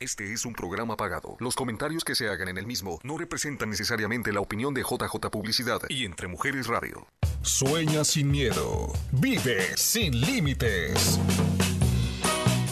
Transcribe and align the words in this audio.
Este 0.00 0.32
es 0.32 0.46
un 0.46 0.54
programa 0.54 0.96
pagado. 0.96 1.36
Los 1.40 1.54
comentarios 1.54 2.04
que 2.04 2.14
se 2.14 2.30
hagan 2.30 2.48
en 2.48 2.56
el 2.56 2.66
mismo 2.66 2.98
no 3.02 3.18
representan 3.18 3.68
necesariamente 3.68 4.32
la 4.32 4.40
opinión 4.40 4.72
de 4.72 4.80
JJ 4.80 5.28
Publicidad 5.30 5.82
y 5.90 6.06
Entre 6.06 6.26
Mujeres 6.26 6.68
Radio. 6.68 7.06
Sueña 7.42 8.02
sin 8.02 8.30
miedo. 8.30 8.94
Vive 9.12 9.76
sin 9.76 10.18
límites. 10.18 11.20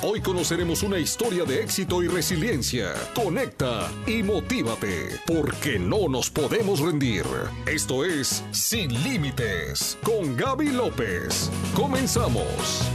Hoy 0.03 0.22
conoceremos 0.22 0.83
una 0.83 0.99
historia 0.99 1.45
de 1.45 1.62
éxito 1.62 2.03
y 2.03 2.09
resiliencia. 2.09 2.95
Conecta 3.14 3.93
y 4.07 4.23
motívate, 4.23 5.21
porque 5.27 5.79
no 5.79 6.09
nos 6.09 6.31
podemos 6.31 6.81
rendir. 6.81 7.27
Esto 7.67 8.07
es 8.07 8.43
Sin 8.53 8.91
Límites 9.05 9.99
con 10.03 10.35
Gaby 10.35 10.71
López. 10.71 11.51
Comenzamos. 11.75 12.89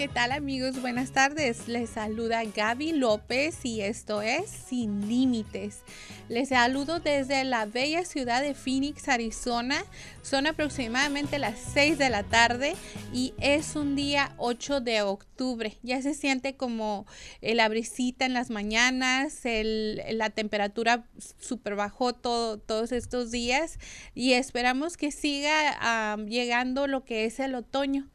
¿Qué 0.00 0.08
tal 0.08 0.32
amigos? 0.32 0.80
Buenas 0.80 1.10
tardes. 1.10 1.68
Les 1.68 1.90
saluda 1.90 2.42
Gaby 2.42 2.92
López 2.92 3.66
y 3.66 3.82
esto 3.82 4.22
es 4.22 4.48
Sin 4.48 5.06
Límites. 5.06 5.82
Les 6.30 6.48
saludo 6.48 7.00
desde 7.00 7.44
la 7.44 7.66
bella 7.66 8.06
ciudad 8.06 8.40
de 8.40 8.54
Phoenix, 8.54 9.10
Arizona. 9.10 9.84
Son 10.22 10.46
aproximadamente 10.46 11.38
las 11.38 11.58
6 11.74 11.98
de 11.98 12.08
la 12.08 12.22
tarde 12.22 12.76
y 13.12 13.34
es 13.42 13.76
un 13.76 13.94
día 13.94 14.32
8 14.38 14.80
de 14.80 15.02
octubre. 15.02 15.76
Ya 15.82 16.00
se 16.00 16.14
siente 16.14 16.56
como 16.56 17.04
la 17.42 17.68
brisita 17.68 18.24
en 18.24 18.32
las 18.32 18.48
mañanas, 18.48 19.42
la 19.44 20.30
temperatura 20.30 21.04
super 21.38 21.74
bajó 21.74 22.14
todo, 22.14 22.56
todos 22.56 22.92
estos 22.92 23.30
días 23.30 23.78
y 24.14 24.32
esperamos 24.32 24.96
que 24.96 25.12
siga 25.12 26.16
llegando 26.26 26.86
lo 26.86 27.04
que 27.04 27.26
es 27.26 27.38
el 27.38 27.54
otoño 27.54 28.08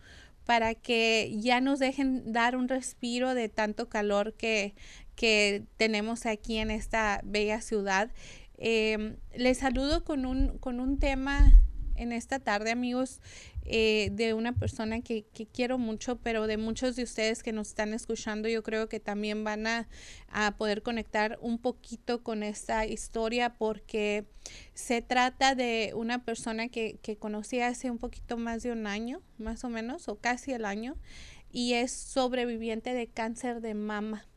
para 0.46 0.76
que 0.76 1.36
ya 1.40 1.60
nos 1.62 1.80
dejen 1.80 2.32
dar 2.32 2.56
un 2.56 2.68
respiro 2.68 3.34
de 3.34 3.50
tanto 3.50 3.90
calor 3.90 4.34
que, 4.34 4.76
que 5.16 5.64
tenemos 5.78 6.26
aquí 6.26 6.58
en 6.58 6.72
esta 6.72 7.22
bella 7.24 7.62
ciudad. 7.62 8.12
Eh, 8.58 9.18
les 9.36 9.58
saludo 9.58 10.04
con 10.04 10.26
un, 10.26 10.58
con 10.60 10.80
un 10.80 11.00
tema 11.00 11.62
en 11.96 12.12
esta 12.12 12.40
tarde, 12.40 12.72
amigos, 12.72 13.22
eh, 13.68 14.10
de 14.12 14.36
una 14.36 14.54
persona 14.54 15.02
que, 15.02 15.26
quiero 15.52 15.80
mucho, 15.80 16.18
pero 16.18 16.46
de 16.46 16.58
muchos 16.58 16.96
de 16.96 17.02
ustedes 17.02 17.42
que 17.42 17.52
nos 17.52 17.70
están 17.70 17.94
escuchando, 17.94 18.48
yo 18.48 18.62
creo 18.62 18.88
que 18.88 19.00
también 19.00 19.44
van 19.44 19.66
a, 19.66 19.88
poder 20.58 20.84
conectar 20.84 21.40
un 21.42 21.58
poquito 21.58 22.22
con 22.22 22.44
esta 22.44 22.86
historia 22.86 23.56
porque 23.58 24.26
se 24.74 25.02
trata 25.02 25.56
de 25.56 25.94
una 25.96 26.24
persona 26.24 26.68
que, 26.68 27.00
que 27.02 27.18
conocí 27.18 27.62
hace 27.62 27.90
un 27.90 27.98
poquito 27.98 28.38
más 28.38 28.62
de 28.62 28.72
un 28.72 28.86
año, 28.86 29.22
más 29.38 29.64
o 29.64 29.70
menos, 29.70 30.10
o 30.10 30.18
casi 30.18 30.52
el 30.52 30.66
año, 30.66 30.96
y 31.52 31.74
es 31.74 31.92
sobreviviente 31.92 32.94
de 32.94 33.08
cáncer 33.08 33.62
de 33.62 33.74
mama. 33.74 34.28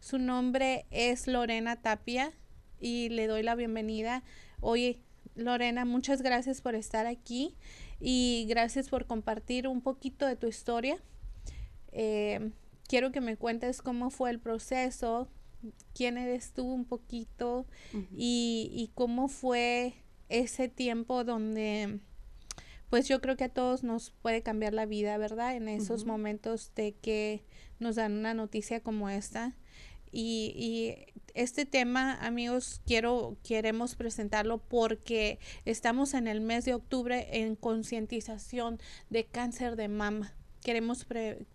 Su 0.00 0.18
nombre 0.18 0.86
es 0.90 1.26
Lorena 1.26 1.76
Tapia 1.76 2.32
y 2.80 3.10
le 3.10 3.26
doy 3.26 3.42
la 3.42 3.54
bienvenida. 3.54 4.22
Oye, 4.60 5.00
Lorena, 5.34 5.84
muchas 5.84 6.22
gracias 6.22 6.60
por 6.60 6.74
estar 6.74 7.06
aquí 7.06 7.56
y 8.04 8.46
gracias 8.48 8.88
por 8.88 9.06
compartir 9.06 9.68
un 9.68 9.80
poquito 9.80 10.26
de 10.26 10.34
tu 10.34 10.48
historia. 10.48 10.98
Eh, 11.92 12.50
quiero 12.88 13.12
que 13.12 13.20
me 13.20 13.36
cuentes 13.36 13.80
cómo 13.80 14.10
fue 14.10 14.30
el 14.30 14.40
proceso, 14.40 15.28
quién 15.94 16.18
eres 16.18 16.52
tú 16.52 16.64
un 16.64 16.84
poquito 16.84 17.64
y, 18.16 18.90
cómo 18.94 19.28
fue 19.28 19.94
ese 20.28 20.68
tiempo 20.68 21.22
donde 21.22 22.00
pues 22.90 23.06
yo 23.06 23.20
creo 23.20 23.36
que 23.36 23.44
a 23.44 23.48
todos 23.48 23.84
nos 23.84 24.10
puede 24.10 24.42
cambiar 24.42 24.74
la 24.74 24.84
vida, 24.84 25.16
¿verdad? 25.16 25.54
En 25.54 25.68
esos 25.68 26.04
momentos 26.04 26.72
de 26.74 26.92
que 26.92 27.44
nos 27.78 27.96
dan 27.96 28.12
una 28.12 28.34
noticia 28.34 28.80
como 28.80 29.08
esta. 29.08 29.56
Y, 30.12 30.52
y, 30.54 31.12
este 31.34 31.64
tema, 31.64 32.14
amigos, 32.14 32.80
quiero, 32.86 33.36
queremos 33.42 33.94
presentarlo 33.94 34.58
porque 34.58 35.38
estamos 35.64 36.14
en 36.14 36.28
el 36.28 36.40
mes 36.40 36.64
de 36.64 36.74
octubre 36.74 37.26
en 37.40 37.56
concientización 37.56 38.78
de 39.10 39.24
cáncer 39.24 39.76
de 39.76 39.88
mama. 39.88 40.34
Queremos 40.62 41.06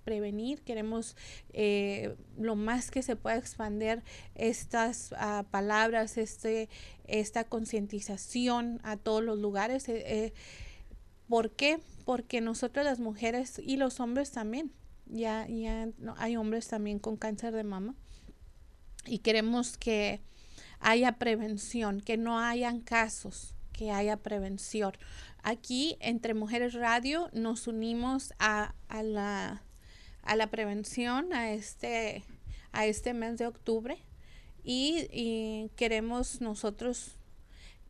prevenir, 0.04 0.64
queremos 0.64 1.16
eh, 1.54 2.16
lo 2.38 2.56
más 2.56 2.92
que 2.92 3.04
se 3.04 3.16
pueda 3.16 3.38
expandir 3.38 4.04
estas 4.36 5.14
ah, 5.18 5.46
palabras, 5.50 6.18
este, 6.18 6.68
esta 7.06 7.46
concientización 7.46 8.82
a 8.84 8.98
todos 8.98 9.24
los 9.24 9.40
lugares. 9.40 9.88
Eh, 9.88 10.04
eh, 10.08 10.34
¿Por 11.30 11.52
qué? 11.52 11.80
Porque 12.04 12.42
nosotros 12.42 12.84
las 12.84 13.00
mujeres 13.00 13.62
y 13.64 13.78
los 13.78 14.00
hombres 14.00 14.32
también, 14.32 14.74
ya, 15.06 15.48
ya 15.48 15.88
no, 16.00 16.16
hay 16.18 16.36
hombres 16.36 16.68
también 16.68 17.00
con 17.00 17.16
cáncer 17.16 17.54
de 17.54 17.64
mama 17.64 17.96
y 19.08 19.20
queremos 19.20 19.78
que 19.78 20.22
haya 20.80 21.14
prevención, 21.14 22.02
que 22.02 22.18
no 22.18 22.40
hayan 22.40 22.82
casos, 22.82 23.56
que 23.74 23.92
haya 23.92 24.18
prevención. 24.18 24.94
Aquí 25.44 25.98
entre 26.00 26.34
Mujeres 26.34 26.74
Radio 26.74 27.30
nos 27.34 27.68
unimos 27.68 28.34
a, 28.40 28.74
la, 28.90 29.64
a 30.24 30.36
la 30.36 30.48
prevención, 30.48 31.34
a 31.34 31.52
este, 31.52 32.24
a 32.72 32.86
este 32.86 33.14
mes 33.14 33.38
de 33.38 33.48
octubre 33.48 33.98
y, 34.64 35.70
queremos 35.78 36.42
nosotros 36.42 37.16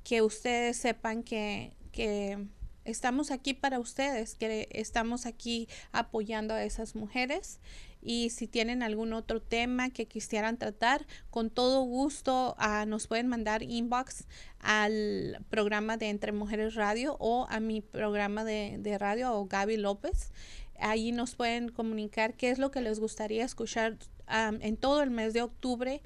que 0.03 0.21
ustedes 0.21 0.77
sepan 0.77 1.23
que, 1.23 1.73
que 1.91 2.45
estamos 2.85 3.31
aquí 3.31 3.53
para 3.53 3.79
ustedes, 3.79 4.35
que 4.35 4.69
estamos 4.71 5.25
aquí 5.25 5.67
apoyando 5.91 6.53
a 6.53 6.63
esas 6.63 6.95
mujeres 6.95 7.59
y 8.07 8.29
si 8.29 8.47
tienen 8.47 8.83
algún 8.83 9.11
otro 9.11 9.41
tema 9.41 9.89
que 9.89 10.05
quisieran 10.05 10.57
tratar, 10.57 11.05
con 11.29 11.49
todo 11.49 11.81
gusto 11.81 12.55
ah, 12.57 12.85
nos 12.87 13.05
pueden 13.05 13.27
mandar 13.27 13.63
inbox 13.63 14.27
al 14.61 15.43
programa 15.49 15.97
de 15.97 16.07
Entre 16.07 16.31
Mujeres 16.31 16.75
Radio 16.75 17.17
o 17.19 17.47
a 17.49 17.59
mi 17.59 17.81
programa 17.81 18.45
de, 18.45 18.97
radio 18.97 19.33
o 19.33 19.45
Gaby 19.45 19.75
López. 19.75 20.31
Ahí 20.79 21.11
nos 21.11 21.35
pueden 21.35 21.67
comunicar 21.67 22.35
qué 22.35 22.49
es 22.49 22.59
lo 22.59 22.71
que 22.71 22.79
les 22.79 23.01
gustaría 23.01 23.43
escuchar 23.43 23.97
en 24.29 24.77
todo 24.77 25.03
el 25.03 25.09
mes 25.09 25.33
de 25.33 25.41
octubre 25.41 26.01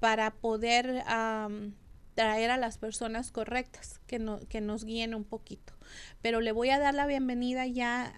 para 0.00 0.34
poder 0.34 1.02
traer 2.14 2.50
a 2.50 2.58
las 2.58 2.76
personas 2.76 3.32
correctas 3.32 4.00
que, 4.06 4.20
que 4.50 4.60
nos 4.60 4.84
guíen 4.84 5.14
un 5.14 5.24
poquito. 5.24 5.72
Pero 6.20 6.42
le 6.42 6.52
voy 6.52 6.68
a 6.68 6.78
dar 6.78 6.92
la 6.92 7.06
bienvenida 7.06 7.66
ya 7.66 8.12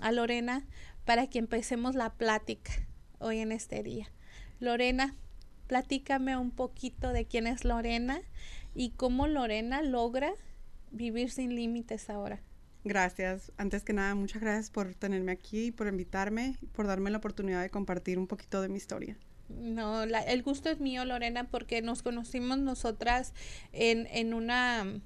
a 0.00 0.12
Lorena 0.12 0.66
para 1.08 1.26
que 1.26 1.38
empecemos 1.38 1.94
la 1.94 2.10
plática 2.10 2.70
hoy 3.18 3.38
en 3.38 3.50
este 3.50 3.82
día. 3.82 4.10
Lorena, 4.60 5.14
platícame 5.66 6.36
un 6.36 6.50
poquito 6.50 7.14
de 7.14 7.24
quién 7.24 7.46
es 7.46 7.64
Lorena 7.64 8.20
y 8.74 8.90
cómo 8.90 9.26
Lorena 9.26 9.80
logra 9.80 10.34
vivir 10.90 11.30
sin 11.30 11.56
límites 11.56 12.10
ahora. 12.10 12.42
Gracias. 12.84 13.52
Antes 13.56 13.84
que 13.84 13.94
nada, 13.94 14.14
muchas 14.16 14.42
gracias 14.42 14.68
por 14.68 14.92
tenerme 14.92 15.32
aquí, 15.32 15.72
por 15.72 15.86
invitarme, 15.86 16.58
por 16.74 16.86
darme 16.86 17.08
la 17.08 17.16
oportunidad 17.16 17.62
de 17.62 17.70
compartir 17.70 18.18
un 18.18 18.26
poquito 18.26 18.60
de 18.60 18.68
mi 18.68 18.76
historia. 18.76 19.16
No, 19.48 20.02
el 20.02 20.42
gusto 20.42 20.68
es 20.68 20.78
mío, 20.78 21.06
Lorena, 21.06 21.44
porque 21.44 21.80
nos 21.80 22.02
conocimos 22.02 22.58
nosotras 22.58 23.32
en, 23.72 24.06
en 24.08 24.34
una 24.34 25.00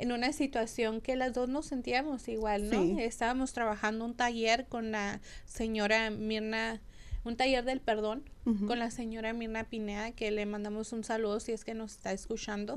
en 0.00 0.12
una 0.12 0.32
situación 0.32 1.00
que 1.00 1.14
las 1.14 1.34
dos 1.34 1.48
nos 1.48 1.66
sentíamos 1.66 2.26
igual, 2.28 2.70
¿no? 2.70 2.98
Estábamos 2.98 3.52
trabajando 3.52 4.04
un 4.04 4.14
taller 4.14 4.66
con 4.66 4.90
la 4.90 5.20
señora 5.44 6.10
Mirna, 6.10 6.80
un 7.24 7.36
taller 7.36 7.64
del 7.64 7.80
perdón 7.80 8.24
con 8.66 8.78
la 8.78 8.90
señora 8.90 9.32
Mirna 9.32 9.64
Pineda, 9.64 10.10
que 10.10 10.30
le 10.30 10.44
mandamos 10.46 10.92
un 10.92 11.04
saludo 11.04 11.38
si 11.38 11.52
es 11.52 11.64
que 11.64 11.74
nos 11.74 11.92
está 11.92 12.12
escuchando, 12.12 12.74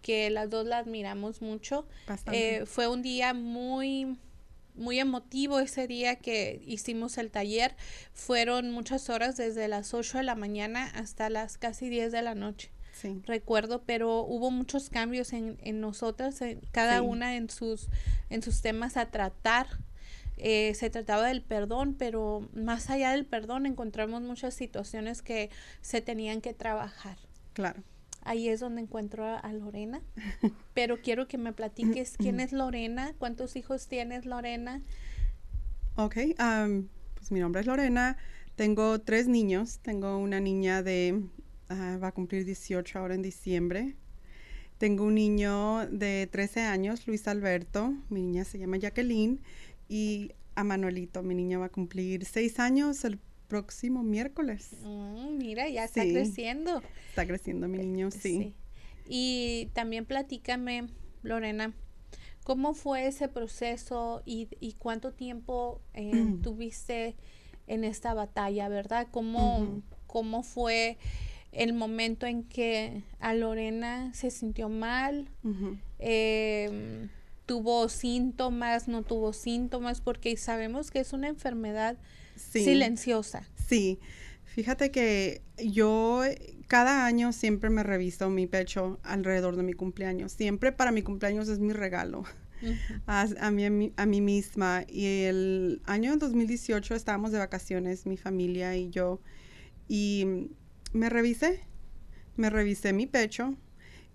que 0.00 0.30
las 0.30 0.48
dos 0.48 0.66
la 0.66 0.78
admiramos 0.78 1.42
mucho. 1.42 1.86
Eh, 2.32 2.64
fue 2.66 2.88
un 2.88 3.02
día 3.02 3.34
muy 3.34 4.16
muy 4.76 4.98
emotivo 4.98 5.58
ese 5.58 5.86
día 5.86 6.16
que 6.16 6.62
hicimos 6.64 7.18
el 7.18 7.30
taller. 7.30 7.74
Fueron 8.14 8.70
muchas 8.70 9.10
horas 9.10 9.36
desde 9.36 9.68
las 9.68 9.92
8 9.92 10.18
de 10.18 10.24
la 10.24 10.36
mañana 10.36 10.86
hasta 10.94 11.28
las 11.28 11.58
casi 11.58 11.90
10 11.90 12.12
de 12.12 12.22
la 12.22 12.34
noche 12.34 12.70
recuerdo, 13.24 13.82
pero 13.84 14.20
hubo 14.22 14.50
muchos 14.50 14.90
cambios 14.90 15.32
en, 15.32 15.58
en 15.62 15.80
nosotras, 15.80 16.40
cada 16.72 17.02
una 17.02 17.36
en 17.36 17.50
sus, 17.50 17.88
en 18.28 18.42
sus 18.42 18.62
temas 18.62 18.96
a 18.96 19.10
tratar. 19.10 19.66
Eh, 20.42 20.74
se 20.74 20.88
trataba 20.88 21.26
del 21.26 21.42
perdón, 21.42 21.94
pero 21.98 22.48
más 22.54 22.88
allá 22.88 23.10
del 23.10 23.26
perdón 23.26 23.66
encontramos 23.66 24.22
muchas 24.22 24.54
situaciones 24.54 25.20
que 25.20 25.50
se 25.82 26.00
tenían 26.00 26.40
que 26.40 26.54
trabajar. 26.54 27.18
Claro. 27.52 27.82
Ahí 28.22 28.48
es 28.48 28.60
donde 28.60 28.82
encuentro 28.82 29.26
a, 29.26 29.52
Lorena, 29.52 30.00
pero 30.74 31.00
quiero 31.00 31.28
que 31.28 31.38
me 31.38 31.52
platiques 31.52 32.16
quién 32.16 32.40
es 32.40 32.52
Lorena, 32.52 33.14
cuántos 33.18 33.56
hijos 33.56 33.86
tienes 33.86 34.24
Lorena. 34.24 34.82
Ok, 35.96 36.16
pues 37.14 37.32
mi 37.32 37.40
nombre 37.40 37.60
es 37.60 37.66
Lorena, 37.66 38.16
tengo 38.56 38.98
tres 39.00 39.28
niños, 39.28 39.78
tengo 39.82 40.18
una 40.18 40.40
niña 40.40 40.82
de 40.82 41.22
va 41.74 42.08
a 42.08 42.12
cumplir 42.12 42.44
18 42.44 42.98
ahora 42.98 43.14
en 43.14 43.22
diciembre. 43.22 43.94
Tengo 44.78 45.04
un 45.04 45.14
niño 45.14 45.86
de 45.88 46.28
13 46.30 46.60
años, 46.62 47.06
Luis 47.06 47.28
Alberto, 47.28 47.94
mi 48.08 48.22
niña 48.22 48.44
se 48.44 48.58
llama 48.58 48.78
Jacqueline, 48.78 49.40
y 49.88 50.32
a 50.54 50.64
Manuelito, 50.64 51.22
mi 51.22 51.34
niña 51.34 51.58
va 51.58 51.66
a 51.66 51.70
cumplir 51.70 52.24
6 52.24 52.58
años 52.60 53.04
el 53.04 53.18
próximo 53.48 54.02
miércoles. 54.02 54.70
Mm, 54.82 55.36
mira, 55.36 55.68
ya 55.68 55.84
está 55.84 56.02
creciendo. 56.02 56.82
Está 57.10 57.26
creciendo 57.26 57.68
mi 57.68 57.78
niño, 57.78 58.10
sí. 58.10 58.20
sí. 58.20 58.54
Y 59.06 59.70
también 59.74 60.06
platícame, 60.06 60.86
Lorena, 61.22 61.74
¿cómo 62.44 62.74
fue 62.74 63.06
ese 63.06 63.28
proceso 63.28 64.22
y, 64.24 64.48
y 64.60 64.74
cuánto 64.74 65.12
tiempo 65.12 65.82
eh, 65.94 66.12
tuviste 66.42 67.16
en 67.66 67.84
esta 67.84 68.14
batalla, 68.14 68.68
verdad? 68.68 69.08
¿Cómo, 69.10 69.82
cómo 70.06 70.42
fue 70.42 70.96
el 71.52 71.72
momento 71.72 72.26
en 72.26 72.44
que 72.44 73.02
a 73.18 73.34
Lorena 73.34 74.12
se 74.14 74.30
sintió 74.30 74.68
mal? 74.68 75.28
Em, 75.98 77.08
¿Tuvo 77.46 77.88
síntomas, 77.88 78.86
no 78.86 79.02
tuvo 79.02 79.32
síntomas? 79.32 80.00
Porque 80.00 80.36
sabemos 80.36 80.90
que 80.90 81.00
es 81.00 81.12
una 81.12 81.28
enfermedad 81.28 81.96
silenciosa. 82.36 83.48
Sí, 83.68 83.98
fíjate 84.44 84.90
que 84.90 85.42
yo 85.58 86.22
cada 86.68 87.04
año 87.04 87.32
siempre 87.32 87.68
me 87.70 87.82
reviso 87.82 88.30
mi 88.30 88.46
pecho 88.46 89.00
alrededor 89.02 89.56
de 89.56 89.64
mi 89.64 89.72
cumpleaños. 89.72 90.32
Siempre 90.32 90.70
para 90.70 90.92
mi 90.92 91.02
cumpleaños 91.02 91.48
es 91.48 91.58
mi 91.58 91.72
regalo. 91.72 92.24
a, 93.06 93.50
mí, 93.50 93.92
a, 93.96 94.06
mí, 94.06 94.20
misma. 94.20 94.84
Y 94.88 95.22
el 95.24 95.82
año 95.84 96.16
2018 96.16 96.94
estábamos 96.94 97.32
de 97.32 97.38
vacaciones, 97.38 98.06
mi 98.06 98.16
familia 98.16 98.76
y 98.76 98.90
yo, 98.90 99.20
y 99.88 100.50
me 100.92 101.08
revisé, 101.08 101.60
me 102.36 102.50
revisé 102.50 102.92
mi 102.92 103.06
pecho 103.06 103.54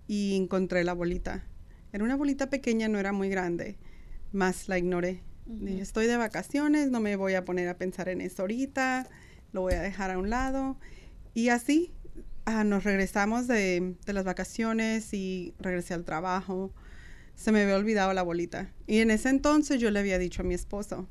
y 0.06 0.36
encontré 0.36 0.84
la 0.84 0.92
bolita. 0.92 1.44
Era 1.92 2.04
una 2.04 2.16
bolita 2.16 2.50
pequeña, 2.50 2.88
no 2.88 2.98
era 2.98 3.12
muy 3.12 3.28
grande, 3.28 3.78
más 4.32 4.68
la 4.68 4.78
ignoré. 4.78 5.22
Dije, 5.46 5.80
estoy 5.80 6.06
de 6.06 6.16
vacaciones, 6.16 6.90
no 6.90 7.00
me 7.00 7.14
voy 7.16 7.34
a 7.34 7.44
poner 7.44 7.68
a 7.68 7.78
pensar 7.78 8.08
en 8.08 8.20
eso 8.20 8.42
ahorita, 8.42 9.08
lo 9.52 9.62
voy 9.62 9.74
a 9.74 9.80
dejar 9.80 10.10
a 10.10 10.18
un 10.18 10.28
lado. 10.28 10.76
Y 11.34 11.50
así 11.50 11.92
ah, 12.44 12.64
nos 12.64 12.84
regresamos 12.84 13.46
de, 13.46 13.94
de, 14.04 14.12
las 14.12 14.24
vacaciones 14.24 15.14
y 15.14 15.54
regresé 15.60 15.94
al 15.94 16.04
trabajo. 16.04 16.74
Se 17.36 17.52
me 17.52 17.62
había 17.62 17.76
olvidado 17.76 18.12
la 18.12 18.22
bolita. 18.22 18.72
Y 18.86 18.98
en 18.98 19.10
ese 19.10 19.28
entonces 19.28 19.80
yo 19.80 19.90
le 19.90 20.00
había 20.00 20.18
dicho 20.18 20.42
a 20.42 20.44
mi 20.44 20.54
esposo, 20.54 21.08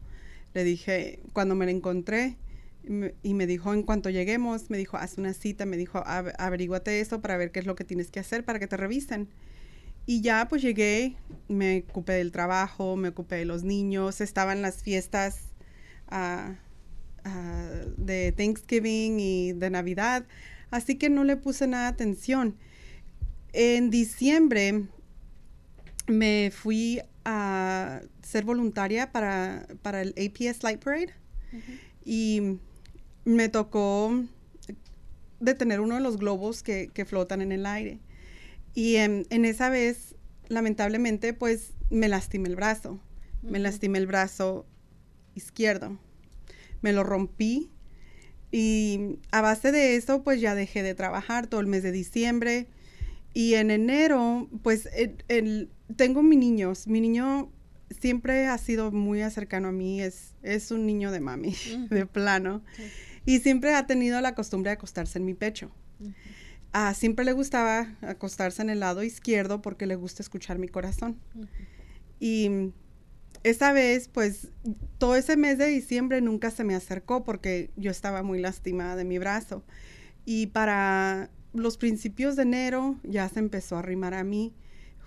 le 0.54 0.64
dije, 0.64 1.22
cuando 1.34 1.56
me 1.56 1.66
la 1.66 1.72
encontré, 1.72 2.38
y 3.24 3.34
me 3.34 3.48
dijo, 3.48 3.74
en 3.74 3.84
cuanto 3.84 4.10
lleguemos, 4.10 4.70
me 4.70 4.78
dijo, 4.78 4.98
haz 4.98 5.18
una 5.18 5.34
cita, 5.34 5.66
me 5.66 5.78
dijo, 5.78 6.04
averíguate 6.06 7.00
eso 7.00 7.22
para 7.22 7.38
ver 7.38 7.52
qué 7.52 7.60
es 7.60 7.66
lo 7.66 7.76
que 7.76 7.84
tienes 7.84 8.12
que 8.12 8.20
hacer 8.20 8.44
para 8.44 8.60
que 8.60 8.68
te 8.68 8.78
revisen. 8.78 9.30
Y 10.06 10.22
ya 10.22 10.48
pues 10.48 10.62
llegué, 10.62 11.16
me 11.48 11.84
ocupé 11.90 12.14
del 12.14 12.32
trabajo, 12.32 12.96
me 12.96 13.10
ocupé 13.10 13.38
de 13.38 13.46
los 13.46 13.64
niños, 13.64 14.22
estaban 14.22 14.62
las 14.62 14.84
fiestas 14.84 15.52
ah, 16.10 16.56
ah, 17.24 17.70
de 17.98 18.32
Thanksgiving 18.32 19.20
y 19.20 19.54
de 19.54 19.70
Navidad, 19.72 20.26
así 20.70 20.96
que 20.96 21.10
no 21.10 21.24
le 21.24 21.38
puse 21.38 21.66
nada 21.66 21.88
atención. 21.88 22.56
En 23.54 23.90
diciembre 23.90 24.84
me 26.08 26.52
fui 26.54 27.02
a 27.24 28.02
ser 28.22 28.46
voluntaria 28.46 29.12
para, 29.12 29.66
para 29.82 30.04
el 30.04 30.10
APS 30.10 30.62
Light 30.62 30.84
Parade 30.84 31.14
y 32.04 32.60
me 33.26 33.50
tocó 33.50 34.24
detener 35.40 35.82
uno 35.82 35.96
de 35.96 36.02
los 36.02 36.18
globos 36.18 36.64
que, 36.64 37.06
flotan 37.08 37.42
en 37.42 37.52
el 37.52 37.66
aire. 37.66 38.00
Y 38.74 38.96
en, 38.98 39.26
esa 39.30 39.70
vez, 39.70 40.16
lamentablemente, 40.48 41.34
pues 41.34 41.74
me 41.90 42.08
lastimé 42.08 42.50
el 42.50 42.56
brazo. 42.56 43.00
Me 43.42 43.60
lastimé 43.60 44.00
el 44.00 44.08
brazo 44.08 44.66
izquierdo. 45.34 45.98
Me 46.82 46.94
lo 46.94 47.04
rompí. 47.04 47.72
Y 48.52 49.18
a 49.32 49.42
base 49.42 49.72
de 49.72 49.96
eso, 49.96 50.24
pues 50.24 50.40
ya 50.40 50.56
dejé 50.56 50.84
de 50.84 50.96
trabajar 50.96 51.48
todo 51.48 51.62
el 51.62 51.68
mes 51.68 51.84
de 51.84 51.92
diciembre. 51.92 52.68
Y 53.34 53.56
en 53.56 53.72
enero, 53.72 54.50
pues 54.62 54.88
tengo 55.96 56.24
mi 56.24 56.38
niño. 56.38 56.74
Mi 56.86 57.02
niño 57.02 57.52
siempre 58.00 58.48
ha 58.48 58.58
sido 58.58 58.92
muy 58.92 59.20
cercano 59.30 59.70
a 59.70 59.72
mí. 59.72 60.02
Es, 60.02 60.36
es 60.42 60.72
un 60.72 60.86
niño 60.86 61.12
de 61.12 61.20
mami, 61.20 61.56
de 61.90 62.06
plano. 62.06 62.64
Y 63.26 63.40
siempre 63.40 63.74
ha 63.74 63.88
tenido 63.88 64.22
la 64.22 64.36
costumbre 64.36 64.70
de 64.70 64.74
acostarse 64.74 65.18
en 65.20 65.26
mi 65.26 65.34
pecho. 65.34 65.72
Ah, 66.74 66.94
siempre 66.94 67.26
le 67.26 67.32
gustaba 67.32 67.96
acostarse 68.02 68.62
en 68.62 68.70
el 68.70 68.82
lado 68.82 69.04
izquierdo 69.04 69.62
porque 69.62 69.88
le 69.88 69.96
gusta 69.96 70.22
escuchar 70.22 70.60
mi 70.60 70.68
corazón. 70.68 71.18
Y 72.20 72.72
esa 73.44 73.72
vez, 73.74 74.08
pues, 74.08 74.50
todo 74.98 75.16
ese 75.16 75.38
mes 75.38 75.58
de 75.58 75.68
diciembre 75.68 76.22
nunca 76.22 76.52
se 76.52 76.64
me 76.64 76.76
acercó 76.76 77.24
porque 77.24 77.72
yo 77.76 77.92
estaba 77.92 78.24
muy 78.24 78.40
lastimada 78.40 78.96
de 78.96 79.06
mi 79.06 79.20
brazo. 79.20 79.64
Y 80.26 80.48
para 80.48 81.30
los 81.54 81.78
principios 81.78 82.36
de 82.36 82.44
enero 82.44 83.00
ya 83.04 83.30
se 83.30 83.40
empezó 83.40 83.76
a 83.76 83.80
arrimar 83.80 84.14
a 84.14 84.24
mí. 84.24 84.54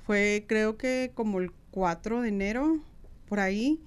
Fue 0.06 0.44
creo 0.48 0.78
que 0.78 1.12
como 1.14 1.38
el 1.38 1.52
4 1.70 2.22
de 2.22 2.28
enero, 2.28 2.82
por 3.26 3.40
ahí, 3.40 3.80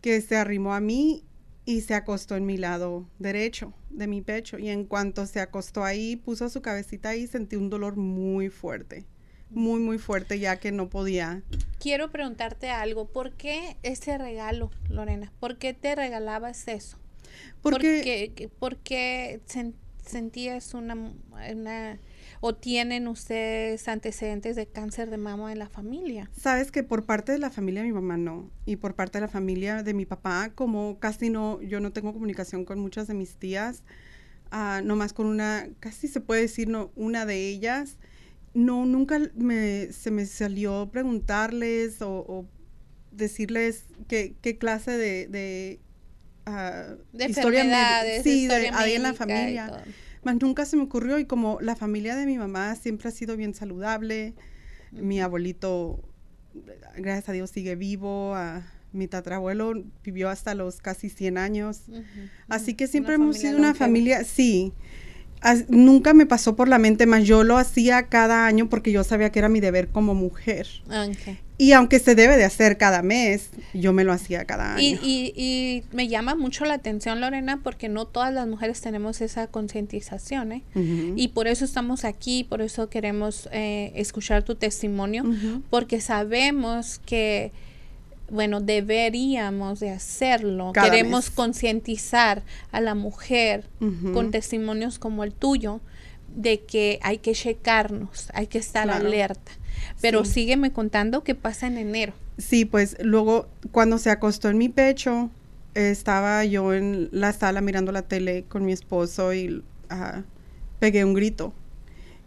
que 0.00 0.20
se 0.20 0.36
arrimó 0.36 0.74
a 0.74 0.80
mí 0.80 1.24
y 1.64 1.82
se 1.82 1.94
acostó 1.94 2.36
en 2.36 2.46
mi 2.46 2.56
lado 2.56 3.06
derecho 3.18 3.72
de 3.90 4.06
mi 4.06 4.22
pecho. 4.22 4.58
Y 4.58 4.70
en 4.70 4.84
cuanto 4.84 5.26
se 5.26 5.40
acostó 5.40 5.84
ahí, 5.84 6.16
puso 6.16 6.48
su 6.48 6.62
cabecita 6.62 7.10
ahí, 7.10 7.26
sentí 7.26 7.56
un 7.56 7.70
dolor 7.70 7.96
muy 7.96 8.48
fuerte, 8.48 9.06
muy, 9.50 9.80
muy 9.80 9.98
fuerte, 9.98 10.38
ya 10.38 10.58
que 10.58 10.72
no 10.72 10.88
podía. 10.88 11.42
Quiero 11.78 12.10
preguntarte 12.10 12.70
algo. 12.70 13.06
¿Por 13.06 13.32
qué 13.32 13.76
ese 13.82 14.18
regalo, 14.18 14.70
Lorena? 14.88 15.32
¿Por 15.40 15.58
qué 15.58 15.74
te 15.74 15.94
regalabas 15.94 16.68
eso? 16.68 16.98
Porque, 17.62 18.50
porque, 18.58 19.40
sentías 20.04 20.74
una, 20.74 20.94
una 21.52 21.98
¿O 22.42 22.54
tienen 22.54 23.06
ustedes 23.06 23.86
antecedentes 23.86 24.56
de 24.56 24.66
cáncer 24.66 25.10
de 25.10 25.18
mama 25.18 25.52
en 25.52 25.58
la 25.58 25.68
familia? 25.68 26.30
Sabes 26.34 26.70
que 26.70 26.82
por 26.82 27.04
parte 27.04 27.32
de 27.32 27.38
la 27.38 27.50
familia 27.50 27.82
de 27.82 27.88
mi 27.88 27.92
mamá 27.92 28.16
no. 28.16 28.50
Y 28.64 28.76
por 28.76 28.94
parte 28.94 29.18
de 29.18 29.22
la 29.22 29.28
familia 29.28 29.82
de 29.82 29.92
mi 29.92 30.06
papá, 30.06 30.50
como 30.54 30.98
casi 30.98 31.28
no, 31.28 31.60
yo 31.60 31.80
no 31.80 31.92
tengo 31.92 32.14
comunicación 32.14 32.64
con 32.64 32.78
muchas 32.78 33.06
de 33.08 33.14
mis 33.14 33.36
tías, 33.36 33.82
uh, 34.52 34.82
nomás 34.82 35.12
con 35.12 35.26
una, 35.26 35.68
casi 35.80 36.08
se 36.08 36.22
puede 36.22 36.42
decir, 36.42 36.68
no, 36.68 36.90
una 36.96 37.26
de 37.26 37.48
ellas. 37.48 37.98
No, 38.54 38.86
nunca 38.86 39.20
me, 39.36 39.92
se 39.92 40.10
me 40.10 40.24
salió 40.24 40.88
preguntarles 40.90 42.00
o, 42.00 42.46
decirles 43.12 43.84
qué, 44.08 44.34
qué 44.40 44.56
clase 44.56 44.92
de, 44.92 45.26
de, 45.26 45.80
uh, 46.46 46.96
de 47.12 47.26
historia 47.26 48.02
sí, 48.22 48.46
de, 48.46 48.70
ahí 48.70 48.94
en 48.94 49.02
la 49.02 49.12
familia 49.12 49.84
más 50.22 50.36
nunca 50.40 50.64
se 50.66 50.76
me 50.76 50.82
ocurrió 50.82 51.18
y 51.18 51.24
como 51.24 51.58
la 51.60 51.76
familia 51.76 52.16
de 52.16 52.26
mi 52.26 52.38
mamá 52.38 52.74
siempre 52.76 53.08
ha 53.08 53.12
sido 53.12 53.36
bien 53.36 53.54
saludable, 53.54 54.34
mi 54.92 55.20
abuelito, 55.20 56.02
gracias 56.96 57.28
a 57.28 57.32
Dios, 57.32 57.50
sigue 57.50 57.76
vivo, 57.76 58.34
mi 58.92 59.06
tatarabuelo 59.06 59.84
vivió 60.02 60.28
hasta 60.28 60.54
los 60.54 60.80
casi 60.80 61.08
100 61.08 61.38
años, 61.38 61.82
así 62.48 62.74
que 62.74 62.86
siempre 62.86 63.14
hemos 63.14 63.38
sido 63.38 63.56
una 63.56 63.74
familia, 63.74 64.24
sí, 64.24 64.72
nunca 65.68 66.14
me 66.14 66.26
pasó 66.26 66.56
por 66.56 66.68
la 66.68 66.78
mente, 66.78 67.06
más 67.06 67.24
yo 67.24 67.44
lo 67.44 67.56
hacía 67.56 68.04
cada 68.04 68.46
año 68.46 68.68
porque 68.68 68.92
yo 68.92 69.04
sabía 69.04 69.30
que 69.30 69.38
era 69.38 69.48
mi 69.48 69.60
deber 69.60 69.88
como 69.88 70.14
mujer. 70.14 70.66
Y 71.56 71.72
aunque 71.72 71.98
se 71.98 72.14
debe 72.14 72.38
de 72.38 72.44
hacer 72.44 72.78
cada 72.78 73.02
mes, 73.02 73.50
yo 73.74 73.92
me 73.92 74.04
lo 74.04 74.14
hacía 74.14 74.46
cada 74.46 74.76
año. 74.76 74.98
Y, 75.02 75.82
me 75.92 76.08
llama 76.08 76.34
mucho 76.34 76.64
la 76.64 76.74
atención, 76.74 77.20
Lorena, 77.20 77.60
porque 77.62 77.88
no 77.88 78.06
todas 78.06 78.32
las 78.32 78.46
mujeres 78.48 78.80
tenemos 78.80 79.20
esa 79.20 79.46
concientización, 79.46 80.52
¿eh? 80.52 80.62
Y 81.16 81.28
por 81.28 81.48
eso 81.48 81.64
estamos 81.64 82.04
aquí, 82.04 82.44
por 82.44 82.62
eso 82.62 82.88
queremos 82.88 83.48
eh, 83.52 83.92
escuchar 83.94 84.42
tu 84.42 84.54
testimonio, 84.54 85.24
porque 85.68 86.00
sabemos 86.00 87.00
que 87.04 87.52
bueno, 88.30 88.60
deberíamos 88.60 89.80
de 89.80 89.90
hacerlo. 89.90 90.72
Queremos 90.72 91.30
concientizar 91.30 92.42
a 92.72 92.80
la 92.80 92.94
mujer 92.94 93.68
con 94.12 94.30
testimonios 94.30 94.98
como 94.98 95.24
el 95.24 95.32
tuyo 95.32 95.80
de 96.34 96.60
que 96.60 96.98
hay 97.02 97.18
que 97.18 97.32
checarnos, 97.32 98.28
hay 98.32 98.46
que 98.46 98.58
estar 98.58 98.88
alerta. 98.90 99.52
Pero 100.00 100.24
sígueme 100.24 100.72
contando 100.72 101.24
qué 101.24 101.34
pasa 101.34 101.66
en 101.66 101.78
enero. 101.78 102.12
Sí, 102.38 102.64
pues 102.64 102.96
luego 103.02 103.48
cuando 103.72 103.98
se 103.98 104.10
acostó 104.10 104.48
en 104.48 104.58
mi 104.58 104.68
pecho, 104.68 105.30
estaba 105.74 106.44
yo 106.44 106.72
en 106.74 107.08
la 107.12 107.32
sala 107.32 107.60
mirando 107.60 107.92
la 107.92 108.02
tele 108.02 108.44
con 108.48 108.64
mi 108.64 108.72
esposo 108.72 109.34
y 109.34 109.62
pegué 110.78 111.04
un 111.04 111.14
grito. 111.14 111.52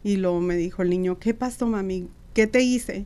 Y 0.04 0.18
luego 0.18 0.42
me 0.42 0.56
dijo 0.56 0.82
el 0.82 0.90
niño, 0.90 1.18
¿qué 1.18 1.34
pasó, 1.34 1.66
mami? 1.66 2.08
¿Qué 2.34 2.46
te 2.46 2.62
hice? 2.62 3.06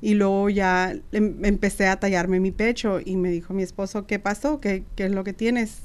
Y 0.00 0.14
luego 0.14 0.50
ya 0.50 0.94
em, 1.12 1.44
empecé 1.44 1.86
a 1.86 1.98
tallarme 1.98 2.40
mi 2.40 2.50
pecho 2.50 3.00
y 3.04 3.16
me 3.16 3.30
dijo 3.30 3.54
mi 3.54 3.62
esposo, 3.62 4.06
¿qué 4.06 4.18
pasó? 4.18 4.60
¿Qué, 4.60 4.84
¿Qué, 4.96 5.06
es 5.06 5.12
lo 5.12 5.24
que 5.24 5.32
tienes? 5.32 5.78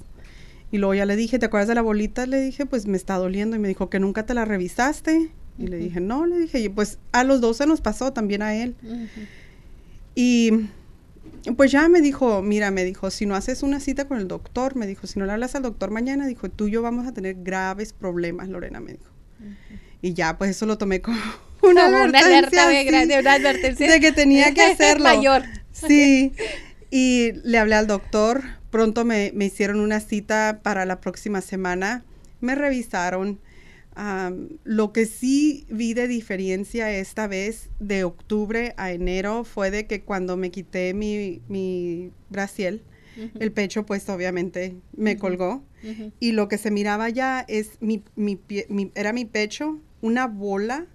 Y 0.71 0.77
luego 0.77 0.93
ya 0.93 1.05
le 1.05 1.15
dije, 1.15 1.39
¿te 1.39 1.45
acuerdas 1.45 1.67
de 1.67 1.75
la 1.75 1.81
bolita? 1.81 2.25
Le 2.25 2.41
dije, 2.41 2.65
pues 2.65 2.85
me 2.85 2.97
está 2.97 3.15
doliendo. 3.15 3.55
Y 3.55 3.59
me 3.59 3.67
dijo, 3.67 3.89
¿que 3.89 3.99
nunca 3.99 4.25
te 4.25 4.33
la 4.33 4.45
revisaste? 4.45 5.31
Y 5.57 5.67
le 5.67 5.77
dije, 5.77 5.99
no, 5.99 6.25
le 6.25 6.37
dije, 6.39 6.59
y 6.59 6.69
pues 6.69 6.99
a 7.11 7.23
los 7.23 7.41
dos 7.41 7.57
se 7.57 7.65
nos 7.65 7.81
pasó, 7.81 8.13
también 8.13 8.41
a 8.41 8.55
él. 8.55 8.75
Y 10.15 10.51
pues 11.57 11.71
ya 11.71 11.89
me 11.89 12.01
dijo, 12.01 12.41
mira, 12.41 12.71
me 12.71 12.83
dijo, 12.83 13.09
si 13.09 13.25
no 13.25 13.35
haces 13.35 13.63
una 13.63 13.79
cita 13.79 14.07
con 14.07 14.17
el 14.17 14.27
doctor, 14.27 14.75
me 14.75 14.87
dijo, 14.87 15.07
si 15.07 15.19
no 15.19 15.25
le 15.25 15.33
hablas 15.33 15.55
al 15.55 15.63
doctor 15.63 15.91
mañana, 15.91 16.27
dijo, 16.27 16.49
tú 16.49 16.67
y 16.67 16.71
yo 16.71 16.81
vamos 16.81 17.07
a 17.07 17.13
tener 17.13 17.37
graves 17.43 17.93
problemas, 17.93 18.47
Lorena, 18.47 18.79
me 18.79 18.93
dijo. 18.93 19.11
Y 20.01 20.13
ya, 20.13 20.37
pues 20.37 20.51
eso 20.51 20.65
lo 20.65 20.77
tomé 20.77 21.01
como 21.01 21.17
una, 21.61 21.85
advertencia, 21.85 22.67
de, 23.05 23.19
una 23.19 23.33
advertencia 23.33 23.91
de 23.91 23.99
que 23.99 24.11
tenía 24.11 24.53
que 24.53 24.61
hacerlo. 24.71 25.03
Mayor. 25.03 25.43
Sí. 25.71 26.33
Y 26.91 27.31
le 27.43 27.57
hablé 27.57 27.75
al 27.75 27.87
doctor. 27.87 28.43
Pronto 28.69 29.05
me, 29.05 29.31
me 29.33 29.45
hicieron 29.45 29.79
una 29.79 29.99
cita 29.99 30.59
para 30.63 30.85
la 30.85 31.01
próxima 31.01 31.41
semana. 31.41 32.03
Me 32.39 32.55
revisaron 32.55 33.39
lo 34.63 34.93
que 34.93 35.05
sí 35.05 35.65
vi 35.69 35.93
de 35.93 36.07
diferencia 36.07 36.91
esta 36.91 37.27
vez 37.27 37.69
de 37.79 38.03
octubre 38.03 38.73
a 38.77 38.91
enero 38.91 39.43
fue 39.43 39.71
de 39.71 39.87
que 39.87 40.01
cuando 40.01 40.37
me 40.37 40.51
quité 40.51 40.93
mi, 40.93 41.41
mi 41.47 42.11
braciel, 42.29 42.81
el 43.37 43.51
pecho 43.51 43.85
pues 43.85 44.07
obviamente 44.07 44.77
me 44.95 45.17
colgó 45.17 45.61
y 46.19 46.31
lo 46.31 46.47
que 46.47 46.57
se 46.57 46.71
miraba 46.71 47.09
ya 47.09 47.43
es 47.49 47.71
mi, 47.81 48.01
mi, 48.15 48.39
era 48.95 49.11
mi 49.11 49.25
pecho, 49.25 49.79
una 50.01 50.27
bola 50.27 50.87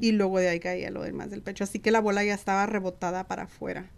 y 0.00 0.12
luego 0.12 0.38
de 0.38 0.48
ahí 0.48 0.60
caía 0.60 0.90
lo 0.90 1.02
demás 1.02 1.30
del 1.30 1.42
pecho, 1.42 1.64
así 1.64 1.78
que 1.78 1.90
la 1.90 2.00
bola 2.00 2.24
ya 2.24 2.34
estaba 2.34 2.66
rebotada 2.66 3.26
para 3.26 3.44
afuera. 3.44 3.90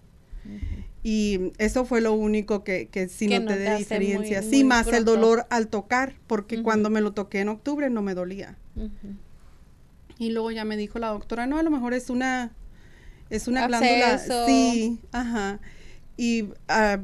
Y 1.03 1.53
eso 1.59 1.85
fue 1.85 2.01
lo 2.01 2.13
único 2.13 2.65
que, 2.65 2.89
que 2.89 3.09
sí 3.09 3.29
noté 3.29 3.59
de 3.59 3.77
diferencia. 3.77 4.43
sí, 4.43 4.65
más 4.65 4.87
el 4.89 5.05
dolor 5.05 5.47
al 5.51 5.69
tocar, 5.69 6.15
porque 6.27 6.63
cuando 6.63 6.91
me 6.91 7.01
lo 7.01 7.13
toqué 7.13 7.41
en 7.41 7.49
octubre 7.49 7.91
no 7.91 8.03
me 8.03 8.15
dolía. 8.15 8.57
Y 10.19 10.31
luego 10.31 10.51
ya 10.51 10.65
me 10.65 10.77
dijo 10.77 10.99
la 10.99 11.09
doctora, 11.09 11.47
no, 11.47 11.59
a 11.59 11.63
lo 11.63 11.71
mejor 11.71 11.93
es 11.93 12.09
una, 12.09 12.53
es 13.31 13.49
una 13.49 13.67
glándula. 13.67 14.19
Sí, 14.47 15.01
ajá. 15.13 15.61
Y 16.17 16.49
ah, 16.69 17.01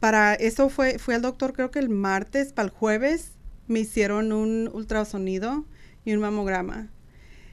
para 0.00 0.34
eso 0.34 0.68
fue, 0.68 0.98
fui 0.98 1.14
al 1.14 1.22
doctor 1.22 1.52
creo 1.52 1.70
que 1.70 1.78
el 1.78 1.88
martes, 1.88 2.52
para 2.52 2.66
el 2.66 2.70
jueves, 2.70 3.32
me 3.68 3.80
hicieron 3.80 4.32
un 4.32 4.70
ultrasonido 4.72 5.64
y 6.04 6.12
un 6.12 6.20
mamograma. 6.20 6.90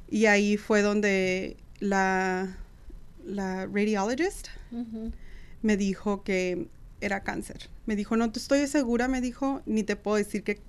Y 0.09 0.25
ahí 0.25 0.57
fue 0.57 0.81
donde 0.81 1.57
la, 1.79 2.57
la 3.25 3.67
radiologist 3.67 4.47
me 5.61 5.77
dijo 5.77 6.23
que 6.23 6.67
era 7.01 7.23
cáncer. 7.23 7.69
Me 7.85 7.95
dijo, 7.95 8.17
no 8.17 8.31
te 8.31 8.39
estoy 8.39 8.65
segura, 8.67 9.07
me 9.07 9.21
dijo, 9.21 9.61
ni 9.65 9.83
te 9.83 9.95
puedo 9.95 10.17
decir 10.17 10.43
qué 10.43 10.59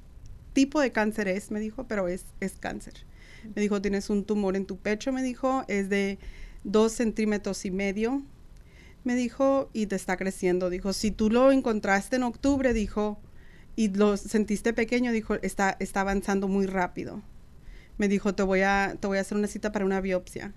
tipo 0.53 0.81
de 0.81 0.93
cáncer 0.93 1.29
es, 1.29 1.51
me 1.51 1.61
dijo, 1.61 1.87
pero 1.87 2.09
es, 2.09 2.25
es 2.41 2.53
cáncer. 2.59 2.95
Me 3.55 3.63
dijo, 3.63 3.81
tienes 3.81 4.11
un 4.11 4.25
tumor 4.25 4.57
en 4.57 4.67
tu 4.67 4.77
pecho, 4.77 5.13
me 5.13 5.23
dijo, 5.23 5.65
es 5.69 5.89
de 5.89 6.19
dos 6.65 6.93
centímetros 6.93 7.65
y 7.65 7.71
medio. 7.71 8.23
Me 9.05 9.15
dijo, 9.15 9.71
y 9.73 9.87
te 9.87 9.97
está 9.97 10.17
creciendo. 10.17 10.69
Dijo, 10.69 10.93
si 10.93 11.11
tú 11.11 11.31
lo 11.31 11.53
encontraste 11.53 12.17
en 12.17 12.23
octubre, 12.25 12.75
dijo, 12.75 13.19
y 13.77 13.89
lo 13.89 14.17
sentiste 14.17 14.75
pequeño, 14.75 15.11
dijo, 15.13 15.35
está, 15.37 15.77
está 15.81 16.03
avanzando 16.03 16.49
muy 16.49 16.67
rápido. 16.67 17.23
Me 18.01 18.09
dijo, 18.09 18.35
te 18.35 18.43
voy, 18.43 18.63
a, 18.63 18.97
te 18.99 19.07
voy 19.07 19.19
a 19.19 19.21
hacer 19.21 19.37
una 19.37 19.47
cita 19.47 19.73
para 19.73 19.85
una 19.85 20.01
biopsia. 20.01 20.55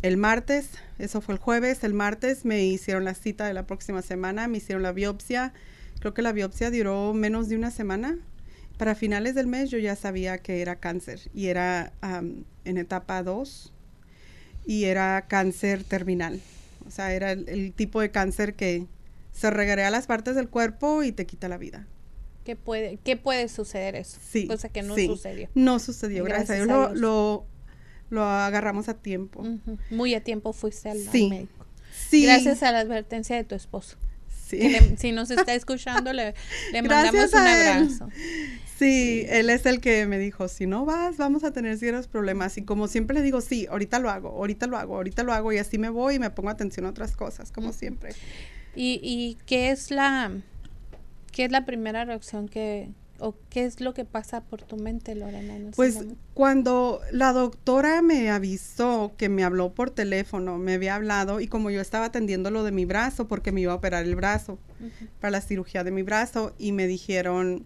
El 0.00 0.16
martes, 0.16 0.70
eso 0.98 1.20
fue 1.20 1.34
el 1.34 1.38
jueves, 1.38 1.84
el 1.84 1.92
martes 1.92 2.46
me 2.46 2.64
hicieron 2.64 3.04
la 3.04 3.12
cita 3.12 3.46
de 3.46 3.52
la 3.52 3.66
próxima 3.66 4.00
semana, 4.00 4.48
me 4.48 4.56
hicieron 4.56 4.82
la 4.82 4.92
biopsia. 4.92 5.52
Creo 6.00 6.14
que 6.14 6.22
la 6.22 6.32
biopsia 6.32 6.70
duró 6.70 7.12
menos 7.12 7.50
de 7.50 7.56
una 7.56 7.70
semana. 7.70 8.16
Para 8.78 8.94
finales 8.94 9.34
del 9.34 9.46
mes 9.46 9.68
yo 9.68 9.76
ya 9.76 9.94
sabía 9.94 10.38
que 10.38 10.62
era 10.62 10.76
cáncer 10.76 11.20
y 11.34 11.48
era 11.48 11.92
en 12.64 12.78
etapa 12.78 13.22
2 13.22 13.70
y 14.64 14.84
era 14.84 15.26
cáncer 15.28 15.84
terminal. 15.84 16.40
O 16.86 16.90
sea, 16.90 17.12
era 17.12 17.32
el, 17.32 17.74
tipo 17.74 18.00
de 18.00 18.10
cáncer 18.10 18.54
que 18.54 18.86
se 19.32 19.50
regarea 19.50 19.88
a 19.88 19.90
las 19.90 20.06
partes 20.06 20.34
del 20.34 20.48
cuerpo 20.48 21.02
y 21.02 21.12
te 21.12 21.26
quita 21.26 21.46
la 21.46 21.58
vida. 21.58 21.86
¿Qué 22.44 22.56
puede, 22.56 22.98
qué 23.02 23.16
puede 23.16 23.48
suceder 23.48 23.96
eso? 23.96 24.18
Sí. 24.30 24.46
Cosa 24.46 24.68
que 24.68 24.82
no 24.82 24.94
sucedió. 24.94 25.48
No 25.54 25.78
sucedió, 25.78 26.24
gracias, 26.24 26.50
a 26.50 26.64
Dios. 26.64 26.98
Lo, 26.98 27.46
lo 28.10 28.22
agarramos 28.22 28.88
a 28.88 28.94
tiempo. 28.94 29.44
Muy 29.90 30.14
a 30.14 30.22
tiempo 30.22 30.52
fuiste 30.52 30.90
al, 30.90 30.98
médico. 30.98 31.66
Sí. 32.10 32.24
Gracias 32.24 32.62
a 32.62 32.70
la 32.72 32.80
advertencia 32.80 33.34
de 33.36 33.44
tu 33.44 33.54
esposo. 33.54 33.96
Sí. 34.46 34.76
si 34.98 35.12
nos 35.12 35.30
está 35.30 35.54
escuchando, 35.54 36.12
le, 36.12 36.34
mandamos 36.72 37.32
un 37.32 37.38
abrazo. 37.38 38.08
Sí, 38.78 39.24
él 39.28 39.48
es 39.48 39.64
el 39.64 39.80
que 39.80 40.06
me 40.06 40.18
dijo, 40.18 40.48
si 40.48 40.66
no 40.66 40.84
vas, 40.84 41.16
vamos 41.16 41.44
a 41.44 41.52
tener 41.52 41.78
ciertos 41.78 42.08
problemas. 42.08 42.58
Y 42.58 42.62
como 42.62 42.88
siempre 42.88 43.14
le 43.14 43.22
digo, 43.22 43.40
sí, 43.40 43.66
ahorita 43.70 44.00
lo 44.00 44.10
hago, 44.10 44.28
ahorita 44.30 44.66
lo 44.66 44.76
hago, 44.76 44.96
ahorita 44.96 45.22
lo 45.22 45.32
hago. 45.32 45.50
Y 45.52 45.58
así 45.58 45.78
me 45.78 45.88
voy 45.88 46.16
y 46.16 46.18
me 46.18 46.28
pongo 46.28 46.50
atención 46.50 46.84
a 46.84 46.90
otras 46.90 47.16
cosas, 47.16 47.52
como 47.52 47.72
siempre. 47.72 48.14
¿Y, 48.76 49.00
¿Y 49.02 49.38
qué 49.46 49.70
es 49.70 49.90
la 49.90 50.32
qué 51.34 51.44
es 51.44 51.50
la 51.50 51.66
primera 51.66 52.04
reacción 52.04 52.48
que, 52.48 52.92
¿O 53.20 53.36
qué 53.48 53.64
es 53.64 53.80
lo 53.80 53.94
que 53.94 54.04
pasa 54.04 54.42
por 54.42 54.62
tu 54.62 54.76
mente, 54.76 55.14
Lorena? 55.14 55.54
pues 55.76 56.00
cuando 56.34 57.00
la 57.12 57.32
doctora 57.32 58.02
me 58.02 58.28
avisó 58.28 59.14
que 59.16 59.28
me 59.28 59.44
habló 59.44 59.72
por 59.72 59.90
teléfono, 59.90 60.58
me 60.58 60.74
había 60.74 60.96
hablado 60.96 61.40
y 61.40 61.46
como 61.46 61.70
yo 61.70 61.80
estaba 61.80 62.06
atendiendo 62.06 62.50
lo 62.50 62.64
de 62.64 62.72
mi 62.72 62.84
brazo 62.84 63.28
porque 63.28 63.52
me 63.52 63.60
iba 63.60 63.72
a 63.72 63.76
operar 63.76 64.04
el 64.04 64.16
brazo 64.16 64.58
para 65.20 65.30
la 65.30 65.40
cirugía 65.40 65.84
de 65.84 65.92
mi 65.92 66.02
brazo 66.02 66.54
y 66.58 66.72
me 66.72 66.88
dijeron, 66.88 67.64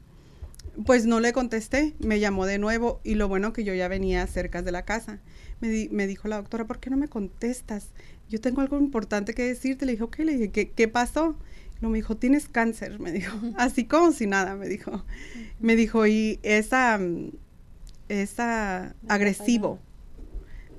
pues 0.85 1.07
no 1.07 1.19
le 1.19 1.33
contesté, 1.33 1.95
me 1.99 2.21
llamó 2.21 2.45
de 2.45 2.59
nuevo 2.59 3.01
y 3.03 3.15
lo 3.15 3.27
bueno 3.27 3.55
que 3.55 3.65
yo 3.65 3.73
ya 3.73 3.89
venía 3.89 4.27
cerca 4.27 4.61
de 4.61 4.71
la 4.71 4.85
casa. 4.85 5.19
Me, 5.61 5.89
me 5.91 6.07
dijo 6.07 6.29
la 6.29 6.37
doctora, 6.37 6.67
¿por 6.67 6.79
qué 6.79 6.91
no 6.91 6.99
me 6.99 7.09
contestas? 7.09 7.89
Yo 8.29 8.39
tengo 8.41 8.61
algo 8.61 8.79
importante 8.79 9.35
que 9.35 9.45
decirte. 9.45 9.87
Le 9.87 9.93
dije, 9.93 10.05
ok, 10.05 10.19
le 10.19 10.33
dije, 10.33 10.51
¿qué, 10.51 10.71
qué 10.71 10.87
pasó? 10.87 11.37
No, 11.81 11.91
me 11.91 11.97
dijo, 11.99 12.17
tienes 12.17 12.49
cáncer, 12.49 12.99
me 12.99 13.13
dijo. 13.13 13.37
Así 13.57 13.85
como 13.85 14.13
si 14.13 14.27
nada, 14.27 14.57
me 14.57 14.69
dijo. 14.69 15.05
Me 15.61 15.77
dijo, 15.77 16.07
y 16.07 16.41
esa, 16.43 16.99
esa 18.09 18.95
agresivo. 19.09 19.79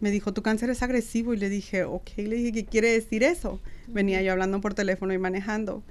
Me 0.01 0.11
dijo, 0.11 0.33
tu 0.33 0.41
cáncer 0.41 0.69
es 0.69 0.83
agresivo. 0.83 1.33
Y 1.33 1.37
le 1.37 1.49
dije, 1.49 1.83
ok, 1.83 2.09
le 2.17 2.35
dije, 2.35 2.51
¿qué 2.51 2.65
quiere 2.65 2.91
decir 2.91 3.23
eso? 3.23 3.61
Venía 3.87 4.21
yo 4.21 4.31
hablando 4.31 4.61
por 4.61 4.73
teléfono 4.73 5.13
y 5.13 5.17
manejando. 5.17 5.83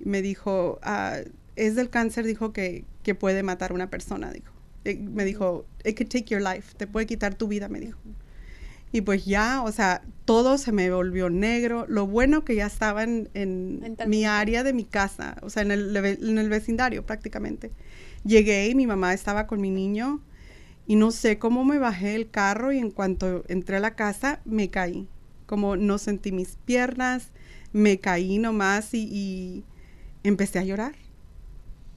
me 0.00 0.22
dijo, 0.22 0.78
ah, 0.82 1.18
es 1.56 1.74
del 1.74 1.88
cáncer, 1.90 2.26
dijo 2.26 2.52
que, 2.52 2.84
que 3.02 3.14
puede 3.14 3.42
matar 3.42 3.70
a 3.70 3.74
una 3.74 3.90
persona, 3.90 4.32
dijo. 4.32 4.52
Eh, 4.84 4.98
me 4.98 5.24
dijo, 5.24 5.66
it 5.84 5.96
could 5.96 6.08
take 6.08 6.26
your 6.26 6.40
life, 6.40 6.74
te 6.76 6.86
puede 6.86 7.06
quitar 7.06 7.34
tu 7.34 7.48
vida, 7.48 7.68
me 7.68 7.80
dijo. 7.80 7.98
Y 8.96 9.02
pues 9.02 9.26
ya, 9.26 9.60
o 9.62 9.70
sea, 9.72 10.00
todo 10.24 10.56
se 10.56 10.72
me 10.72 10.90
volvió 10.90 11.28
negro. 11.28 11.84
Lo 11.86 12.06
bueno 12.06 12.46
que 12.46 12.54
ya 12.54 12.64
estaba 12.64 13.02
en, 13.02 13.28
en 13.34 13.94
mi 14.06 14.24
área 14.24 14.62
de 14.62 14.72
mi 14.72 14.84
casa, 14.84 15.36
o 15.42 15.50
sea, 15.50 15.64
en 15.64 15.70
el, 15.70 15.94
en 15.94 16.38
el 16.38 16.48
vecindario 16.48 17.04
prácticamente. 17.04 17.72
Llegué 18.24 18.68
y 18.68 18.74
mi 18.74 18.86
mamá 18.86 19.12
estaba 19.12 19.46
con 19.46 19.60
mi 19.60 19.68
niño 19.68 20.22
y 20.86 20.96
no 20.96 21.10
sé 21.10 21.38
cómo 21.38 21.62
me 21.62 21.78
bajé 21.78 22.14
el 22.14 22.30
carro 22.30 22.72
y 22.72 22.78
en 22.78 22.90
cuanto 22.90 23.44
entré 23.48 23.76
a 23.76 23.80
la 23.80 23.96
casa 23.96 24.40
me 24.46 24.70
caí. 24.70 25.06
Como 25.44 25.76
no 25.76 25.98
sentí 25.98 26.32
mis 26.32 26.56
piernas, 26.64 27.32
me 27.74 28.00
caí 28.00 28.38
nomás 28.38 28.94
y, 28.94 29.00
y 29.12 29.64
empecé 30.22 30.58
a 30.58 30.64
llorar. 30.64 30.94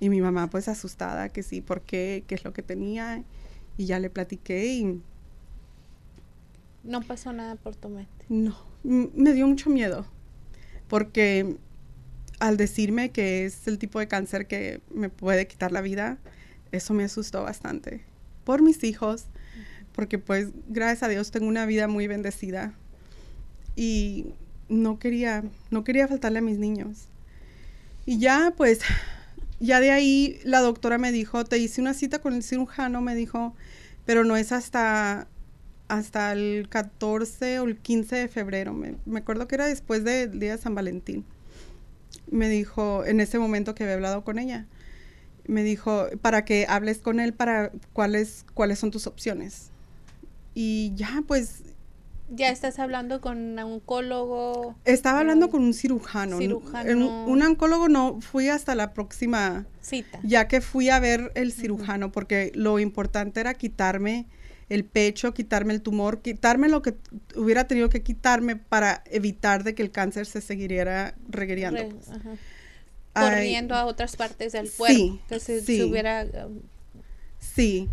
Y 0.01 0.10
mi 0.10 0.20
mamá 0.20 0.50
pues 0.50 0.68
asustada 0.68 1.29
que 1.29 1.44
sí, 1.44 1.62
¿por 1.62 1.79
qué? 1.79 2.25
¿Qué 2.27 2.36
es 2.36 2.44
lo 2.44 2.51
que 2.51 2.62
tenía? 2.62 3.24
Y 3.77 3.86
ya 3.86 4.00
le 4.00 4.10
platiqué 4.10 4.65
y 4.65 5.01
no 6.84 7.02
pasó 7.02 7.34
nada 7.34 7.56
por 7.56 7.76
tu 7.76 7.90
mente. 7.90 8.26
No, 8.30 8.58
me 8.84 9.34
dio 9.34 9.48
mucho 9.48 9.70
miedo, 9.70 10.06
porque 10.88 11.58
al 12.40 12.58
decirme 12.58 13.12
que 13.12 13.46
es 13.46 13.68
el 13.68 13.78
tipo 13.78 14.00
de 14.00 14.08
cáncer 14.08 14.48
que 14.48 14.82
me 14.94 15.10
puede 15.10 15.48
quitar 15.48 15.72
la 15.72 15.82
vida, 15.82 16.18
eso 16.72 16.94
me 16.94 17.04
asustó 17.04 17.44
bastante. 17.44 18.02
Por 18.44 18.62
mis 18.62 18.84
hijos, 18.84 19.26
porque 19.94 20.18
pues 20.18 20.50
gracias 20.68 21.04
a 21.04 21.08
Dios 21.10 21.32
tengo 21.32 21.48
una 21.48 21.66
vida 21.66 21.88
muy 21.88 22.08
bendecida 22.08 22.74
y 23.76 24.28
no 24.70 25.00
quería, 25.00 25.44
no 25.72 25.84
quería 25.84 26.08
faltarle 26.08 26.40
a 26.40 26.44
mis 26.44 26.58
niños. 26.58 27.08
Y 28.06 28.20
ya 28.20 28.54
pues, 28.56 28.80
ya 29.60 29.80
de 29.80 29.92
ahí 29.92 30.40
la 30.44 30.62
doctora 30.62 30.98
me 30.98 31.12
dijo, 31.12 31.44
te 31.44 31.58
hice 31.58 31.82
una 31.82 31.94
cita 31.94 32.20
con 32.20 32.34
el 32.34 32.44
cirujano, 32.44 33.02
me 33.02 33.16
dijo, 33.16 33.54
pero 34.06 34.24
no 34.24 34.38
es 34.38 34.52
hasta 34.52 35.28
hasta 35.89 36.31
el 36.31 36.69
14 36.69 37.60
o 37.60 37.65
el 37.65 37.77
15 37.77 38.15
de 38.15 38.27
febrero. 38.29 38.74
Me, 38.74 39.19
acuerdo 39.19 39.48
que 39.48 39.55
era 39.55 39.65
después 39.65 40.03
del 40.05 40.39
día 40.39 40.55
de 40.55 40.62
San 40.62 40.75
Valentín. 40.75 41.25
Me 42.31 42.48
dijo, 42.48 43.03
en 43.05 43.19
ese 43.19 43.39
momento 43.39 43.75
que 43.75 43.84
había 43.84 43.96
hablado 43.96 44.24
con 44.24 44.39
ella, 44.39 44.67
me 45.48 45.63
dijo, 45.63 46.05
para 46.22 46.46
que 46.46 46.67
hables 46.69 47.00
con 47.00 47.19
él 47.19 47.34
para 47.34 47.72
cuáles, 47.91 48.46
cuáles 48.53 48.79
son 48.79 48.91
tus 48.91 49.08
opciones. 49.08 49.72
Y 50.53 50.93
ya, 50.96 51.24
pues... 51.27 51.63
¿Ya 52.31 52.50
estás 52.50 52.77
hablando 52.77 53.19
con 53.19 53.39
un 53.39 53.60
oncólogo? 53.60 54.75
Estaba 54.86 55.22
hablando 55.22 55.50
con 55.50 55.63
un 55.63 55.74
cirujano. 55.74 56.38
Cirujano. 56.38 57.25
Un, 57.25 57.41
oncólogo 57.41 57.89
no, 57.89 58.22
fui 58.22 58.50
hasta 58.50 58.75
la 58.75 58.93
próxima 58.93 59.65
cita. 59.81 60.19
Ya 60.22 60.48
que 60.48 60.62
fui 60.62 60.89
a 60.89 61.00
ver 61.00 61.31
el 61.34 61.51
cirujano, 61.51 62.12
porque 62.12 62.51
lo 62.53 62.77
importante 62.77 63.39
era 63.39 63.55
quitarme 63.55 64.27
el 64.70 64.86
pecho, 64.86 65.34
quitarme 65.34 65.74
el 65.74 65.82
tumor, 65.82 66.22
quitarme 66.22 66.70
lo 66.70 66.82
que 66.82 66.96
hubiera 67.36 67.68
tenido 67.68 67.90
que 67.90 68.04
quitarme 68.04 68.56
para 68.56 69.04
evitar 69.08 69.64
de 69.64 69.74
que 69.76 69.82
el 69.82 69.92
cáncer 69.92 70.26
se 70.28 70.42
siguiera 70.42 71.16
reguereando. 71.30 71.82
Re- 71.82 71.90
pues. 71.90 72.10
Ay, 73.16 73.30
Corriendo 73.32 73.76
a 73.76 73.86
otras 73.86 74.16
partes 74.16 74.52
del 74.54 74.72
cuerpo. 74.72 74.96
Sí, 74.96 75.20
que 75.28 75.40
se, 75.40 75.62
sí. 75.62 75.78
se 75.78 75.84
hubiera 75.86 76.26
um, 76.46 76.60
Sí. 77.40 77.90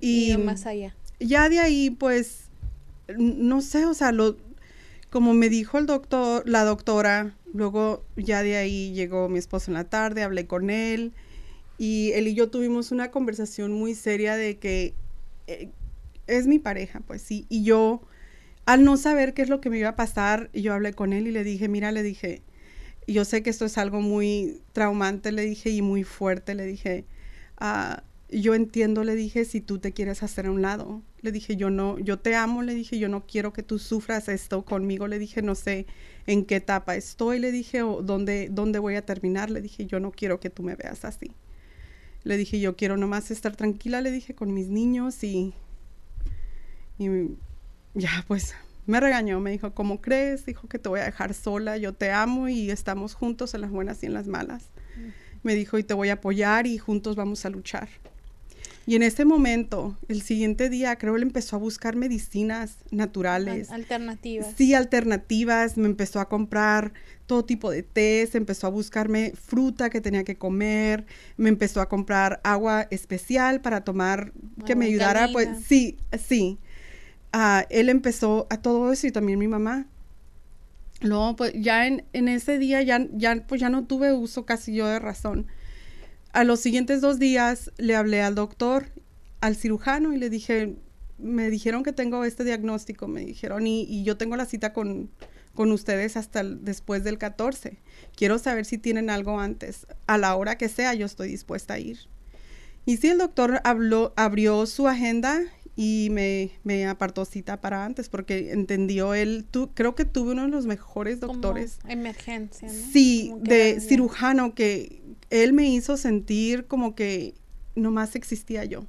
Y 0.00 0.36
más 0.36 0.66
allá. 0.66 0.94
ya 1.18 1.48
de 1.48 1.58
ahí, 1.58 1.90
pues, 1.90 2.44
no 3.16 3.62
sé, 3.62 3.86
o 3.86 3.94
sea, 3.94 4.12
lo, 4.12 4.36
como 5.10 5.34
me 5.34 5.48
dijo 5.48 5.78
el 5.78 5.86
doctor, 5.86 6.46
la 6.48 6.64
doctora, 6.64 7.34
luego 7.52 8.04
ya 8.16 8.42
de 8.42 8.56
ahí 8.56 8.92
llegó 8.92 9.28
mi 9.28 9.38
esposo 9.38 9.70
en 9.70 9.74
la 9.74 9.84
tarde, 9.84 10.22
hablé 10.22 10.46
con 10.46 10.68
él 10.70 11.12
y 11.78 12.12
él 12.12 12.28
y 12.28 12.34
yo 12.34 12.50
tuvimos 12.50 12.90
una 12.92 13.10
conversación 13.10 13.72
muy 13.72 13.94
seria 13.94 14.36
de 14.36 14.58
que 14.58 14.94
eh, 15.46 15.70
es 16.28 16.46
mi 16.46 16.58
pareja, 16.58 17.00
pues 17.00 17.22
sí, 17.22 17.46
y 17.48 17.64
yo, 17.64 18.02
al 18.66 18.84
no 18.84 18.96
saber 18.96 19.34
qué 19.34 19.42
es 19.42 19.48
lo 19.48 19.60
que 19.60 19.70
me 19.70 19.78
iba 19.78 19.90
a 19.90 19.96
pasar, 19.96 20.50
yo 20.52 20.74
hablé 20.74 20.92
con 20.92 21.12
él 21.12 21.26
y 21.26 21.32
le 21.32 21.44
dije, 21.44 21.68
mira, 21.68 21.90
le 21.90 22.02
dije, 22.02 22.42
yo 23.06 23.24
sé 23.24 23.42
que 23.42 23.50
esto 23.50 23.64
es 23.64 23.78
algo 23.78 24.00
muy 24.00 24.60
traumante, 24.72 25.32
le 25.32 25.42
dije, 25.42 25.70
y 25.70 25.82
muy 25.82 26.04
fuerte, 26.04 26.54
le 26.54 26.66
dije, 26.66 27.06
ah, 27.58 28.02
yo 28.30 28.54
entiendo, 28.54 29.04
le 29.04 29.14
dije, 29.14 29.44
si 29.44 29.60
tú 29.60 29.78
te 29.78 29.92
quieres 29.92 30.22
hacer 30.22 30.46
a 30.46 30.50
un 30.50 30.62
lado. 30.62 31.02
Le 31.22 31.32
dije, 31.32 31.56
yo 31.56 31.70
no, 31.70 31.98
yo 31.98 32.18
te 32.18 32.34
amo, 32.36 32.62
le 32.62 32.74
dije, 32.74 32.98
yo 32.98 33.08
no 33.08 33.26
quiero 33.26 33.52
que 33.52 33.62
tú 33.62 33.78
sufras 33.78 34.28
esto 34.28 34.64
conmigo. 34.64 35.08
Le 35.08 35.18
dije, 35.18 35.42
no 35.42 35.54
sé 35.54 35.86
en 36.26 36.44
qué 36.44 36.56
etapa 36.56 36.94
estoy, 36.94 37.38
le 37.38 37.50
dije, 37.50 37.82
o 37.82 38.02
dónde, 38.02 38.48
dónde 38.50 38.78
voy 38.78 38.96
a 38.96 39.04
terminar. 39.04 39.50
Le 39.50 39.62
dije, 39.62 39.86
yo 39.86 39.98
no 39.98 40.12
quiero 40.12 40.40
que 40.40 40.50
tú 40.50 40.62
me 40.62 40.76
veas 40.76 41.04
así. 41.04 41.32
Le 42.22 42.36
dije, 42.36 42.60
yo 42.60 42.76
quiero 42.76 42.96
nomás 42.96 43.30
estar 43.30 43.56
tranquila, 43.56 44.00
le 44.02 44.10
dije, 44.10 44.34
con 44.34 44.52
mis 44.52 44.68
niños 44.68 45.24
y, 45.24 45.54
y 46.98 47.08
ya, 47.94 48.24
pues 48.26 48.54
me 48.86 49.00
regañó, 49.00 49.40
me 49.40 49.50
dijo, 49.50 49.74
¿cómo 49.74 50.00
crees? 50.00 50.46
Dijo 50.46 50.66
que 50.68 50.78
te 50.78 50.88
voy 50.88 51.00
a 51.00 51.04
dejar 51.04 51.34
sola, 51.34 51.76
yo 51.76 51.92
te 51.92 52.10
amo 52.10 52.48
y 52.48 52.70
estamos 52.70 53.14
juntos 53.14 53.54
en 53.54 53.60
las 53.60 53.70
buenas 53.70 54.02
y 54.02 54.06
en 54.06 54.14
las 54.14 54.26
malas. 54.26 54.70
Me 55.42 55.54
dijo, 55.54 55.78
y 55.78 55.84
te 55.84 55.94
voy 55.94 56.08
a 56.08 56.14
apoyar 56.14 56.66
y 56.66 56.78
juntos 56.78 57.14
vamos 57.16 57.44
a 57.44 57.50
luchar. 57.50 57.88
Y 58.86 58.96
en 58.96 59.02
ese 59.02 59.26
momento, 59.26 59.98
el 60.08 60.22
siguiente 60.22 60.70
día, 60.70 60.96
creo 60.96 61.16
él 61.16 61.22
empezó 61.22 61.56
a 61.56 61.58
buscar 61.58 61.94
medicinas 61.94 62.78
naturales. 62.90 63.68
Al- 63.70 63.80
alternativas. 63.82 64.54
Sí, 64.56 64.72
alternativas, 64.72 65.76
me 65.76 65.86
empezó 65.86 66.20
a 66.20 66.28
comprar 66.30 66.94
todo 67.26 67.44
tipo 67.44 67.70
de 67.70 67.82
tés, 67.82 68.34
empezó 68.34 68.66
a 68.66 68.70
buscarme 68.70 69.32
fruta 69.34 69.90
que 69.90 70.00
tenía 70.00 70.24
que 70.24 70.36
comer, 70.38 71.04
me 71.36 71.50
empezó 71.50 71.82
a 71.82 71.88
comprar 71.90 72.40
agua 72.42 72.88
especial 72.90 73.60
para 73.60 73.82
tomar, 73.84 74.32
que 74.64 74.74
me 74.74 74.86
ayudara, 74.86 75.28
pues 75.32 75.48
sí, 75.66 75.98
sí. 76.18 76.58
Él 77.70 77.88
empezó 77.88 78.46
a 78.50 78.60
todo 78.62 78.92
eso 78.92 79.06
y 79.06 79.12
también 79.12 79.38
mi 79.38 79.48
mamá. 79.48 79.86
Luego, 81.00 81.36
pues 81.36 81.52
ya 81.54 81.86
en, 81.86 82.04
en 82.12 82.28
ese 82.28 82.58
día 82.58 82.82
ya, 82.82 83.06
ya, 83.12 83.46
pues 83.46 83.60
ya 83.60 83.68
no 83.68 83.86
tuve 83.86 84.12
uso 84.12 84.44
casi 84.44 84.74
yo 84.74 84.86
de 84.86 84.98
razón. 84.98 85.46
A 86.32 86.44
los 86.44 86.60
siguientes 86.60 87.00
dos 87.00 87.18
días 87.18 87.70
le 87.78 87.94
hablé 87.94 88.22
al 88.22 88.34
doctor, 88.34 88.90
al 89.40 89.56
cirujano 89.56 90.12
y 90.12 90.18
le 90.18 90.28
dije, 90.28 90.76
me 91.18 91.50
dijeron 91.50 91.82
que 91.82 91.92
tengo 91.92 92.24
este 92.24 92.44
diagnóstico, 92.44 93.08
me 93.08 93.24
dijeron, 93.24 93.66
y, 93.66 94.02
yo 94.04 94.16
tengo 94.16 94.36
la 94.36 94.46
cita 94.46 94.72
con, 94.72 95.10
con 95.54 95.72
ustedes 95.72 96.16
hasta 96.16 96.42
después 96.42 97.04
del 97.04 97.18
14. 97.18 97.78
Quiero 98.16 98.38
saber 98.38 98.64
si 98.64 98.78
tienen 98.78 99.10
algo 99.10 99.38
antes. 99.40 99.86
A 100.06 100.18
la 100.18 100.34
hora 100.36 100.58
que 100.58 100.68
sea, 100.68 100.94
yo 100.94 101.06
estoy 101.06 101.28
dispuesta 101.28 101.74
a 101.74 101.78
ir. 101.78 101.98
Y 102.84 102.96
sí, 102.96 103.08
el 103.08 103.18
doctor 103.18 103.60
habló, 103.64 104.14
abrió 104.16 104.64
su 104.66 104.88
agenda 104.88 105.42
y 105.80 106.08
me, 106.10 106.50
me 106.64 106.86
apartó 106.88 107.24
cita 107.24 107.60
para 107.60 107.84
antes 107.84 108.08
porque 108.08 108.50
entendió 108.52 109.14
él, 109.14 109.44
tu, 109.48 109.72
creo 109.74 109.94
que 109.94 110.04
tuve 110.04 110.32
uno 110.32 110.42
de 110.42 110.48
los 110.48 110.66
mejores 110.66 111.20
Como 111.20 111.34
doctores. 111.34 111.78
emergencia, 111.86 112.72
¿no? 112.72 112.74
Sí, 112.92 113.28
Como 113.30 113.44
de 113.44 113.80
cirujano 113.80 114.54
que 114.56 115.02
él 115.30 115.52
me 115.52 115.68
hizo 115.68 115.96
sentir 115.96 116.66
como 116.66 116.96
que 116.96 117.34
nomás 117.76 118.16
existía 118.16 118.64
yo, 118.64 118.86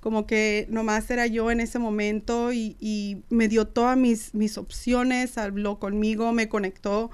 como 0.00 0.26
que 0.26 0.66
nomás 0.70 1.08
era 1.10 1.28
yo 1.28 1.52
en 1.52 1.60
ese 1.60 1.78
momento 1.78 2.52
y, 2.52 2.76
y 2.80 3.22
me 3.30 3.46
dio 3.46 3.66
todas 3.68 3.96
mis, 3.96 4.34
mis 4.34 4.58
opciones, 4.58 5.38
habló 5.38 5.78
conmigo, 5.78 6.32
me 6.32 6.48
conectó 6.48 7.10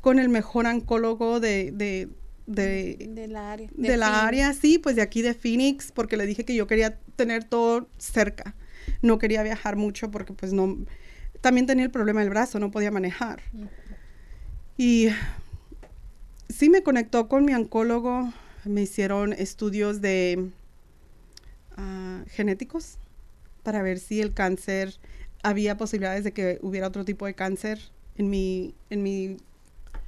con 0.00 0.18
el 0.18 0.28
mejor 0.28 0.66
oncólogo 0.66 1.38
de, 1.38 1.70
de, 1.72 2.08
de, 2.46 2.98
de 2.98 3.28
la 3.28 3.52
área. 3.52 3.70
de 3.76 3.96
la 3.96 4.06
Phoenix. 4.10 4.24
área, 4.26 4.52
sí, 4.52 4.78
pues 4.78 4.96
de 4.96 5.02
aquí 5.02 5.22
de 5.22 5.32
Phoenix, 5.34 5.92
porque 5.92 6.16
le 6.16 6.26
dije 6.26 6.44
que 6.44 6.54
yo 6.56 6.66
quería 6.66 6.98
tener 7.16 7.44
todo 7.44 7.88
cerca, 7.98 8.56
no 9.02 9.18
quería 9.18 9.42
viajar 9.42 9.76
mucho 9.76 10.10
porque 10.10 10.32
pues 10.32 10.52
no, 10.52 10.76
también 11.40 11.66
tenía 11.66 11.84
el 11.84 11.90
problema 11.90 12.20
del 12.20 12.30
brazo, 12.30 12.58
no 12.58 12.70
podía 12.70 12.90
manejar. 12.90 13.42
Y 14.76 15.08
sí 16.48 16.68
me 16.70 16.82
conectó 16.82 17.28
con 17.28 17.44
mi 17.44 17.54
oncólogo, 17.54 18.32
me 18.64 18.82
hicieron 18.82 19.32
estudios 19.32 20.00
de 20.00 20.50
ah, 21.76 22.22
genéticos 22.28 22.98
para 23.62 23.82
ver 23.82 23.98
si 23.98 24.20
el 24.20 24.34
cáncer, 24.34 24.94
había 25.42 25.76
posibilidades 25.76 26.24
de 26.24 26.32
que 26.32 26.58
hubiera 26.62 26.88
otro 26.88 27.04
tipo 27.04 27.26
de 27.26 27.34
cáncer 27.34 27.78
en 28.16 28.30
mi, 28.30 28.74
en 28.90 29.02
mi 29.02 29.36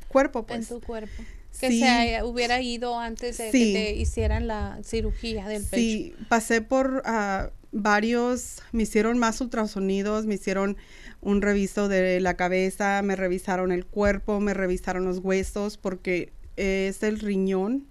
cuerpo, 0.09 0.41
en 0.41 0.45
pues. 0.47 0.69
tu 0.69 0.81
cuerpo. 0.81 1.23
Que 1.61 1.69
Sí. 1.71 1.81
se 1.81 1.89
haya- 1.89 2.25
hubiera 2.27 2.61
ido 2.61 2.99
antes 2.99 3.39
de 3.39 3.51
Sí. 3.51 3.73
que 3.73 3.79
te 3.79 3.95
hicieran 3.97 4.47
la 4.47 4.79
cirugía 4.85 5.49
del 5.49 5.63
pecho. 5.63 5.77
Sí, 5.77 6.15
pasé 6.29 6.61
por 6.61 7.03
ah, 7.07 7.51
varios, 7.83 8.63
me 8.73 8.85
hicieron 8.85 9.19
más 9.19 9.41
ultrasonidos, 9.41 10.27
me 10.27 10.35
hicieron 10.35 10.77
un 11.21 11.43
reviso 11.43 11.89
de 11.89 12.21
la 12.21 12.35
cabeza, 12.35 13.03
me 13.03 13.17
revisaron 13.17 13.71
el 13.73 13.85
cuerpo, 13.85 14.41
me 14.41 14.55
revisaron 14.55 15.05
los 15.05 15.19
huesos, 15.19 15.77
porque 15.77 16.33
es 16.57 17.03
el 17.03 17.19
riñón, 17.19 17.87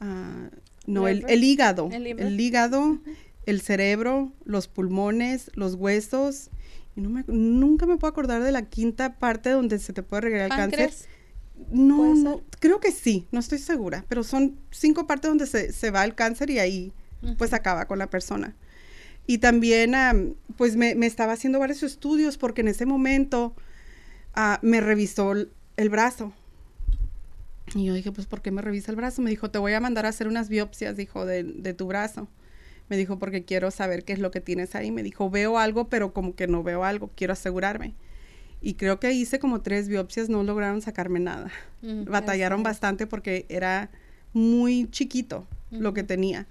ah, 0.00 0.50
no, 0.86 1.08
el, 1.08 1.44
hígado, 1.44 1.88
El 1.92 2.40
hígado, 2.40 2.98
el 3.46 3.60
cerebro, 3.60 4.32
los 4.44 4.68
pulmones, 4.68 5.50
los 5.54 5.74
huesos. 5.74 6.50
Y 6.94 7.00
no 7.00 7.08
me, 7.08 7.24
nunca 7.26 7.86
me 7.86 7.96
puedo 7.96 8.10
acordar 8.10 8.42
de 8.42 8.52
la 8.52 8.62
quinta 8.62 9.18
parte 9.18 9.50
donde 9.50 9.78
se 9.78 9.92
te 9.92 10.02
puede 10.02 10.22
regar 10.22 10.42
el 10.42 10.48
cáncer. 10.50 10.92
No, 11.70 11.96
¿Puede 11.96 12.14
no, 12.16 12.42
creo 12.58 12.80
que 12.80 12.90
sí, 12.90 13.26
no 13.30 13.40
estoy 13.40 13.58
segura, 13.58 14.04
pero 14.08 14.24
son 14.24 14.58
cinco 14.70 15.06
partes 15.06 15.30
donde 15.30 15.46
se, 15.46 15.72
se 15.72 15.90
va 15.90 16.04
el 16.04 16.14
cáncer 16.14 16.50
y 16.50 16.58
ahí 16.58 16.92
pues 17.38 17.52
acaba 17.52 17.86
con 17.86 17.98
la 17.98 18.10
persona. 18.10 18.56
Y 19.26 19.38
también 19.38 19.94
am, 19.94 20.34
pues 20.56 20.76
me, 20.76 20.94
me 20.94 21.06
estaba 21.06 21.32
haciendo 21.32 21.58
varios 21.58 21.82
estudios 21.82 22.38
porque 22.38 22.60
en 22.62 22.68
ese 22.68 22.86
momento 22.86 23.54
ah, 24.34 24.58
me 24.62 24.80
revisó 24.80 25.32
el, 25.32 25.50
el 25.76 25.88
brazo. 25.90 26.32
Y 27.74 27.84
yo 27.84 27.94
dije, 27.94 28.12
pues 28.12 28.26
¿por 28.26 28.42
qué 28.42 28.50
me 28.50 28.62
revisa 28.62 28.90
el 28.90 28.96
brazo? 28.96 29.22
Me 29.22 29.30
dijo, 29.30 29.50
te 29.50 29.58
voy 29.58 29.72
a 29.72 29.80
mandar 29.80 30.06
a 30.06 30.10
hacer 30.10 30.28
unas 30.28 30.48
biopsias, 30.48 30.96
dijo, 30.96 31.24
de, 31.24 31.44
de 31.44 31.74
tu 31.74 31.86
brazo. 31.86 32.28
Me 32.88 32.96
dijo, 32.96 33.18
porque 33.18 33.44
quiero 33.44 33.70
saber 33.70 34.04
qué 34.04 34.12
es 34.12 34.18
lo 34.18 34.30
que 34.30 34.40
tienes 34.40 34.74
ahí. 34.74 34.90
Me 34.90 35.02
dijo, 35.02 35.30
veo 35.30 35.58
algo, 35.58 35.88
pero 35.88 36.12
como 36.12 36.34
que 36.34 36.46
no 36.48 36.62
veo 36.62 36.84
algo, 36.84 37.10
quiero 37.14 37.32
asegurarme. 37.32 37.94
Y 38.60 38.74
creo 38.74 39.00
que 39.00 39.12
hice 39.12 39.38
como 39.38 39.62
tres 39.62 39.88
biopsias, 39.88 40.28
no 40.28 40.42
lograron 40.42 40.82
sacarme 40.82 41.20
nada. 41.20 41.50
Mm, 41.80 42.04
Batallaron 42.04 42.62
bastante 42.62 43.06
porque 43.06 43.46
era 43.48 43.90
muy 44.32 44.88
chiquito 44.90 45.46
lo 45.70 45.94
que 45.94 46.02
tenía. 46.02 46.46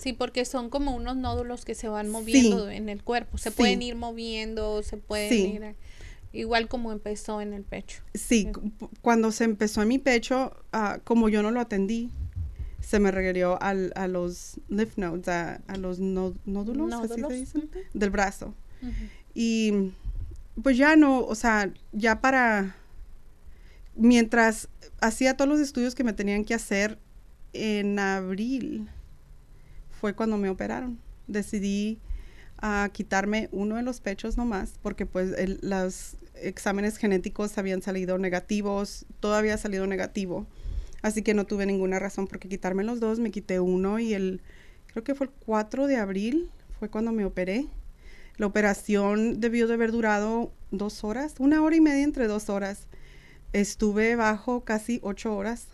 Sí, 0.00 0.12
porque 0.14 0.44
son 0.46 0.70
como 0.70 0.96
unos 0.96 1.16
nódulos 1.16 1.64
que 1.64 1.74
se 1.74 1.88
van 1.88 2.08
moviendo 2.08 2.70
en 2.70 2.88
el 2.88 3.02
cuerpo. 3.02 3.36
Se 3.36 3.50
Sí. 3.50 3.56
pueden 3.56 3.82
ir 3.82 3.96
moviendo, 3.96 4.82
se 4.82 4.96
pueden 4.96 5.28
Sí. 5.30 5.46
ir. 5.54 5.64
a- 5.64 5.74
Igual 6.32 6.68
como 6.68 6.92
empezó 6.92 7.40
en 7.40 7.52
el 7.52 7.64
pecho. 7.64 8.02
Sí, 8.14 8.46
pu- 8.46 8.88
cuando 9.02 9.32
se 9.32 9.42
empezó 9.44 9.82
en 9.82 9.88
mi 9.88 9.98
pecho, 9.98 10.54
ah, 10.72 11.00
como 11.02 11.28
yo 11.28 11.42
no 11.42 11.50
lo 11.50 11.58
atendí, 11.60 12.08
se 12.80 13.00
me 13.00 13.10
reguerió 13.10 13.60
al, 13.60 13.92
a 13.96 14.06
los 14.06 14.60
lymph 14.68 14.96
nodes, 14.96 15.26
a, 15.28 15.56
a 15.66 15.76
los 15.76 15.98
no- 15.98 16.34
nódulos, 16.46 16.92
así 16.94 17.08
Nódulos, 17.20 17.32
se 17.32 17.36
dicen, 17.36 17.70
del 17.92 18.10
brazo. 18.10 18.54
Y 19.34 19.90
pues 20.62 20.76
ya 20.76 20.94
no, 20.96 21.18
o 21.20 21.34
sea, 21.34 21.72
ya 21.92 22.20
para, 22.20 22.76
mientras 23.96 24.68
hacía 25.00 25.36
todos 25.36 25.48
los 25.48 25.60
estudios 25.60 25.94
que 25.94 26.04
me 26.04 26.12
tenían 26.12 26.44
que 26.44 26.54
hacer, 26.54 26.98
en 27.52 27.98
abril 27.98 28.88
fue 30.00 30.14
cuando 30.14 30.38
me 30.38 30.48
operaron. 30.48 30.98
Decidí 31.26 31.98
a 32.58 32.90
quitarme 32.92 33.48
uno 33.52 33.76
de 33.76 33.82
los 33.82 34.00
pechos 34.00 34.36
nomás, 34.36 34.74
porque 34.82 35.06
pues 35.06 35.34
los 35.62 36.16
exámenes 36.34 36.96
genéticos 36.96 37.56
habían 37.58 37.82
salido 37.82 38.18
negativos, 38.18 39.06
todo 39.20 39.34
había 39.34 39.58
salido 39.58 39.86
negativo, 39.86 40.46
así 41.02 41.22
que 41.22 41.34
no 41.34 41.44
tuve 41.44 41.66
ninguna 41.66 41.98
razón 41.98 42.26
por 42.26 42.38
qué 42.38 42.48
quitarme 42.48 42.84
los 42.84 43.00
dos, 43.00 43.18
me 43.18 43.30
quité 43.30 43.60
uno 43.60 43.98
y 43.98 44.14
el, 44.14 44.42
creo 44.86 45.04
que 45.04 45.14
fue 45.14 45.26
el 45.26 45.32
4 45.46 45.86
de 45.86 45.96
abril, 45.96 46.50
fue 46.78 46.88
cuando 46.88 47.12
me 47.12 47.24
operé. 47.24 47.66
La 48.36 48.46
operación 48.46 49.38
debió 49.40 49.66
de 49.66 49.74
haber 49.74 49.92
durado 49.92 50.50
dos 50.70 51.04
horas, 51.04 51.34
una 51.38 51.62
hora 51.62 51.76
y 51.76 51.80
media 51.82 52.04
entre 52.04 52.26
dos 52.26 52.48
horas. 52.48 52.86
Estuve 53.52 54.16
bajo 54.16 54.64
casi 54.64 54.98
ocho 55.02 55.36
horas 55.36 55.68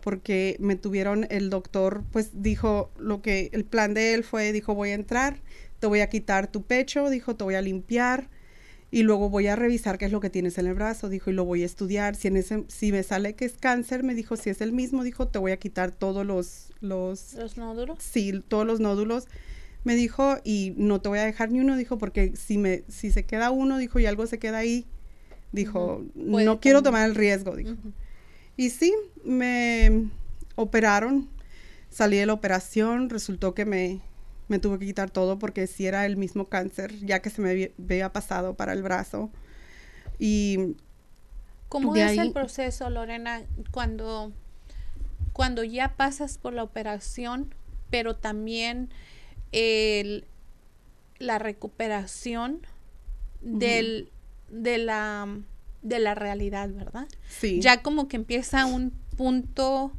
porque 0.00 0.56
me 0.58 0.76
tuvieron, 0.76 1.26
el 1.30 1.50
doctor 1.50 2.02
pues 2.12 2.42
dijo 2.42 2.90
lo 2.98 3.22
que, 3.22 3.50
el 3.52 3.64
plan 3.64 3.94
de 3.94 4.14
él 4.14 4.24
fue, 4.24 4.52
dijo 4.52 4.74
voy 4.74 4.90
a 4.90 4.94
entrar, 4.94 5.40
te 5.80 5.86
voy 5.86 6.00
a 6.00 6.08
quitar 6.08 6.46
tu 6.46 6.62
pecho, 6.62 7.10
dijo, 7.10 7.34
te 7.34 7.44
voy 7.44 7.54
a 7.54 7.62
limpiar 7.62 8.28
y 8.92 9.02
luego 9.02 9.30
voy 9.30 9.46
a 9.46 9.56
revisar 9.56 9.98
qué 9.98 10.04
es 10.04 10.12
lo 10.12 10.20
que 10.20 10.30
tienes 10.30 10.58
en 10.58 10.66
el 10.66 10.74
brazo, 10.74 11.08
dijo, 11.08 11.30
y 11.30 11.34
lo 11.34 11.44
voy 11.44 11.62
a 11.62 11.66
estudiar. 11.66 12.16
Si, 12.16 12.28
en 12.28 12.36
ese, 12.36 12.64
si 12.68 12.92
me 12.92 13.02
sale 13.02 13.34
que 13.34 13.44
es 13.44 13.56
cáncer, 13.56 14.02
me 14.02 14.14
dijo, 14.14 14.36
si 14.36 14.50
es 14.50 14.60
el 14.60 14.72
mismo, 14.72 15.04
dijo, 15.04 15.28
te 15.28 15.38
voy 15.38 15.52
a 15.52 15.58
quitar 15.58 15.92
todos 15.92 16.26
los... 16.26 16.72
¿Los, 16.80 17.34
¿Los 17.34 17.56
nódulos? 17.56 17.98
Sí, 18.00 18.42
todos 18.48 18.66
los 18.66 18.80
nódulos. 18.80 19.26
Me 19.84 19.94
dijo, 19.94 20.36
y 20.44 20.74
no 20.76 21.00
te 21.00 21.08
voy 21.08 21.20
a 21.20 21.24
dejar 21.24 21.50
ni 21.50 21.60
uno, 21.60 21.76
dijo, 21.76 21.98
porque 21.98 22.34
si, 22.36 22.58
me, 22.58 22.82
si 22.88 23.10
se 23.10 23.24
queda 23.24 23.50
uno, 23.50 23.78
dijo, 23.78 24.00
y 24.00 24.06
algo 24.06 24.26
se 24.26 24.38
queda 24.38 24.58
ahí, 24.58 24.86
dijo, 25.52 26.04
no 26.14 26.60
quiero 26.60 26.82
tomar 26.82 27.08
el 27.08 27.14
riesgo, 27.14 27.56
dijo. 27.56 27.76
Y 28.60 28.68
sí, 28.68 28.94
me 29.24 30.10
operaron, 30.54 31.30
salí 31.88 32.18
de 32.18 32.26
la 32.26 32.34
operación, 32.34 33.08
resultó 33.08 33.54
que 33.54 33.64
me 33.64 34.02
me 34.48 34.58
tuve 34.58 34.80
que 34.80 34.86
quitar 34.86 35.10
todo 35.10 35.38
porque 35.38 35.66
si 35.66 35.86
era 35.86 36.04
el 36.04 36.18
mismo 36.18 36.44
cáncer, 36.46 36.92
ya 36.98 37.22
que 37.22 37.30
se 37.30 37.40
me 37.40 37.72
había 37.78 38.12
pasado 38.12 38.54
para 38.54 38.72
el 38.72 38.82
brazo. 38.82 39.30
Y 40.18 40.74
¿Cómo 41.70 41.94
es 41.94 42.18
el 42.18 42.32
proceso, 42.32 42.90
Lorena, 42.90 43.44
cuando, 43.70 44.32
cuando 45.32 45.62
ya 45.62 45.94
pasas 45.96 46.36
por 46.36 46.52
la 46.52 46.64
operación, 46.64 47.54
pero 47.90 48.16
también 48.16 48.90
el, 49.52 50.26
la 51.18 51.38
recuperación 51.38 52.66
del, 53.40 54.10
de, 54.50 54.78
la, 54.78 55.28
de 55.82 55.98
la 55.98 56.14
realidad, 56.14 56.68
¿verdad? 56.70 57.06
Sí. 57.28 57.60
Ya 57.60 57.82
como 57.82 58.08
que 58.08 58.16
empieza 58.16 58.66
un 58.66 58.92
punto 59.16 59.92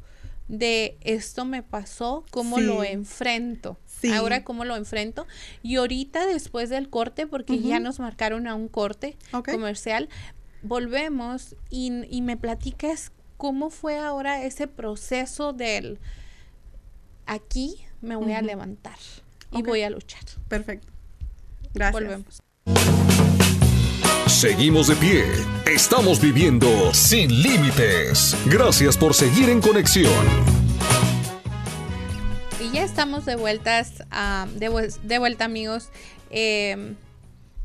de 0.47 0.97
esto 1.01 1.45
me 1.45 1.63
pasó, 1.63 2.25
cómo 2.29 2.59
lo 2.59 2.83
enfrento. 2.83 3.77
Ahora 4.13 4.43
cómo 4.43 4.65
lo 4.65 4.75
enfrento. 4.75 5.27
Y 5.61 5.75
ahorita 5.77 6.25
después 6.25 6.69
del 6.69 6.89
corte, 6.89 7.27
porque 7.27 7.59
ya 7.59 7.79
nos 7.79 7.99
marcaron 7.99 8.47
a 8.47 8.55
un 8.55 8.67
corte 8.67 9.15
comercial, 9.45 10.09
volvemos 10.61 11.55
y, 11.69 12.21
me 12.21 12.37
platicas 12.37 13.11
cómo 13.37 13.69
fue 13.69 13.97
ahora 13.97 14.43
ese 14.43 14.67
proceso 14.67 15.53
del 15.53 15.99
aquí 17.25 17.77
me 18.01 18.15
voy 18.15 18.33
a 18.33 18.41
levantar 18.41 18.97
y 19.51 19.61
voy 19.63 19.83
a 19.83 19.89
luchar. 19.89 20.23
Perfecto. 20.47 20.91
Gracias. 21.73 21.93
Volvemos. 21.93 23.10
Seguimos 24.31 24.87
de 24.87 24.95
pie. 24.95 25.25
Estamos 25.65 26.19
viviendo 26.19 26.93
sin 26.93 27.43
límites. 27.43 28.35
Gracias 28.45 28.97
por 28.97 29.13
seguir 29.13 29.49
en 29.49 29.61
conexión 29.61 30.61
ya 32.71 32.83
estamos 32.83 33.25
de 33.25 33.35
vueltas, 33.35 34.03
de, 34.55 35.19
vuelta 35.19 35.45
amigos. 35.45 35.89
Em, 36.29 36.95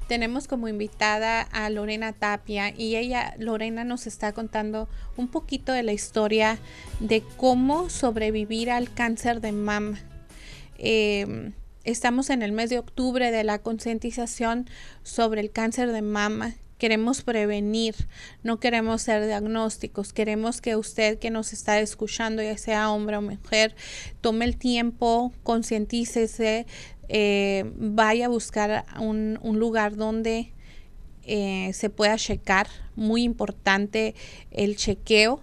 tenemos 0.09 0.49
como 0.49 0.69
invitada 0.69 1.43
a 1.43 1.71
Lorena 1.71 2.13
Tapia 2.13 2.75
y 2.77 2.97
ella, 2.97 3.35
Lorena, 3.39 3.85
nos 3.85 4.07
está 4.07 4.33
contando 4.33 4.89
un 5.17 5.29
poquito 5.29 5.73
de 5.73 5.83
la 5.83 5.93
historia 5.93 6.59
de 7.01 7.23
cómo 7.37 7.89
sobrevivir 7.89 8.71
al 8.71 8.93
cáncer 8.93 9.41
de 9.41 9.53
mama. 9.53 9.99
Em, 10.79 11.53
estamos 11.87 12.29
en 12.31 12.43
el 12.43 12.53
mes 12.53 12.69
de 12.69 12.79
octubre 12.79 13.31
de 13.31 13.45
la 13.45 13.61
concientización 13.61 14.69
sobre 15.03 15.41
el 15.41 15.51
cáncer 15.51 15.93
de 15.93 16.03
mama 16.03 16.57
Queremos 16.79 17.23
prevenir, 17.23 17.95
no 18.43 18.61
queremos 18.61 19.01
ser 19.01 19.25
diagnósticos, 19.25 20.13
queremos 20.13 20.61
que 20.61 20.77
usted 20.77 21.19
que 21.19 21.31
nos 21.31 21.55
está 21.55 21.81
escuchando, 21.81 22.43
ya 22.43 22.59
sea 22.59 22.91
hombre 22.91 23.17
o 23.17 23.23
mujer, 23.23 23.75
tome 24.21 24.45
el 24.45 24.59
tiempo, 24.59 25.33
concientícese, 25.43 26.67
eh, 27.09 27.65
vaya 27.77 28.27
a 28.27 28.29
buscar 28.29 28.85
un, 29.01 29.39
lugar 29.43 29.97
donde 29.97 30.53
eh, 31.23 31.71
se 31.73 31.89
pueda 31.89 32.19
checar. 32.19 32.69
Muy 32.95 33.23
importante 33.23 34.15
el 34.51 34.77
chequeo. 34.77 35.41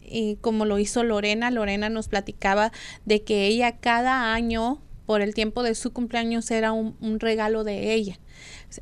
Y 0.00 0.36
como 0.40 0.64
lo 0.64 0.80
hizo 0.80 1.04
Lorena, 1.04 1.52
Lorena 1.52 1.90
nos 1.90 2.08
platicaba 2.08 2.72
de 3.04 3.22
que 3.22 3.46
ella 3.46 3.78
cada 3.78 4.34
año, 4.34 4.82
por 5.12 5.20
el 5.20 5.34
tiempo 5.34 5.62
de 5.62 5.74
su 5.74 5.92
cumpleaños, 5.92 6.50
era 6.50 6.72
un 6.72 7.20
regalo 7.20 7.64
de 7.64 7.92
ella. 7.92 8.18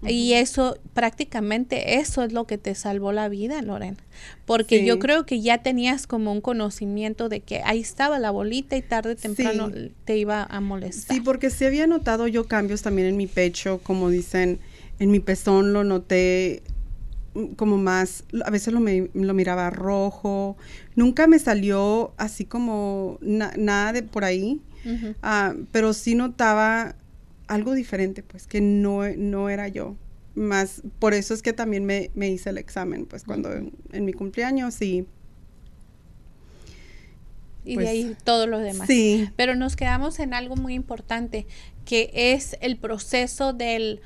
Y 0.07 0.35
eso, 0.35 0.79
prácticamente 0.95 1.99
eso 1.99 2.23
es 2.23 2.33
lo 2.33 2.47
que 2.47 2.59
te 2.59 2.75
salvó 2.75 3.13
la 3.13 3.29
vida, 3.29 3.61
Lorena. 3.61 3.97
Porque 4.47 4.85
yo 4.85 4.99
creo 4.99 5.27
que 5.27 5.41
ya 5.41 5.63
tenías 5.63 6.07
como 6.07 6.33
un 6.33 6.41
conocimiento 6.41 7.29
de 7.29 7.41
que 7.41 7.63
ahí 7.65 7.81
estaba 7.81 8.19
la 8.19 8.31
bolita 8.31 8.77
y 8.77 8.83
tarde 8.83 9.13
o 9.13 9.17
temprano 9.17 9.71
te 10.05 10.17
iba 10.17 10.45
a 10.45 10.61
molestar. 10.61 11.17
Sí, 11.17 11.21
porque 11.21 11.51
sí 11.51 11.65
había 11.65 11.87
notado 11.87 12.29
yo 12.29 12.47
cambios 12.47 12.83
también 12.83 13.09
en 13.09 13.17
mi 13.17 13.27
pecho, 13.27 13.81
como 13.83 14.11
dicen, 14.11 14.61
en 14.99 15.11
mi 15.11 15.19
pezón 15.19 15.73
lo 15.73 15.83
noté 15.83 16.63
mm, 17.35 17.55
como 17.55 17.77
más, 17.77 18.25
a 18.45 18.51
veces 18.51 18.73
lo, 18.73 18.81
lo 18.81 19.35
miraba 19.35 19.71
rojo, 19.71 20.57
nunca 20.95 21.27
me 21.27 21.39
salió 21.39 22.13
así 22.17 22.45
como 22.45 23.19
nada 23.21 23.93
de 23.93 24.03
por 24.03 24.25
ahí, 24.25 24.61
ah, 25.23 25.55
pero 25.73 25.93
sí 25.93 26.15
notaba 26.15 26.97
algo 27.51 27.75
diferente, 27.75 28.23
pues, 28.23 28.47
que 28.47 28.61
no, 28.61 29.09
no 29.17 29.49
era 29.49 29.69
yo. 29.69 29.97
Más, 30.35 30.83
por 31.01 31.15
eso 31.15 31.35
es 31.35 31.43
que 31.43 31.53
también 31.53 31.85
me, 31.85 32.29
hice 32.29 32.51
el 32.51 32.59
examen, 32.59 33.07
pues, 33.07 33.25
cuando 33.25 33.53
en, 33.53 34.05
mi 34.05 34.13
cumpleaños 34.13 34.81
y... 34.81 35.07
Y 37.65 37.71
de 37.71 37.75
pues, 37.75 37.89
ahí 37.89 38.17
todo 38.25 38.47
lo 38.47 38.59
demás. 38.59 38.87
Sí. 38.87 39.29
Pero 39.37 39.55
nos 39.55 39.77
quedamos 39.77 40.19
en 40.21 40.33
algo 40.33 40.57
muy 40.57 40.75
importante, 40.75 41.47
que 41.85 42.11
es 42.15 42.57
el 42.61 42.77
proceso 42.79 43.53
del, 43.53 44.01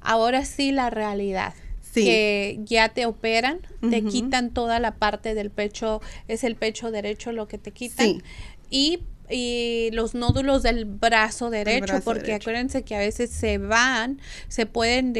ahora 0.00 0.44
sí, 0.44 0.70
la 0.70 0.90
realidad. 0.90 1.54
Sí. 1.80 2.04
que 2.04 2.60
ya 2.62 2.90
te 2.90 3.04
operan, 3.04 3.62
te 3.80 4.04
quitan 4.04 4.54
toda 4.54 4.78
la 4.78 4.94
parte 4.94 5.34
del 5.34 5.50
pecho, 5.50 6.00
es 6.28 6.44
el 6.44 6.54
pecho 6.54 6.92
derecho 6.92 7.32
lo 7.32 7.48
que 7.48 7.58
te 7.58 7.72
quitan. 7.72 8.06
Sí. 8.06 8.22
Y 8.70 9.00
y 9.30 9.90
los 9.92 10.14
nódulos 10.14 10.62
del 10.62 10.84
brazo 10.84 11.50
derecho, 11.50 12.00
porque 12.04 12.34
acuérdense 12.34 12.82
que 12.82 12.96
a 12.96 12.98
veces 12.98 13.30
se 13.30 13.58
van, 13.58 14.20
se 14.48 14.66
pueden 14.66 15.14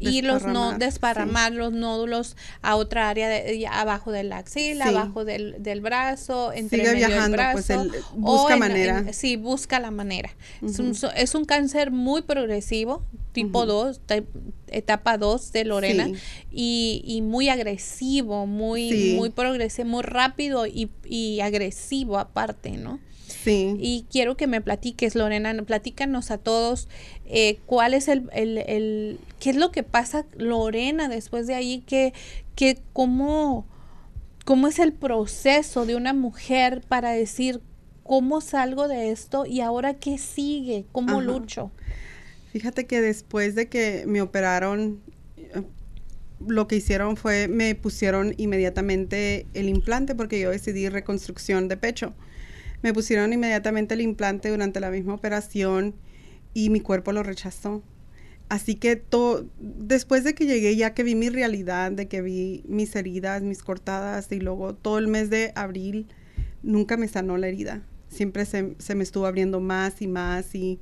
ir 0.00 0.24
los 0.24 0.44
no 0.44 0.76
desparramar 0.78 1.52
los 1.52 1.72
nódulos 1.72 2.36
a 2.62 2.76
otra 2.76 3.08
área 3.08 3.28
de, 3.28 3.66
abajo 3.66 4.12
de 4.12 4.24
la 4.24 4.38
axila, 4.38 4.86
abajo 4.86 5.24
del, 5.24 5.56
del, 5.60 5.80
brazo, 5.80 6.52
entre 6.52 6.78
Sigue 6.78 6.92
medio 6.92 7.06
viajando, 7.06 7.36
del 7.36 7.52
pues, 7.52 7.68
brazo. 7.68 7.88
Pues 7.90 8.04
busca 8.12 8.56
manera. 8.56 9.12
sí, 9.12 9.36
busca 9.36 9.80
la 9.80 9.90
manera. 9.90 10.30
es, 10.62 10.78
un, 10.78 10.94
es, 11.16 11.34
un, 11.34 11.44
cáncer 11.44 11.90
muy 11.90 12.22
progresivo, 12.22 13.04
tipo 13.32 13.66
2, 13.66 14.00
etapa 14.68 15.18
2 15.18 15.52
de 15.52 15.64
Lorena, 15.64 16.10
y, 16.50 17.02
y, 17.06 17.22
muy 17.22 17.48
agresivo, 17.48 18.46
muy, 18.46 19.14
muy 19.16 19.30
progresivo, 19.30 19.88
muy 19.88 20.02
rápido 20.02 20.66
y, 20.66 20.90
y 21.04 21.40
agresivo 21.40 22.18
aparte, 22.18 22.72
¿no? 22.72 23.00
Y 23.78 24.06
quiero 24.10 24.36
que 24.36 24.46
me 24.46 24.60
platiques, 24.60 25.14
Lorena, 25.14 25.54
platícanos 25.64 26.30
a 26.30 26.38
todos 26.38 26.88
eh, 27.26 27.58
cuál 27.66 27.94
es 27.94 28.08
el, 28.08 28.28
el, 28.32 29.18
qué 29.40 29.50
es 29.50 29.56
lo 29.56 29.70
que 29.70 29.82
pasa, 29.82 30.26
Lorena, 30.36 31.08
después 31.08 31.46
de 31.46 31.54
ahí, 31.54 31.82
que, 31.86 32.12
que 32.54 32.78
cómo, 32.92 33.66
cómo 34.44 34.68
es 34.68 34.78
el 34.78 34.92
proceso 34.92 35.86
de 35.86 35.96
una 35.96 36.12
mujer 36.12 36.82
para 36.86 37.12
decir 37.12 37.60
cómo 38.02 38.40
salgo 38.40 38.88
de 38.88 39.10
esto 39.10 39.46
y 39.46 39.60
ahora 39.60 39.94
qué 39.94 40.18
sigue, 40.18 40.84
cómo 40.92 41.20
lucho. 41.20 41.70
Fíjate 42.52 42.86
que 42.86 43.00
después 43.00 43.54
de 43.54 43.68
que 43.68 44.04
me 44.06 44.22
operaron, 44.22 45.00
lo 46.46 46.68
que 46.68 46.76
hicieron 46.76 47.16
fue 47.16 47.48
me 47.48 47.74
pusieron 47.74 48.34
inmediatamente 48.36 49.46
el 49.54 49.68
implante 49.68 50.14
porque 50.14 50.38
yo 50.40 50.50
decidí 50.50 50.88
reconstrucción 50.88 51.68
de 51.68 51.76
pecho. 51.76 52.14
Me 52.84 52.92
pusieron 52.92 53.32
inmediatamente 53.32 53.94
el 53.94 54.02
implante 54.02 54.50
durante 54.50 54.78
la 54.78 54.90
misma 54.90 55.14
operación 55.14 55.94
y 56.52 56.68
mi 56.68 56.80
cuerpo 56.80 57.12
lo 57.12 57.22
rechazó. 57.22 57.82
Así 58.50 58.74
que 58.74 58.96
todo, 58.96 59.46
después 59.58 60.22
de 60.22 60.34
que 60.34 60.44
llegué, 60.44 60.76
ya 60.76 60.92
que 60.92 61.02
vi 61.02 61.14
mi 61.14 61.30
realidad, 61.30 61.92
de 61.92 62.08
que 62.08 62.20
vi 62.20 62.62
mis 62.68 62.94
heridas, 62.94 63.40
mis 63.40 63.62
cortadas, 63.62 64.30
y 64.30 64.38
luego 64.38 64.74
todo 64.74 64.98
el 64.98 65.08
mes 65.08 65.30
de 65.30 65.52
abril, 65.54 66.08
nunca 66.62 66.98
me 66.98 67.08
sanó 67.08 67.38
la 67.38 67.48
herida. 67.48 67.80
Siempre 68.08 68.44
se, 68.44 68.74
me 68.94 69.02
estuvo 69.02 69.24
abriendo 69.24 69.60
más 69.60 70.02
y 70.02 70.06
más 70.06 70.54
y, 70.54 70.78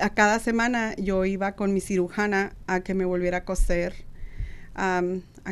a 0.00 0.14
cada 0.14 0.40
semana 0.40 0.96
yo 0.96 1.24
iba 1.24 1.54
con 1.54 1.72
mi 1.72 1.80
cirujana 1.80 2.56
a 2.66 2.80
que 2.80 2.94
me 2.94 3.04
volviera 3.04 3.38
a 3.38 3.44
coser, 3.44 3.94
a 4.74 5.04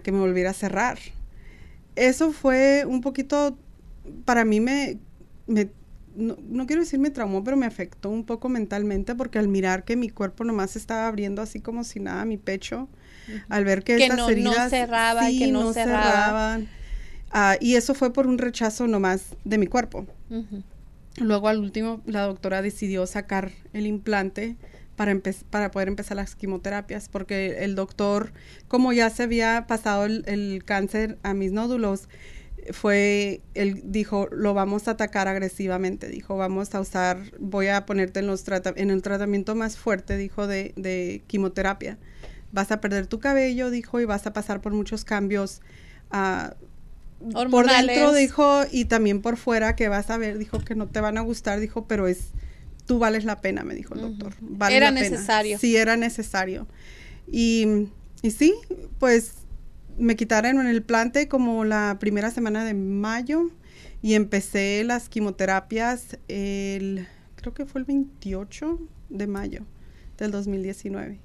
que 0.02 0.10
me 0.10 0.18
volviera 0.18 0.50
a 0.50 0.54
cerrar. 0.54 0.98
Eso 1.94 2.32
fue 2.32 2.84
un 2.88 3.02
poquito, 3.02 3.56
para 4.24 4.44
mí 4.44 4.58
me 4.58 4.98
no, 6.16 6.66
quiero 6.66 6.82
decir 6.82 6.98
me 6.98 7.10
traumó, 7.10 7.44
pero 7.44 7.56
me 7.56 7.66
afectó 7.66 8.10
un 8.10 8.24
poco 8.24 8.48
mentalmente 8.48 9.14
porque 9.14 9.38
al 9.38 9.48
mirar 9.48 9.84
que 9.84 9.96
mi 9.96 10.08
cuerpo 10.08 10.44
nomás 10.44 10.76
estaba 10.76 11.06
abriendo 11.06 11.42
así 11.42 11.60
como 11.60 11.84
si 11.84 12.00
nada 12.00 12.24
mi 12.24 12.36
pecho, 12.36 12.88
al 13.48 13.64
ver 13.64 13.84
que, 13.84 13.96
estas 13.96 14.28
heridas 14.28 14.56
no 14.56 14.68
cerraba, 14.68 15.28
que 15.28 15.46
no, 15.48 15.72
cerraban. 15.72 16.68
Ah, 17.30 17.56
y 17.60 17.76
eso 17.76 17.94
fue 17.94 18.12
por 18.12 18.26
un 18.26 18.38
rechazo 18.38 18.88
nomás 18.88 19.36
de 19.44 19.58
mi 19.58 19.66
cuerpo. 19.66 20.06
Luego 21.18 21.48
al 21.48 21.58
último 21.58 22.00
la 22.06 22.22
doctora 22.22 22.62
decidió 22.62 23.06
sacar 23.06 23.52
el 23.72 23.86
implante 23.86 24.56
para, 24.96 25.18
para 25.48 25.70
poder 25.70 25.88
empezar 25.88 26.16
las 26.16 26.34
quimioterapias, 26.34 27.08
porque 27.08 27.64
el 27.64 27.74
doctor, 27.74 28.32
como 28.68 28.92
ya 28.92 29.08
se 29.08 29.22
había 29.22 29.66
pasado 29.66 30.04
el, 30.04 30.62
cáncer 30.66 31.18
a 31.22 31.32
mis 31.32 31.52
nódulos, 31.52 32.08
fue, 32.72 33.40
él 33.54 33.82
dijo, 33.84 34.28
lo 34.30 34.54
vamos 34.54 34.88
a 34.88 34.92
atacar 34.92 35.28
agresivamente, 35.28 36.08
dijo, 36.08 36.36
vamos 36.36 36.74
a 36.74 36.80
usar, 36.80 37.18
voy 37.38 37.68
a 37.68 37.86
ponerte 37.86 38.20
en, 38.20 38.26
los 38.26 38.44
en 38.76 38.90
el 38.90 39.02
tratamiento 39.02 39.54
más 39.54 39.76
fuerte, 39.76 40.16
dijo, 40.16 40.46
de, 40.46 40.72
de, 40.76 41.22
quimioterapia. 41.26 41.98
Vas 42.52 42.72
a 42.72 42.80
perder 42.80 43.06
tu 43.06 43.20
cabello, 43.20 43.70
dijo, 43.70 44.00
y 44.00 44.04
vas 44.04 44.26
a 44.26 44.32
pasar 44.32 44.60
por 44.60 44.72
muchos 44.72 45.04
cambios 45.04 45.60
uh, 46.12 46.50
por 47.50 47.66
dentro, 47.68 48.12
dijo, 48.14 48.62
y 48.70 48.86
también 48.86 49.22
por 49.22 49.36
fuera, 49.36 49.76
que 49.76 49.88
vas 49.88 50.10
a 50.10 50.16
ver, 50.16 50.38
dijo, 50.38 50.58
que 50.60 50.74
no 50.74 50.88
te 50.88 51.00
van 51.00 51.18
a 51.18 51.20
gustar, 51.20 51.60
dijo, 51.60 51.86
pero 51.86 52.08
es 52.08 52.30
tú 52.86 52.98
vales 52.98 53.24
la 53.24 53.40
pena, 53.40 53.62
me 53.62 53.76
dijo 53.76 53.94
el 53.94 54.00
doctor. 54.00 54.34
era 54.68 54.90
necesario. 54.90 55.58
Sí, 55.60 55.76
era 55.76 55.96
necesario. 55.96 56.66
Y, 57.30 57.86
y, 58.20 58.32
sí, 58.32 58.52
pues 58.98 59.34
me 60.00 60.16
quitaron 60.16 60.60
en 60.60 60.66
el 60.66 60.82
plante 60.82 61.28
como 61.28 61.64
la 61.64 61.98
primera 62.00 62.30
semana 62.30 62.64
de 62.64 62.74
mayo 62.74 63.50
y 64.02 64.14
empecé 64.14 64.82
las 64.84 65.08
quimioterapias 65.08 66.18
el, 66.28 67.06
creo 67.36 67.52
que 67.52 67.66
fue 67.66 67.82
el 67.82 67.84
28 67.84 68.78
de 69.10 69.26
mayo 69.26 69.66
del 70.16 70.30
2019. 70.30 71.20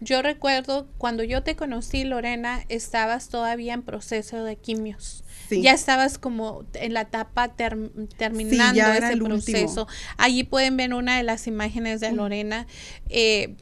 Yo 0.00 0.20
recuerdo 0.22 0.88
cuando 0.98 1.22
yo 1.22 1.42
te 1.42 1.56
conocí, 1.56 2.04
Lorena, 2.04 2.64
estabas 2.68 3.28
todavía 3.28 3.74
en 3.74 3.82
proceso 3.82 4.44
de 4.44 4.56
quimios. 4.56 5.24
Ya 5.50 5.72
estabas 5.72 6.18
como 6.18 6.66
en 6.74 6.92
la 6.92 7.02
etapa 7.02 7.54
terminando 7.54 8.92
ese 8.92 9.16
proceso. 9.16 9.86
Allí 10.18 10.42
pueden 10.42 10.76
ver 10.76 10.92
una 10.92 11.16
de 11.16 11.22
las 11.22 11.46
imágenes 11.46 12.00
de 12.00 12.12
Lorena, 12.12 12.66
eh, 13.08 13.54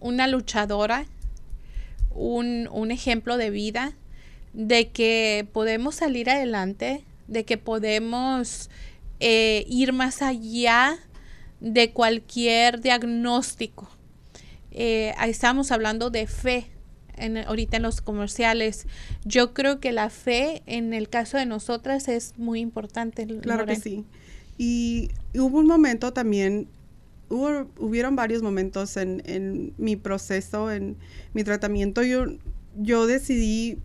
una 0.00 0.26
luchadora, 0.26 1.06
un, 2.16 2.68
un 2.72 2.90
ejemplo 2.90 3.36
de 3.36 3.50
vida, 3.50 3.94
de 4.52 4.88
que 4.88 5.46
podemos 5.52 5.96
salir 5.96 6.30
adelante, 6.30 7.04
de 7.28 7.44
que 7.44 7.58
podemos 7.58 8.70
eh, 9.20 9.64
ir 9.68 9.92
más 9.92 10.22
allá 10.22 10.98
de 11.60 11.92
cualquier 11.92 12.80
diagnóstico. 12.80 13.88
Eh, 14.70 15.14
estamos 15.26 15.72
hablando 15.72 16.10
de 16.10 16.26
fe, 16.26 16.66
ahorita 17.46 17.78
en 17.78 17.82
los 17.82 18.02
comerciales. 18.02 18.86
Yo 19.24 19.54
creo 19.54 19.80
que 19.80 19.92
la 19.92 20.10
fe 20.10 20.62
en 20.66 20.92
el 20.92 21.08
caso 21.08 21.38
de 21.38 21.46
nosotras 21.46 22.08
es 22.08 22.34
muy 22.36 22.60
importante. 22.60 23.26
Claro 23.40 23.64
que 23.64 23.76
sí. 23.76 24.04
Y, 24.58 25.10
hubo 25.34 25.58
un 25.58 25.66
momento 25.66 26.12
también, 26.12 26.68
hubo, 27.28 27.70
hubieron 27.78 28.16
varios 28.16 28.42
momentos 28.42 28.96
en, 28.96 29.22
en 29.26 29.74
mi 29.78 29.96
proceso, 29.96 30.70
en 30.70 30.96
mi 31.32 31.44
tratamiento. 31.44 32.02
Yo, 32.02 32.26
yo 32.76 33.06
decidí 33.06 33.78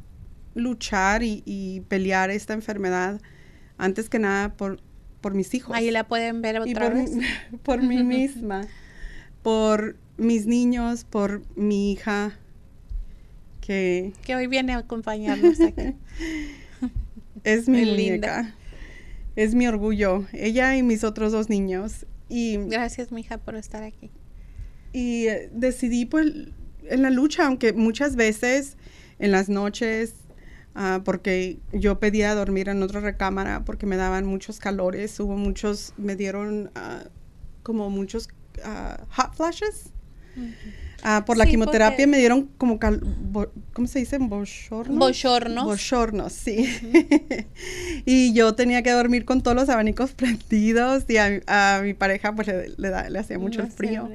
luchar 0.56 1.24
y, 1.24 1.84
pelear 1.88 2.30
esta 2.30 2.54
enfermedad 2.54 3.22
antes 3.78 4.10
que 4.10 4.20
nada 4.20 4.54
por, 4.54 4.80
por 5.22 5.34
mis 5.34 5.54
hijos. 5.54 5.76
Ahí 5.76 5.92
la 5.92 6.08
pueden 6.08 6.42
ver 6.42 6.60
otra 6.60 6.90
por 6.90 6.94
vez. 6.94 7.12
por 7.64 7.82
mí 7.82 8.04
misma, 8.04 8.68
por 9.42 9.96
mis 10.18 10.46
niños, 10.46 11.04
por 11.04 11.42
mi 11.56 11.94
hija, 11.94 12.38
que... 13.62 14.14
hoy 14.36 14.48
viene 14.48 14.74
a 14.74 14.80
acompañarnos 14.80 15.60
aquí. 15.62 15.96
es 17.44 17.68
mi 17.70 17.86
muñeca. 17.86 18.56
Es 19.36 19.56
mi 19.56 19.66
orgullo. 19.66 20.26
Ella 20.34 20.76
y 20.76 20.84
mis 20.84 21.06
otros 21.06 21.32
dos 21.32 21.48
niños. 21.50 22.06
Y, 22.32 22.56
Gracias, 22.58 23.12
mija, 23.12 23.38
por 23.38 23.56
estar 23.56 23.84
aquí. 23.84 24.10
Y 24.94 25.28
eh, 25.28 25.50
decidí, 25.54 26.06
pues, 26.06 26.32
en 26.84 27.02
la 27.02 27.10
lucha, 27.10 27.46
aunque 27.46 27.74
muchas 27.74 28.16
veces 28.16 28.78
en 29.20 29.32
las 29.32 29.50
noches, 29.50 30.14
ah, 30.74 31.02
porque 31.04 31.60
yo 31.74 32.00
pedía 32.00 32.34
dormir 32.34 32.70
en 32.70 32.82
otra 32.84 33.02
recámara 33.02 33.66
porque 33.66 33.86
me 33.86 33.98
daban 33.98 34.26
muchos 34.26 34.60
calores, 34.60 35.20
hubo 35.20 35.36
muchos, 35.36 35.94
me 35.98 36.16
dieron 36.16 36.72
ah, 36.76 37.04
como 37.64 37.90
muchos 37.90 38.30
ah, 38.64 39.06
hot 39.10 39.36
flashes. 39.36 39.92
Ah, 41.04 41.24
por 41.26 41.38
la 41.38 41.46
quimioterapia 41.46 42.06
me 42.06 42.18
dieron 42.20 42.48
como, 42.58 42.80
¿cómo 42.80 43.88
se 43.88 44.00
dice? 44.00 44.18
Bochornos. 44.20 44.98
Bochornos. 44.98 45.66
Bochornos, 45.66 46.34
sí. 46.34 46.70
y 48.06 48.34
yo 48.34 48.54
tenía 48.56 48.84
que 48.84 48.92
dormir 48.92 49.26
con 49.26 49.42
todos 49.42 49.56
los 49.56 49.70
abanicos 49.70 50.12
prendidos 50.16 51.06
y 51.08 51.18
a, 51.18 51.82
mi 51.84 51.94
pareja 51.94 52.34
pues 52.36 52.48
le, 52.48 52.70
le, 52.78 53.20
hacía 53.20 53.40
mucho 53.40 53.66
frío. 53.68 54.10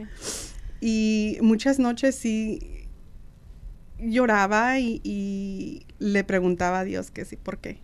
Y 0.81 1.39
muchas 1.41 1.79
noches 1.79 2.15
sí 2.15 2.77
lloraba 3.99 4.79
y, 4.79 5.87
le 5.99 6.25
preguntaba 6.25 6.81
a 6.81 6.85
Dios 6.85 7.11
que 7.11 7.25
sí, 7.25 7.37
¿por 7.37 7.59
qué? 7.59 7.79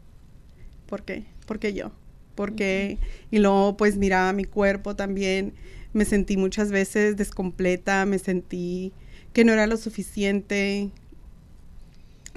¿Por 0.86 1.02
qué? 1.02 1.24
¿Por 1.46 1.58
qué 1.58 1.72
yo? 1.72 1.92
¿Por 2.34 2.54
qué? 2.54 2.98
Y 3.30 3.38
luego 3.38 3.76
pues 3.76 3.96
miraba 3.96 4.32
mi 4.34 4.44
cuerpo 4.44 4.94
también 4.96 5.54
me 5.92 6.04
sentí 6.04 6.36
muchas 6.36 6.70
veces 6.70 7.16
descompleta, 7.16 8.04
me 8.06 8.18
sentí 8.18 8.92
que 9.32 9.44
no 9.44 9.52
era 9.52 9.66
lo 9.66 9.76
suficiente 9.76 10.90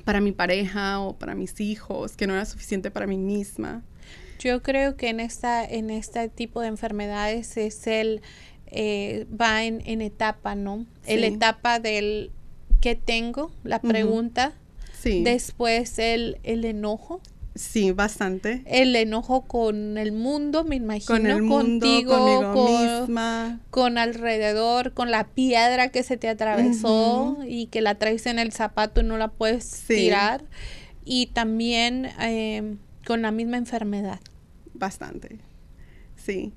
para 0.04 0.22
mi 0.22 0.32
pareja 0.32 1.00
o 1.00 1.18
para 1.18 1.36
mis 1.36 1.60
hijos, 1.60 2.16
que 2.16 2.28
no 2.28 2.34
era 2.34 2.46
suficiente 2.46 2.92
para 2.92 3.08
mí 3.08 3.18
misma. 3.18 3.84
Yo 4.40 4.62
creo 4.62 4.96
que 4.96 5.10
en 5.10 5.20
esta 5.20 5.64
en 5.64 5.90
este 5.90 6.30
tipo 6.30 6.62
de 6.62 6.68
enfermedades 6.68 7.58
es 7.58 7.88
el 7.88 8.22
eh, 8.68 9.26
va 9.30 9.64
en, 9.64 9.82
en, 9.86 10.02
etapa, 10.02 10.56
¿no? 10.56 10.86
El 11.06 11.24
etapa 11.24 11.80
del 11.80 12.32
qué 12.82 12.96
tengo, 12.96 13.52
la 13.64 13.80
pregunta. 13.80 14.54
Sí. 15.00 15.24
Después 15.24 15.98
el, 16.00 16.40
el 16.44 16.66
enojo. 16.66 17.22
Sí, 17.56 17.92
bastante. 17.94 18.64
El 18.66 18.94
enojo 18.98 19.48
con 19.48 19.98
el 19.98 20.12
mundo, 20.12 20.66
me 20.66 20.76
imagino, 20.76 21.08
con 21.08 21.26
el 21.26 21.42
mundo, 21.42 21.86
contigo, 21.86 22.54
con, 22.54 22.66
misma. 22.66 23.62
con 23.70 23.98
alrededor, 23.98 24.94
con 24.94 25.10
la 25.10 25.28
piedra 25.28 25.88
que 25.88 26.04
se 26.04 26.18
te 26.18 26.28
atravesó 26.28 27.38
y 27.48 27.68
que 27.68 27.80
la 27.80 27.96
traes 27.96 28.26
en 28.26 28.40
el 28.40 28.52
zapato 28.52 29.00
y 29.00 29.06
no 29.06 29.18
la 29.18 29.30
puedes 29.30 29.84
tirar. 29.88 30.44
Y 31.06 31.28
también 31.28 32.10
eh, 32.20 32.76
con 33.08 33.22
la 33.22 33.32
misma 33.32 33.56
enfermedad. 33.56 34.20
Bastante, 34.74 35.40
sí. 36.18 36.52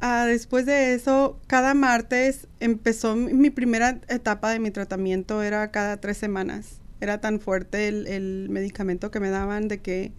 Ah, 0.00 0.24
después 0.26 0.66
de 0.66 0.94
eso, 0.94 1.38
cada 1.46 1.74
martes 1.74 2.48
empezó 2.58 3.14
mi 3.14 3.50
primera 3.50 4.00
etapa 4.08 4.50
de 4.50 4.58
mi 4.58 4.72
tratamiento, 4.72 5.42
era 5.42 5.70
cada 5.70 6.00
tres 6.00 6.16
semanas 6.16 6.80
era 7.00 7.20
tan 7.20 7.38
fuerte 7.38 7.88
el, 7.88 8.06
el, 8.06 8.48
medicamento 8.50 9.10
que 9.10 9.20
me 9.20 9.28
daban 9.28 9.68
de 9.68 9.78
que 9.78 10.12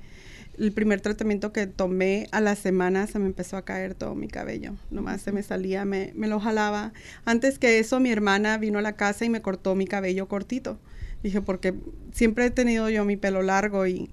el 0.57 0.71
primer 0.71 1.01
tratamiento 1.01 1.51
que 1.51 1.67
tomé 1.67 2.27
a 2.31 2.41
la 2.41 2.55
semana 2.55 3.07
se 3.07 3.19
me 3.19 3.25
empezó 3.25 3.57
a 3.57 3.65
caer 3.65 3.93
todo 3.95 4.15
mi 4.15 4.27
cabello. 4.27 4.75
Nomás 4.89 5.21
se 5.21 5.31
me 5.31 5.43
salía, 5.43 5.85
me, 5.85 6.13
lo 6.15 6.39
jalaba. 6.39 6.93
Antes 7.25 7.59
que 7.59 7.79
eso, 7.79 7.99
mi 7.99 8.11
hermana 8.11 8.57
vino 8.57 8.79
a 8.79 8.81
la 8.81 8.95
casa 8.95 9.25
y 9.25 9.29
me 9.29 9.41
cortó 9.41 9.75
mi 9.75 9.85
cabello 9.85 10.27
cortito. 10.27 10.79
Dije, 11.23 11.41
porque 11.41 11.73
siempre 12.13 12.45
he 12.45 12.51
tenido 12.51 12.89
yo 12.89 13.03
mi 13.05 13.17
pelo 13.17 13.41
largo 13.41 13.87
y 13.87 14.09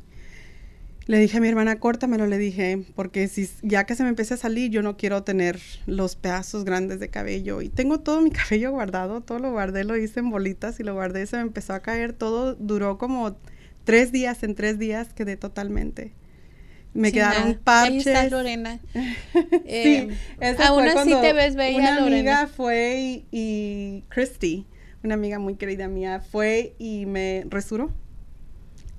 le 1.07 1.19
dije 1.19 1.39
a 1.39 1.41
mi 1.41 1.49
hermana, 1.49 1.81
córtamelo, 1.81 2.27
le 2.27 2.39
dije, 2.39 2.85
porque 2.95 3.27
si 3.29 3.49
ya 3.63 3.85
que 3.85 3.97
se 3.97 4.03
me 4.03 4.09
empieza 4.09 4.35
a 4.35 4.39
salir, 4.39 4.71
yo 4.71 4.83
no 4.83 4.97
quiero 4.97 5.25
tener 5.25 5.61
los 5.87 6.17
pedazos 6.17 6.65
grandes 6.65 7.01
de 7.01 7.09
cabello. 7.09 7.61
Y 7.61 7.69
tengo 7.69 8.01
todo 8.01 8.21
mi 8.21 8.31
cabello 8.33 8.71
guardado, 8.71 9.21
todo 9.21 9.39
lo 9.39 9.51
guardé, 9.51 9.85
lo 9.85 9.97
hice 9.97 10.21
en 10.21 10.31
bolitas 10.31 10.81
y 10.81 10.85
lo 10.85 10.95
guardé, 10.95 11.27
se 11.27 11.37
me 11.37 11.43
empezó 11.43 11.75
a 11.75 11.81
caer, 11.81 12.13
todo 12.13 12.55
duró 12.55 12.99
como 12.99 13.37
tres 13.85 14.13
días, 14.13 14.43
en 14.43 14.55
tres 14.55 14.79
días 14.79 15.13
quedé 15.13 15.37
totalmente. 15.37 16.13
Me 16.95 17.13
quedaron 17.13 17.55
parches. 17.63 18.07
Ahí 18.07 18.15
está 18.15 18.29
Lorena. 18.29 18.79
eh, 19.65 20.09
sí, 20.41 20.63
aún 20.63 20.89
así 20.89 21.15
te 21.21 21.33
ves 21.33 21.57
bella, 21.57 21.79
Una 21.79 21.97
amiga 21.99 22.47
fue 22.47 23.01
y, 23.01 23.27
y 23.31 24.05
Christy, 24.09 24.67
una 25.03 25.15
amiga 25.15 25.39
muy 25.39 25.57
querida 25.57 25.89
mía, 25.89 26.21
fue 26.21 26.75
y 26.79 27.07
me 27.07 27.45
resuró 27.49 27.93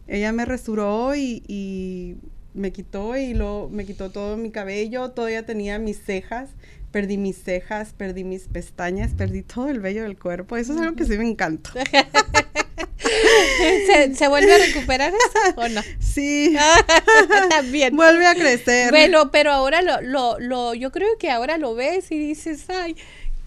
ella 0.08 0.32
me 0.32 0.46
resuró 0.46 1.16
y, 1.16 2.18
me 2.54 2.72
quitó 2.72 3.18
y 3.18 3.34
lo, 3.34 3.70
me 3.72 3.86
quitó 3.86 4.12
todo 4.12 4.38
mi 4.38 4.52
cabello, 4.52 5.12
todavía 5.12 5.46
tenía 5.46 5.80
mis 5.80 6.04
cejas, 6.04 6.50
perdí 6.92 7.18
mis 7.18 7.44
cejas, 7.44 7.94
perdí 7.94 8.24
mis 8.24 8.48
pestañas, 8.48 9.14
perdí 9.14 9.42
todo 9.42 9.70
el 9.70 9.80
vello 9.80 10.04
del 10.04 10.18
cuerpo. 10.18 10.58
Eso 10.58 10.74
es 10.74 10.80
algo 10.80 10.96
que 10.96 11.06
sí 11.06 11.18
me 11.18 11.28
encanta. 11.28 11.72
¿Se, 14.14 14.28
vuelve 14.28 14.54
a 14.54 14.58
recuperar 14.58 15.12
eso 15.12 15.56
o 15.56 15.68
no? 15.70 15.82
Sí. 16.00 16.56
También. 17.50 17.96
Vuelve 17.96 18.26
a 18.26 18.36
crecer. 18.36 18.92
Bueno, 18.92 19.32
pero 19.32 19.52
ahora 19.52 19.82
lo, 19.82 20.02
lo, 20.02 20.40
lo, 20.40 20.74
yo 20.74 20.92
creo 20.92 21.18
que 21.18 21.32
ahora 21.32 21.58
lo 21.58 21.76
ves 21.76 22.12
y 22.12 22.20
dices, 22.20 22.66
ay, 22.70 22.96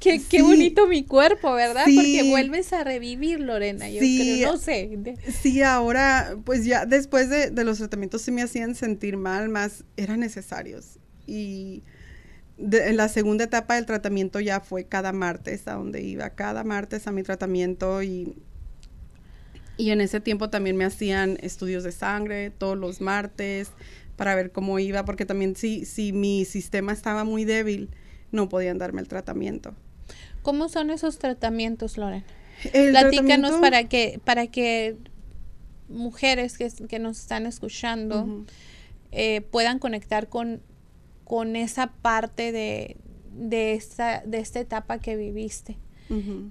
Qué, 0.00 0.20
qué 0.28 0.42
bonito 0.42 0.87
mi 0.87 1.04
cuerpo, 1.04 1.54
¿verdad? 1.54 1.85
Porque 1.85 2.28
vuelves 2.28 2.72
a 2.72 2.85
revivir, 2.85 3.40
Lorena, 3.40 3.88
yo 3.88 4.00
creo, 4.00 4.52
no 4.52 4.59
sé. 4.59 4.98
Sí, 5.40 5.62
ahora, 5.62 6.37
pues 6.44 6.64
ya 6.64 6.85
después 6.85 7.30
de, 7.30 7.50
los 7.64 7.78
tratamientos 7.78 8.22
se 8.22 8.30
me 8.30 8.42
hacían 8.42 8.74
sentir 8.74 9.16
mal, 9.16 9.48
más 9.48 9.85
eran 9.96 10.20
necesarios. 10.20 10.98
Y 11.26 11.82
en 12.59 12.96
la 12.96 13.09
segunda 13.09 13.44
etapa 13.44 13.74
del 13.74 13.87
tratamiento 13.87 14.38
ya 14.40 14.61
fue 14.61 14.85
cada 14.85 15.12
martes 15.12 15.66
a 15.66 15.74
donde 15.74 16.02
iba, 16.02 16.30
cada 16.30 16.62
martes 16.62 17.06
a 17.06 17.12
mi 17.12 17.22
tratamiento 17.22 18.02
y, 18.02 18.37
y 19.76 19.90
en 19.90 20.00
ese 20.00 20.20
tiempo 20.20 20.50
también 20.50 20.76
me 20.76 20.85
hacían 20.85 21.38
estudios 21.40 21.85
de 21.85 21.92
sangre 21.92 22.50
todos 22.50 22.78
los 22.78 23.00
martes 23.00 23.70
para 24.16 24.35
ver 24.35 24.52
cómo 24.52 24.78
iba, 24.78 25.04
porque 25.04 25.26
también 25.26 25.56
si, 25.56 25.85
si 25.85 26.12
mi 26.12 26.44
sistema 26.44 26.92
estaba 26.92 27.24
muy 27.24 27.44
débil, 27.44 27.90
no 28.32 28.48
podían 28.48 28.78
darme 28.78 29.00
el 29.00 29.09
tratamiento. 29.09 29.74
¿Cómo 30.46 30.68
son 30.68 30.90
esos 30.90 31.18
tratamientos, 31.18 31.98
Loren? 31.98 32.22
Platícanos 32.70 33.56
para 33.56 33.88
que, 33.88 34.20
para 34.24 34.46
que 34.46 34.96
mujeres 35.88 36.56
que, 36.56 36.98
nos 37.00 37.18
están 37.18 37.46
escuchando 37.46 38.44
eh, 39.11 39.40
puedan 39.40 39.80
conectar 39.80 40.28
con, 40.28 40.62
con 41.24 41.56
esa 41.56 41.88
parte 41.88 42.52
de, 42.52 42.96
de, 43.32 43.74
esta, 43.74 44.22
de 44.24 44.38
esta 44.38 44.61
etapa 44.61 45.00
que 45.00 45.16
viviste. 45.16 45.78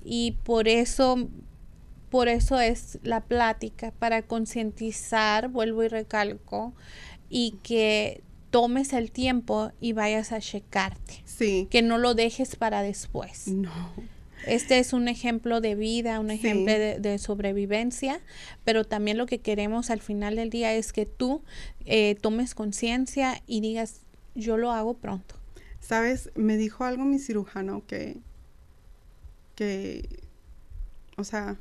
Y 0.04 0.40
por 0.44 0.68
eso, 0.68 1.30
por 2.10 2.28
eso 2.28 2.60
es 2.60 3.00
la 3.02 3.22
plática, 3.22 3.94
para 3.98 4.24
concientizar, 4.24 5.48
vuelvo 5.48 5.84
y 5.84 5.88
recalco, 5.88 6.74
y 7.30 7.60
que 7.64 8.24
tomes 8.56 8.94
el 8.94 9.12
tiempo 9.12 9.74
y 9.82 9.92
vayas 9.92 10.32
a 10.32 10.40
checarte. 10.40 11.22
Sí. 11.26 11.68
Que 11.70 11.82
no 11.82 11.98
lo 11.98 12.14
dejes 12.14 12.56
para 12.56 12.84
después. 12.84 13.50
No. 13.50 13.92
Este 14.48 14.80
es 14.80 14.94
un 14.94 15.10
ejemplo 15.10 15.60
de 15.60 15.76
vida, 15.76 16.22
un 16.22 16.32
ejemplo 16.32 16.72
de, 16.72 17.18
sobrevivencia, 17.18 18.22
pero 18.64 18.86
también 18.86 19.18
lo 19.18 19.26
que 19.26 19.40
queremos 19.40 19.90
al 19.90 20.00
final 20.00 20.38
del 20.38 20.52
día 20.52 20.74
es 20.74 20.94
que 20.94 21.06
tú 21.06 21.42
eh, 21.86 22.16
tomes 22.22 22.56
conciencia 22.56 23.42
y 23.46 23.60
digas, 23.60 24.04
yo 24.36 24.56
lo 24.56 24.72
hago 24.72 24.94
pronto. 24.94 25.36
Sabes, 25.82 26.32
me 26.36 26.56
dijo 26.56 26.86
algo 26.86 27.04
mi 27.04 27.20
cirujano 27.20 27.84
que, 27.86 28.16
que, 29.56 30.08
o 31.18 31.26
sea, 31.26 31.58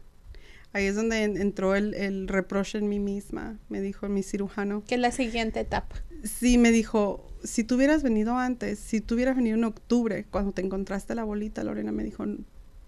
ahí 0.73 0.85
es 0.85 0.95
donde 0.95 1.25
entró 1.25 1.75
el, 1.75 1.93
el, 1.95 2.29
reproche 2.29 2.79
en 2.79 2.89
mí 2.89 3.01
misma, 3.01 3.59
me 3.69 3.81
dijo 3.81 4.09
mi 4.09 4.23
cirujano. 4.23 4.85
Que 4.87 4.95
es 4.95 5.01
la 5.01 5.11
siguiente 5.11 5.59
etapa. 5.59 5.97
Sí, 6.25 6.57
me 6.59 6.73
dijo, 6.73 7.31
si 7.45 7.65
tú 7.65 7.77
hubieras 7.77 8.03
venido 8.03 8.39
antes, 8.39 8.79
si 8.79 9.01
tú 9.01 9.15
hubieras 9.15 9.37
venido 9.37 9.57
en 9.57 9.65
octubre, 9.65 10.25
cuando 10.31 10.53
te 10.53 10.63
encontraste 10.63 11.15
la 11.15 11.23
bolita, 11.23 11.63
Lorena 11.63 11.93
me 11.93 12.03
dijo, 12.03 12.25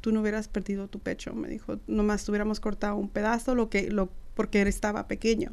tú 0.01 0.11
no 0.11 0.23
hubieras 0.23 0.49
perdido 0.49 0.89
tu 0.89 1.01
pecho, 1.01 1.35
me 1.35 1.49
dijo, 1.49 1.79
nomás 1.87 2.25
tuviéramos 2.25 2.61
cortado 2.61 2.97
un 2.97 3.11
pedazo, 3.11 3.55
lo 3.55 3.69
que, 3.69 3.91
lo, 3.91 4.09
porque 4.35 4.63
estaba 4.63 5.07
pequeño. 5.07 5.53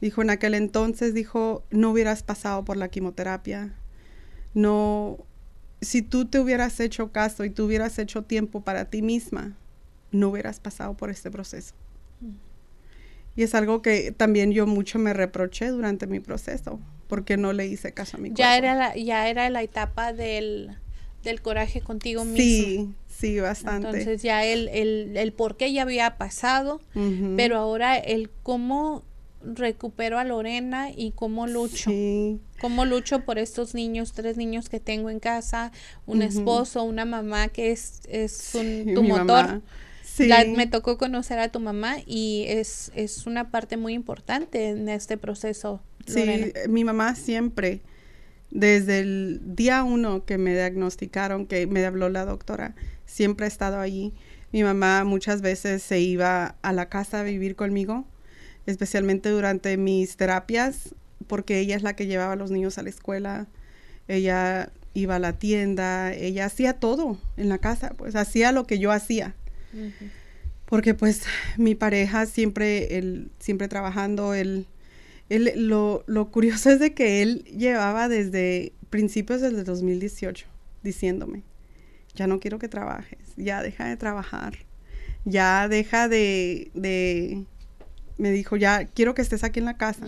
Dijo, 0.00 0.22
en 0.22 0.30
aquel 0.30 0.54
entonces, 0.54 1.12
dijo, 1.12 1.64
no 1.70 1.90
hubieras 1.90 2.22
pasado 2.22 2.64
por 2.64 2.76
la 2.78 2.88
quimioterapia. 2.88 3.74
No, 4.54 5.18
si 5.82 6.02
tú 6.02 6.24
te 6.24 6.40
hubieras 6.40 6.80
hecho 6.80 7.12
caso 7.12 7.44
y 7.44 7.50
tú 7.50 7.66
hubieras 7.66 7.98
hecho 7.98 8.22
tiempo 8.22 8.62
para 8.62 8.86
ti 8.86 9.02
misma, 9.02 9.56
no 10.10 10.30
hubieras 10.30 10.58
pasado 10.58 10.94
por 10.94 11.10
este 11.10 11.30
proceso. 11.30 11.74
Y 13.38 13.44
es 13.44 13.54
algo 13.54 13.82
que 13.82 14.10
también 14.10 14.50
yo 14.50 14.66
mucho 14.66 14.98
me 14.98 15.12
reproché 15.12 15.68
durante 15.68 16.08
mi 16.08 16.18
proceso, 16.18 16.80
porque 17.06 17.36
no 17.36 17.52
le 17.52 17.68
hice 17.68 17.94
caso 17.94 18.16
a 18.16 18.20
mi 18.20 18.32
ya 18.32 18.56
Era 18.56 18.74
la, 18.74 18.96
ya 18.96 19.28
era 19.28 19.48
la 19.48 19.62
etapa 19.62 20.12
del, 20.12 20.76
del 21.22 21.40
coraje 21.40 21.80
contigo 21.80 22.24
mismo. 22.24 22.36
Sí, 22.36 22.94
sí, 23.06 23.38
bastante. 23.38 23.86
Entonces 23.86 24.22
ya 24.22 24.44
el, 24.44 24.66
el, 24.66 25.16
el 25.16 25.32
por 25.32 25.56
qué 25.56 25.72
ya 25.72 25.82
había 25.82 26.18
pasado, 26.18 26.80
pero 27.36 27.58
ahora 27.58 27.96
el 27.96 28.28
cómo 28.42 29.04
recupero 29.40 30.18
a 30.18 30.24
Lorena 30.24 30.90
y 30.90 31.12
cómo 31.12 31.46
lucho. 31.46 31.92
Cómo 32.60 32.86
lucho 32.86 33.20
por 33.20 33.38
estos 33.38 33.72
niños, 33.72 34.14
tres 34.14 34.36
niños 34.36 34.68
que 34.68 34.80
tengo 34.80 35.10
en 35.10 35.20
casa, 35.20 35.70
un 36.06 36.22
esposo, 36.22 36.82
una 36.82 37.04
mamá 37.04 37.46
que 37.46 37.70
es, 37.70 38.00
es 38.08 38.56
un, 38.56 38.94
tu 38.96 39.04
motor. 39.04 39.62
Me 40.54 40.66
tocó 40.66 40.98
conocer 40.98 41.38
a 41.38 41.50
tu 41.50 41.60
mamá 41.60 41.96
y 42.06 42.44
es, 42.48 42.90
es 42.94 43.26
una 43.26 43.50
parte 43.50 43.76
muy 43.76 43.94
importante 43.94 44.68
en 44.68 44.88
este 44.88 45.16
proceso. 45.16 45.80
Sí, 46.06 46.52
mi 46.68 46.84
mamá 46.84 47.14
siempre, 47.14 47.82
desde 48.50 49.00
el 49.00 49.40
día 49.44 49.84
uno 49.84 50.24
que 50.24 50.38
me 50.38 50.54
diagnosticaron, 50.54 51.46
que 51.46 51.66
me 51.66 51.84
habló 51.84 52.08
la 52.08 52.24
doctora, 52.24 52.74
siempre 53.06 53.44
ha 53.44 53.48
estado 53.48 53.78
allí. 53.78 54.14
Mi 54.52 54.62
mamá 54.62 55.04
muchas 55.04 55.42
veces 55.42 55.82
se 55.82 56.00
iba 56.00 56.56
a 56.62 56.72
la 56.72 56.88
casa 56.88 57.20
a 57.20 57.22
vivir 57.22 57.54
conmigo 57.56 58.06
especialmente 58.68 59.30
durante 59.30 59.76
mis 59.78 60.16
terapias, 60.16 60.94
porque 61.26 61.58
ella 61.58 61.74
es 61.74 61.82
la 61.82 61.96
que 61.96 62.06
llevaba 62.06 62.34
a 62.34 62.36
los 62.36 62.50
niños 62.50 62.76
a 62.76 62.82
la 62.82 62.90
escuela, 62.90 63.46
ella 64.08 64.70
iba 64.92 65.16
a 65.16 65.18
la 65.18 65.38
tienda, 65.38 66.12
ella 66.12 66.44
hacía 66.44 66.74
todo 66.74 67.18
en 67.38 67.48
la 67.48 67.58
casa, 67.58 67.94
pues 67.96 68.14
hacía 68.14 68.52
lo 68.52 68.66
que 68.66 68.78
yo 68.78 68.92
hacía. 68.92 69.34
Porque 70.64 70.94
pues 70.94 71.22
mi 71.56 71.74
pareja 71.74 72.26
siempre, 72.26 72.98
él, 72.98 73.30
siempre 73.38 73.68
trabajando, 73.68 74.34
él, 74.34 74.66
él 75.28 75.52
lo, 75.56 76.04
lo, 76.06 76.30
curioso 76.30 76.70
es 76.70 76.78
de 76.78 76.94
que 76.94 77.22
él 77.22 77.44
llevaba 77.44 78.08
desde 78.08 78.72
principios 78.90 79.40
del 79.40 79.64
2018 79.64 80.46
diciéndome, 80.82 81.42
ya 82.14 82.26
no 82.26 82.40
quiero 82.40 82.58
que 82.58 82.68
trabajes, 82.68 83.18
ya 83.36 83.62
deja 83.62 83.86
de 83.86 83.96
trabajar, 83.96 84.54
ya 85.24 85.68
deja 85.68 86.08
de, 86.08 86.70
de 86.74 87.44
me 88.18 88.32
dijo, 88.32 88.56
ya 88.56 88.84
quiero 88.86 89.14
que 89.14 89.22
estés 89.22 89.44
aquí 89.44 89.60
en 89.60 89.64
la 89.64 89.76
casa. 89.76 90.06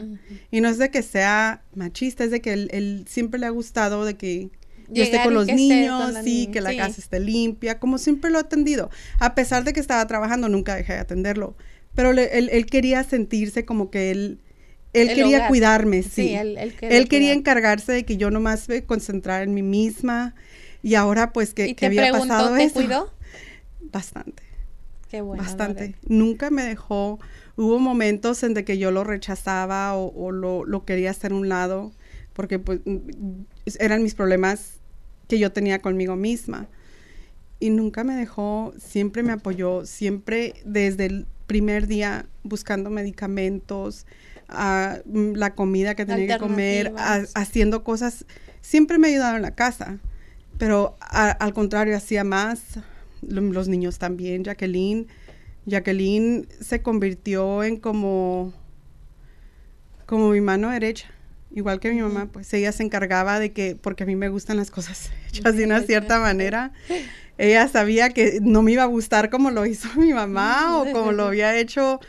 Y 0.50 0.60
no 0.60 0.68
es 0.68 0.78
de 0.78 0.90
que 0.90 1.02
sea 1.02 1.62
machista, 1.74 2.24
es 2.24 2.30
de 2.30 2.40
que 2.40 2.52
él, 2.52 3.04
siempre 3.08 3.38
le 3.38 3.46
ha 3.46 3.50
gustado 3.50 4.04
de 4.04 4.14
que 4.14 4.50
yo 4.90 5.02
esté 5.02 5.22
con 5.22 5.34
los 5.34 5.46
niños, 5.46 6.14
sí, 6.24 6.48
que 6.52 6.60
la 6.60 6.76
casa 6.76 7.00
esté 7.00 7.20
limpia, 7.20 7.78
como 7.78 7.98
siempre 7.98 8.30
lo 8.30 8.38
ha 8.38 8.42
atendido. 8.42 8.90
A 9.18 9.34
pesar 9.34 9.64
de 9.64 9.72
que 9.72 9.80
estaba 9.80 10.06
trabajando, 10.06 10.48
nunca 10.48 10.74
dejé 10.74 10.94
de 10.94 10.98
atenderlo. 11.00 11.56
Pero 11.94 12.12
él, 12.12 12.66
quería 12.66 13.02
sentirse 13.04 13.64
como 13.64 13.90
que 13.90 14.10
él, 14.10 14.40
él 14.92 15.08
quería 15.14 15.48
cuidarme, 15.48 16.02
sí. 16.02 16.34
él, 16.34 17.08
quería, 17.08 17.32
encargarse 17.32 17.92
de 17.92 18.04
que 18.04 18.16
yo 18.16 18.30
nomás 18.30 18.68
me 18.68 18.84
concentrara 18.84 19.42
en 19.42 19.54
mí 19.54 19.62
misma. 19.62 20.34
Y 20.82 20.94
ahora, 20.94 21.32
pues, 21.32 21.52
que, 21.52 21.74
que 21.74 21.86
había 21.86 22.12
pasado 22.12 22.56
¿te 22.56 22.70
cuidó? 22.70 23.12
Bastante. 23.80 24.42
Qué 25.10 25.20
bueno. 25.20 25.42
Bastante. 25.42 25.96
Nunca 26.06 26.50
me 26.50 26.62
dejó 26.62 27.18
hubo 27.60 27.78
momentos 27.78 28.42
en 28.42 28.54
de 28.54 28.64
que 28.64 28.78
yo 28.78 28.90
lo 28.90 29.04
rechazaba 29.04 29.94
o, 29.94 30.32
lo, 30.32 30.84
quería 30.84 31.10
hacer 31.10 31.32
a 31.32 31.34
un 31.34 31.48
lado 31.48 31.92
porque 32.32 32.58
pues 32.58 32.80
mm, 32.84 33.42
eran 33.78 34.02
mis 34.02 34.14
problemas 34.14 34.79
que 35.30 35.38
yo 35.38 35.52
tenía 35.52 35.80
conmigo 35.80 36.16
misma. 36.16 36.68
Y 37.60 37.70
nunca 37.70 38.04
me 38.04 38.14
dejó, 38.16 38.74
siempre 38.78 39.22
me 39.22 39.32
apoyó, 39.32 39.86
siempre 39.86 40.54
desde 40.64 41.06
el 41.06 41.26
primer 41.46 41.86
día 41.86 42.26
buscando 42.42 42.90
medicamentos, 42.90 44.06
ah, 44.48 44.98
mm, 45.04 45.34
la 45.34 45.54
comida 45.54 45.94
que 45.94 46.04
tenía 46.04 46.34
que 46.34 46.40
comer, 46.40 46.92
haciendo 47.34 47.84
cosas, 47.84 48.26
siempre 48.60 48.98
me 48.98 49.06
ha 49.06 49.10
ayudado 49.10 49.36
en 49.36 49.42
la 49.42 49.54
casa, 49.54 49.98
pero 50.58 50.96
al 51.00 51.52
contrario 51.54 51.96
hacía 51.96 52.24
más, 52.24 52.60
los 53.22 53.68
niños 53.68 53.98
también, 53.98 54.44
Jacqueline, 54.44 55.06
Jacqueline 55.66 56.48
se 56.60 56.82
convirtió 56.82 57.62
en 57.62 57.76
como, 57.76 58.52
como 60.06 60.30
mi 60.30 60.40
mano 60.40 60.70
derecha. 60.70 61.10
Igual 61.52 61.80
que 61.80 61.90
mi 61.90 62.00
mamá, 62.00 62.28
pues 62.32 62.52
ella 62.54 62.70
se 62.72 62.82
encargaba 62.82 63.40
de 63.40 63.52
que, 63.52 63.74
porque 63.74 64.04
a 64.04 64.06
mí 64.06 64.14
me 64.16 64.28
gustan 64.28 64.56
las 64.56 64.70
cosas 64.70 65.10
hechas 65.28 65.56
de 65.56 65.64
una 65.64 65.80
cierta 65.80 66.20
manera, 66.20 66.72
ella 67.38 67.66
sabía 67.68 68.10
que 68.10 68.38
no 68.40 68.62
me 68.62 68.72
iba 68.72 68.82
a 68.82 68.86
gustar 68.86 69.30
como 69.30 69.50
lo 69.50 69.66
hizo 69.66 69.88
mi 69.96 70.12
mamá 70.12 70.78
o 70.78 70.92
como 70.92 71.12
lo 71.12 71.24
había 71.28 71.56
hecho 71.56 72.00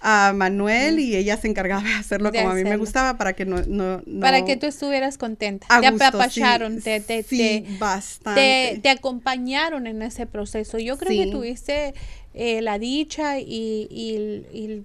a 0.00 0.32
Manuel 0.34 1.00
y 1.00 1.16
ella 1.16 1.36
se 1.36 1.48
encargaba 1.48 1.82
de 1.82 1.94
hacerlo 1.94 2.30
como 2.32 2.50
a 2.50 2.54
mí 2.54 2.62
me 2.62 2.76
gustaba 2.76 3.18
para 3.18 3.32
que 3.32 3.44
no, 3.44 3.62
no, 3.66 4.02
Para 4.20 4.44
que 4.44 4.56
tú 4.56 4.66
estuvieras 4.66 5.18
contenta. 5.18 5.66
te 5.80 5.86
apapacharon, 5.86 6.80
te, 6.80 7.00
te, 7.00 7.66
bastante. 7.78 8.78
te, 8.82 8.88
acompañaron 8.88 9.86
en 9.86 10.02
ese 10.02 10.26
proceso. 10.26 10.78
Yo 10.78 10.96
creo 10.96 11.24
que 11.24 11.30
tuviste 11.30 11.94
eh, 12.34 12.62
la 12.62 12.78
dicha 12.78 13.40
y, 13.40 13.88
y, 13.90 14.46
y, 14.52 14.84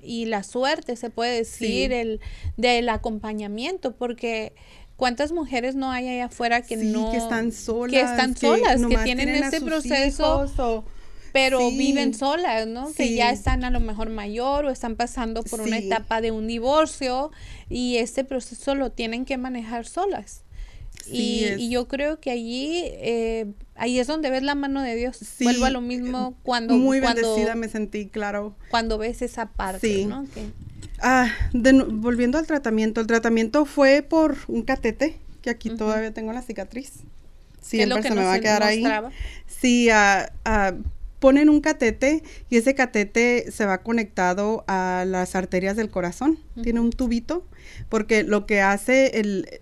la 0.00 0.42
suerte, 0.42 0.96
se 0.96 1.10
puede 1.10 1.36
decir, 1.36 1.92
el, 1.92 2.20
del 2.56 2.88
acompañamiento, 2.88 3.94
porque 3.94 4.52
cuántas 4.96 5.32
mujeres 5.32 5.74
no 5.74 5.90
hay 5.90 6.08
allá 6.08 6.26
afuera 6.26 6.62
que 6.62 6.76
no... 6.76 7.10
que 7.10 7.18
están 7.18 7.52
solas. 7.52 7.92
Que 7.92 8.00
están 8.00 8.36
solas, 8.36 8.80
que, 8.84 8.96
tienen, 8.98 9.28
ese 9.28 9.60
proceso... 9.60 10.84
pero 11.32 11.70
viven 11.70 12.14
solas, 12.14 12.66
¿no? 12.66 12.92
Que 12.92 13.14
ya 13.14 13.30
están 13.30 13.64
a 13.64 13.70
lo 13.70 13.80
mejor 13.80 14.10
mayor 14.10 14.64
o 14.66 14.70
están 14.70 14.96
pasando 14.96 15.42
por 15.42 15.60
una 15.60 15.78
etapa 15.78 16.20
de 16.20 16.30
un 16.30 16.46
divorcio 16.46 17.30
y 17.68 17.96
ese 17.96 18.24
proceso 18.24 18.74
lo 18.74 18.90
tienen 18.90 19.24
que 19.24 19.36
manejar 19.36 19.86
solas 19.86 20.42
y, 21.10 21.70
yo 21.70 21.88
creo 21.88 22.20
que 22.20 22.30
allí, 22.30 22.82
eh, 22.84 23.46
ahí 23.74 23.98
es 23.98 24.06
donde 24.06 24.30
ves 24.30 24.42
la 24.42 24.54
mano 24.54 24.82
de 24.82 24.94
Dios. 24.94 25.18
Vuelvo 25.40 25.64
a 25.64 25.70
lo 25.70 25.80
mismo 25.80 26.34
cuando... 26.42 26.74
Muy 26.76 27.00
bendecida 27.00 27.54
me 27.54 27.68
sentí, 27.68 28.08
claro. 28.08 28.54
Cuando 28.70 28.98
ves 28.98 29.22
esa 29.22 29.46
parte, 29.46 30.04
¿no? 30.06 30.26
Ah, 31.00 31.32
volviendo 31.52 32.38
al 32.38 32.46
tratamiento, 32.46 33.00
el 33.00 33.06
tratamiento 33.06 33.64
fue 33.64 34.02
por 34.02 34.36
un 34.48 34.62
catete 34.62 35.16
que 35.42 35.50
aquí 35.50 35.70
todavía 35.70 36.12
tengo 36.12 36.32
la 36.32 36.42
cicatriz. 36.42 37.04
¿Qué 37.70 37.82
es 37.82 37.88
lo 37.88 37.96
Siempre 37.96 38.02
que 38.02 38.08
se 38.08 38.14
me 38.14 38.24
va 38.24 38.34
a 38.34 38.40
quedar 38.40 38.62
ahí. 38.62 38.84
Sí, 39.46 39.90
ah, 39.90 40.32
ah, 40.44 40.74
ponen 41.18 41.48
un 41.48 41.60
catete 41.60 42.22
y 42.48 42.56
ese 42.56 42.74
catete 42.74 43.50
se 43.50 43.66
va 43.66 43.78
conectado 43.78 44.64
a 44.66 45.04
las 45.06 45.34
arterias 45.34 45.76
del 45.76 45.90
corazón. 45.90 46.38
Tiene 46.62 46.80
un 46.80 46.90
tubito 46.90 47.44
porque 47.88 48.22
lo 48.22 48.46
que 48.46 48.60
hace 48.60 49.20
el 49.20 49.60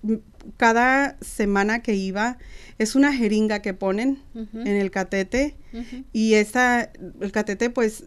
cada 0.57 1.17
semana 1.21 1.83
que 1.83 1.95
iba 1.95 2.39
es 2.79 2.95
una 2.95 3.13
jeringa 3.13 3.61
que 3.63 3.75
ponen 3.75 4.19
en 4.35 4.67
el 4.69 4.91
catete 4.91 5.55
y 6.13 6.35
esa 6.35 6.91
el 7.21 7.33
catete 7.33 7.71
pues 7.71 8.05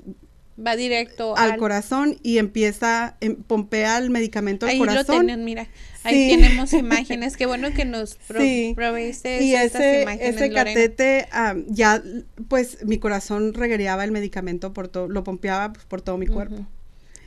Va 0.61 0.75
directo 0.75 1.37
al, 1.37 1.55
corazón 1.55 2.17
y 2.21 2.37
empieza 2.37 3.15
em, 3.21 3.37
pompea 3.37 3.97
el 3.97 4.09
medicamento 4.09 4.65
al 4.65 4.73
Ahí 4.73 4.79
lo 4.79 4.85
corazón. 4.87 5.25
tienen, 5.25 5.45
mira. 5.45 5.69
Ahí 6.03 6.31
Sí. 6.31 6.35
tenemos 6.35 6.73
imágenes. 6.73 7.37
Qué 7.37 7.45
bueno 7.45 7.73
que 7.73 7.85
nos 7.85 8.15
pro- 8.15 8.41
Sí. 8.41 8.73
proveíste 8.75 9.41
y 9.41 9.55
estas 9.55 9.79
ese, 9.81 10.01
imágenes, 10.01 10.35
ese 10.35 10.49
Lorena. 10.49 10.63
catete 10.65 11.27
ya 11.67 12.03
pues 12.49 12.85
mi 12.85 12.97
corazón 12.97 13.53
reguereaba 13.53 14.03
el 14.03 14.11
medicamento 14.11 14.73
por 14.73 14.89
todo 14.89 15.07
lo 15.07 15.23
pompeaba 15.23 15.71
pues, 15.71 15.85
por 15.85 16.01
todo 16.01 16.17
mi 16.17 16.27
cuerpo. 16.27 16.67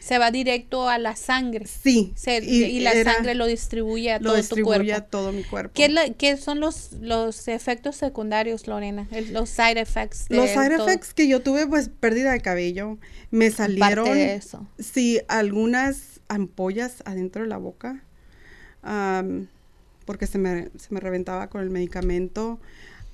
Se 0.05 0.19
va 0.19 0.31
directo 0.33 0.89
a 0.89 0.99
la 0.99 1.15
sangre. 1.15 1.67
sí 1.67 2.13
Se- 2.17 2.39
y, 2.45 2.81
la 2.81 2.91
era- 2.93 3.15
sangre 3.15 3.35
lo 3.37 3.47
distribuye 3.47 4.13
a 4.13 4.19
lo 4.19 4.31
todo 4.31 4.37
distribuye 4.37 4.79
tu 4.79 4.83
a 4.83 4.85
cuerpo. 4.97 5.09
todo 5.11 5.33
mi 5.33 5.45
cuerpo 5.45 5.73
¿Qué, 5.75 5.89
la- 5.89 6.11
qué 6.11 6.37
son 6.37 6.59
los, 6.59 6.93
los 7.01 7.47
efectos 7.49 7.97
secundarios, 7.97 8.67
Lorena? 8.67 9.07
El- 9.13 9.33
los 9.33 9.49
side 9.49 9.81
effects. 9.81 10.29
de 10.29 10.37
los 10.37 10.51
side 10.51 10.77
todo. 10.77 10.89
effects 10.89 11.15
que 11.15 11.29
yo 11.29 11.41
tuve 11.41 11.67
pues 11.69 11.89
pérdida 11.89 12.33
de 12.33 12.41
cabello 12.41 12.99
me 13.31 13.51
salieron 13.51 14.07
Aparte 14.07 14.21
de 14.25 14.35
eso. 14.35 14.67
sí 14.79 15.21
algunas 15.29 16.21
ampollas 16.29 17.03
adentro 17.05 17.43
de 17.43 17.49
la 17.49 17.59
boca 17.59 18.03
porque 20.05 20.27
se 20.27 20.39
me, 20.39 20.69
se 20.79 20.93
me 20.93 20.99
reventaba 21.01 21.49
con 21.49 21.63
el 21.63 21.71
medicamento 21.71 22.59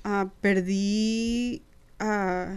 Ah, 0.03 0.29
perdí 0.41 1.61
ah, 1.99 2.55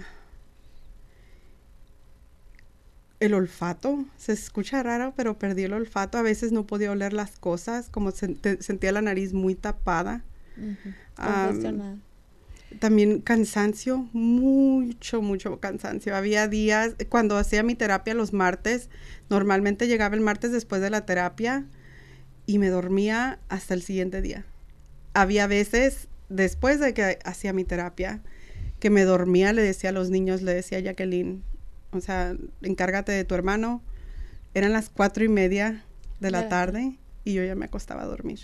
el 3.24 3.34
olfato 3.34 4.04
se 4.18 4.32
escucha 4.32 4.82
raro 4.82 5.12
pero 5.16 5.38
perdí 5.38 5.62
el 5.64 5.72
olfato 5.72 6.18
a 6.18 6.22
veces 6.22 6.52
no 6.52 6.66
podía 6.66 6.90
oler 6.92 7.12
las 7.12 7.38
cosas 7.38 7.88
como 7.88 8.10
sent- 8.12 8.60
sentía 8.60 8.92
la 8.92 9.02
nariz 9.02 9.32
muy 9.32 9.54
tapada 9.54 10.22
también 12.80 13.20
cansancio, 13.20 14.08
mucho, 14.14 15.20
mucho 15.20 15.60
cansancio. 15.60 16.16
Había 16.16 16.48
días, 16.48 16.94
cuando 17.10 17.36
hacía 17.36 17.62
mi 17.62 17.74
terapia 17.74 18.14
los 18.14 18.32
martes, 18.32 18.88
normalmente 19.28 19.86
llegaba 19.88 20.14
el 20.14 20.22
martes 20.22 20.52
después 20.52 20.80
de 20.80 20.88
la 20.90 21.04
terapia 21.04 21.66
y 22.46 22.58
me 22.58 22.68
dormía 22.70 23.38
hasta 23.50 23.74
el 23.74 23.82
siguiente 23.82 24.22
día. 24.22 24.46
Había 25.12 25.46
veces, 25.46 26.08
después 26.30 26.80
de 26.80 26.94
que 26.94 27.18
hacía 27.24 27.52
mi 27.52 27.64
terapia, 27.64 28.20
que 28.80 28.88
me 28.90 29.04
dormía, 29.04 29.52
le 29.52 29.62
decía 29.62 29.90
a 29.90 29.92
los 29.92 30.08
niños, 30.08 30.40
le 30.40 30.54
decía 30.54 30.78
a 30.78 30.80
Jacqueline, 30.80 31.42
o 31.92 32.00
sea, 32.00 32.34
encárgate 32.62 33.12
de 33.12 33.24
tu 33.24 33.34
hermano. 33.34 33.82
Eran 34.54 34.72
las 34.72 34.90
cuatro 34.90 35.24
y 35.24 35.28
media 35.28 35.84
de 36.20 36.30
la 36.30 36.40
tarde 36.48 36.96
y 37.24 37.34
yo 37.34 37.44
ya 37.44 37.54
me 37.54 37.64
acostaba 37.66 38.02
a 38.02 38.06
dormir. 38.06 38.40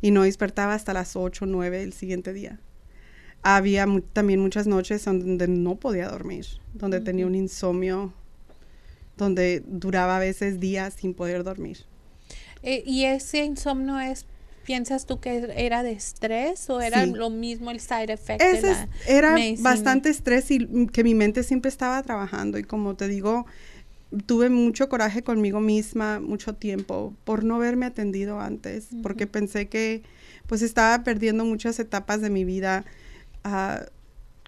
Y 0.00 0.10
no 0.10 0.22
despertaba 0.22 0.74
hasta 0.74 0.92
las 0.92 1.16
ocho, 1.16 1.46
nueve 1.46 1.78
del 1.78 1.92
siguiente 1.92 2.32
día 2.32 2.60
había 3.46 3.86
mu- 3.86 4.00
también 4.00 4.40
muchas 4.40 4.66
noches 4.66 5.04
donde 5.04 5.46
no 5.48 5.76
podía 5.76 6.08
dormir, 6.08 6.46
donde 6.72 7.00
tenía 7.02 7.26
un 7.26 7.34
insomnio, 7.34 8.14
donde 9.18 9.62
duraba 9.66 10.16
a 10.16 10.20
veces 10.20 10.60
días 10.60 10.94
sin 10.94 11.12
poder 11.12 11.44
dormir. 11.44 11.80
Eh, 12.62 12.82
¿Y 12.86 13.04
ese 13.04 13.44
insomnio 13.44 14.00
es, 14.00 14.24
piensas 14.64 15.06
tú 15.06 15.20
que 15.20 15.52
era 15.56 15.82
de 15.82 15.92
estrés 15.92 16.68
o 16.70 16.80
era 16.80 17.04
Sí. 17.04 17.12
lo 17.12 17.30
mismo 17.30 17.70
el 17.70 17.80
side 17.80 18.12
effect 18.12 18.40
de 18.42 18.52
Ese 18.58 18.66
la 18.68 18.88
era 19.06 19.32
medicina? 19.34 19.70
bastante 19.70 20.08
estrés 20.10 20.50
y 20.50 20.86
que 20.88 21.04
mi 21.04 21.14
mente 21.14 21.42
siempre 21.42 21.68
estaba 21.68 22.02
trabajando 22.02 22.58
y 22.58 22.64
como 22.64 22.94
te 22.96 23.06
digo, 23.08 23.46
tuve 24.26 24.48
mucho 24.50 24.88
coraje 24.88 25.22
conmigo 25.22 25.60
misma 25.60 26.20
mucho 26.20 26.54
tiempo 26.54 27.14
por 27.24 27.44
no 27.44 27.56
haberme 27.56 27.86
atendido 27.86 28.40
antes, 28.40 28.88
porque 29.02 29.26
pensé 29.26 29.68
que 29.68 30.02
pues 30.46 30.62
estaba 30.62 31.02
perdiendo 31.04 31.44
muchas 31.44 31.78
etapas 31.80 32.20
de 32.20 32.30
mi 32.30 32.44
vida. 32.44 32.84
Ah, 33.44 33.86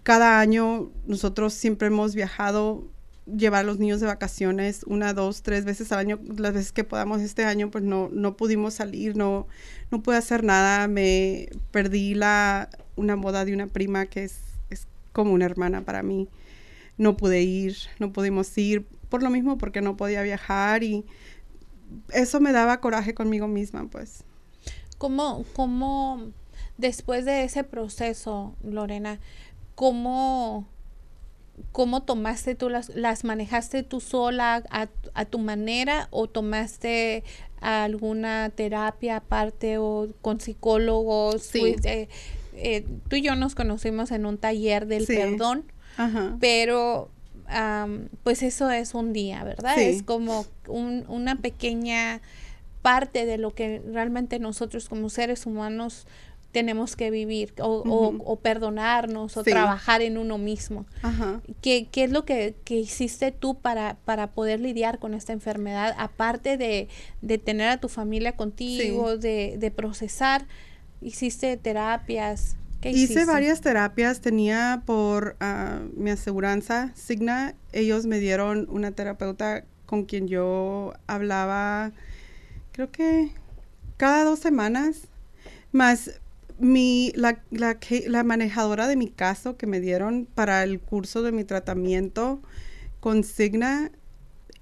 cada 0.04 0.38
año 0.40 0.90
nosotros 1.06 1.52
siempre 1.52 1.88
hemos 1.88 2.14
viajado, 2.14 2.86
llevar 3.26 3.60
a 3.60 3.66
los 3.66 3.78
niños 3.78 4.00
de 4.00 4.06
vacaciones 4.06 4.84
una, 4.84 5.12
dos, 5.12 5.42
tres 5.42 5.64
veces 5.64 5.92
al 5.92 5.98
año, 5.98 6.20
las 6.36 6.54
veces 6.54 6.72
que 6.72 6.84
podamos 6.84 7.20
este 7.20 7.44
año, 7.44 7.70
pues 7.70 7.84
no, 7.84 8.08
no 8.12 8.36
pudimos 8.36 8.74
salir, 8.74 9.16
no, 9.16 9.46
no 9.90 10.02
pude 10.02 10.16
hacer 10.16 10.44
nada, 10.44 10.86
me 10.88 11.48
perdí 11.72 12.14
la, 12.14 12.70
una 12.94 13.16
boda 13.16 13.44
de 13.44 13.52
una 13.52 13.66
prima 13.66 14.06
que 14.06 14.24
es, 14.24 14.38
es 14.70 14.86
como 15.12 15.32
una 15.32 15.44
hermana 15.44 15.84
para 15.84 16.02
mí. 16.02 16.28
No 16.98 17.16
pude 17.16 17.42
ir, 17.42 17.76
no 17.98 18.12
pudimos 18.12 18.56
ir, 18.56 18.86
por 19.08 19.22
lo 19.22 19.30
mismo 19.30 19.58
porque 19.58 19.82
no 19.82 19.96
podía 19.96 20.22
viajar 20.22 20.82
y 20.82 21.04
eso 22.12 22.40
me 22.40 22.52
daba 22.52 22.80
coraje 22.80 23.14
conmigo 23.14 23.48
misma, 23.48 23.86
pues. 23.90 24.24
¿Cómo, 24.98 25.44
cómo, 25.54 26.30
después 26.78 27.24
de 27.24 27.44
ese 27.44 27.64
proceso, 27.64 28.54
Lorena, 28.62 29.20
cómo, 29.74 30.66
cómo 31.72 32.02
tomaste 32.02 32.54
tú 32.54 32.68
las, 32.68 32.90
las 32.94 33.24
manejaste 33.24 33.82
tú 33.82 34.00
sola 34.00 34.62
a, 34.70 34.88
a 35.14 35.24
tu 35.24 35.38
manera 35.38 36.08
o 36.10 36.26
tomaste 36.28 37.24
alguna 37.60 38.50
terapia 38.54 39.16
aparte 39.16 39.78
o 39.78 40.08
con 40.22 40.40
psicólogos? 40.40 41.42
Sí. 41.42 41.60
Fuiste- 41.60 42.08
eh, 42.58 42.86
tú 43.08 43.16
y 43.16 43.22
yo 43.22 43.36
nos 43.36 43.54
conocimos 43.54 44.10
en 44.12 44.24
un 44.26 44.38
taller 44.38 44.86
del 44.86 45.06
Sí. 45.06 45.14
perdón, 45.16 45.70
Ajá. 45.96 46.36
pero 46.40 47.10
pues 48.24 48.42
eso 48.42 48.70
es 48.70 48.94
un 48.94 49.12
día, 49.12 49.44
¿verdad? 49.44 49.74
Sí. 49.76 49.82
Es 49.82 50.02
como 50.02 50.46
un- 50.66 51.04
una 51.08 51.36
pequeña 51.36 52.20
parte 52.82 53.24
de 53.26 53.38
lo 53.38 53.54
que 53.54 53.80
realmente 53.92 54.38
nosotros 54.40 54.88
como 54.88 55.10
seres 55.10 55.46
humanos 55.46 56.06
tenemos 56.52 56.96
que 56.96 57.10
vivir 57.10 57.52
o, 57.60 57.82
o- 58.24 58.36
perdonarnos 58.36 59.36
o 59.36 59.44
Sí. 59.44 59.50
trabajar 59.50 60.00
en 60.00 60.16
uno 60.16 60.38
mismo. 60.38 60.86
Ajá. 61.02 61.42
¿Qué, 61.60 61.88
qué 61.90 62.04
es 62.04 62.10
lo 62.10 62.24
que, 62.24 62.54
que 62.64 62.76
hiciste 62.76 63.30
tú 63.30 63.58
para, 63.60 63.96
para 64.04 64.28
poder 64.28 64.60
lidiar 64.60 64.98
con 64.98 65.12
esta 65.14 65.32
enfermedad? 65.34 65.94
Aparte 65.98 66.56
de, 66.56 66.88
de 67.20 67.38
tener 67.38 67.68
a 67.68 67.76
tu 67.78 67.88
familia 67.88 68.32
contigo, 68.36 69.18
de, 69.18 69.56
de 69.58 69.70
procesar, 69.70 70.46
hiciste 71.02 71.56
terapias. 71.58 72.56
¿Qué 72.80 72.90
Hice 72.90 73.02
hiciste? 73.04 73.24
varias 73.26 73.60
terapias, 73.60 74.20
tenía 74.20 74.82
por 74.86 75.36
ah, 75.40 75.80
mi 75.94 76.10
aseguranza, 76.10 76.92
Signa, 76.94 77.54
ellos 77.72 78.06
me 78.06 78.18
dieron 78.18 78.66
una 78.70 78.92
terapeuta 78.92 79.64
con 79.86 80.04
quien 80.04 80.26
yo 80.28 80.92
hablaba, 81.06 81.92
creo 82.72 82.90
que 82.90 83.30
cada 83.96 84.24
dos 84.24 84.38
semanas, 84.40 85.08
más 85.72 86.20
mi, 86.58 87.12
la, 87.14 87.42
la, 87.50 87.78
la 88.06 88.24
manejadora 88.24 88.86
de 88.88 88.96
mi 88.96 89.08
caso 89.08 89.56
que 89.56 89.66
me 89.66 89.80
dieron 89.80 90.26
para 90.34 90.62
el 90.62 90.80
curso 90.80 91.22
de 91.22 91.32
mi 91.32 91.44
tratamiento 91.44 92.42
con 93.00 93.24
Signa, 93.24 93.90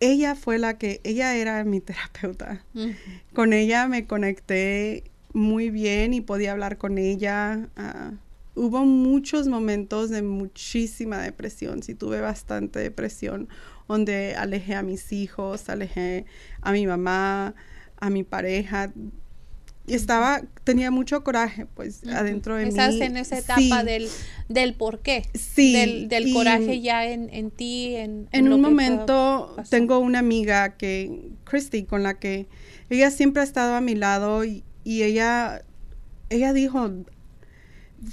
ella 0.01 0.35
fue 0.35 0.59
la 0.59 0.77
que, 0.77 1.01
ella 1.05 1.37
era 1.37 1.65
mi 1.65 1.81
terapeuta 1.81 2.65
Ujú. 2.75 2.93
con 3.33 3.53
ella 3.53 3.87
me 3.89 4.07
conecté 4.07 5.05
muy 5.33 5.71
bien 5.71 6.15
y 6.15 6.21
podía 6.21 6.53
hablar 6.53 6.79
con 6.79 6.99
ella. 6.99 7.69
ah, 7.77 8.13
hubo 8.55 8.85
muchos 8.85 9.49
momentos 9.49 10.11
de 10.11 10.23
muchísima 10.23 11.19
depresión, 11.19 11.83
sí 11.83 11.95
tuve 11.95 12.21
bastante 12.21 12.79
depresión, 12.79 13.49
donde 13.89 14.37
alejé 14.37 14.77
a 14.77 14.83
mis 14.83 15.13
hijos, 15.13 15.69
alejé 15.69 16.25
a 16.61 16.73
mi 16.73 16.87
mamá, 16.87 17.55
a 17.97 18.11
mi 18.11 18.23
pareja. 18.23 18.93
Y 19.87 19.95
estaba, 19.95 20.43
tenía 20.65 20.91
mucho 20.91 21.23
coraje, 21.25 21.67
pues, 21.67 22.01
Ujú. 22.05 22.15
adentro 22.15 22.57
de 22.57 22.69
Estás 22.69 22.95
mí. 22.95 23.03
en 23.03 23.17
esa 23.19 23.39
etapa 23.39 23.61
Sí, 23.61 23.85
del, 23.85 24.09
del 24.49 24.75
por 24.75 25.01
qué. 25.01 25.27
Sí, 25.35 25.75
Del, 25.75 26.09
del 26.09 26.33
coraje 26.33 26.81
ya 26.81 27.05
en, 27.07 27.29
en 27.31 27.51
ti. 27.51 27.95
En, 27.97 28.29
En 28.33 28.49
lo 28.49 28.57
un 28.57 28.63
momento 28.63 29.55
tengo 29.69 29.99
una 29.99 30.21
amiga 30.21 30.77
que, 30.77 31.29
Christy, 31.45 31.85
con 31.85 32.03
la 32.03 32.19
que 32.19 32.47
ella 32.89 33.11
siempre 33.11 33.43
ha 33.43 33.45
estado 33.45 33.75
a 33.75 33.81
mi 33.83 33.95
lado 33.95 34.45
y, 34.45 34.65
y 34.85 35.03
ella, 35.03 35.63
ella 36.31 36.55
dijo, 36.55 36.91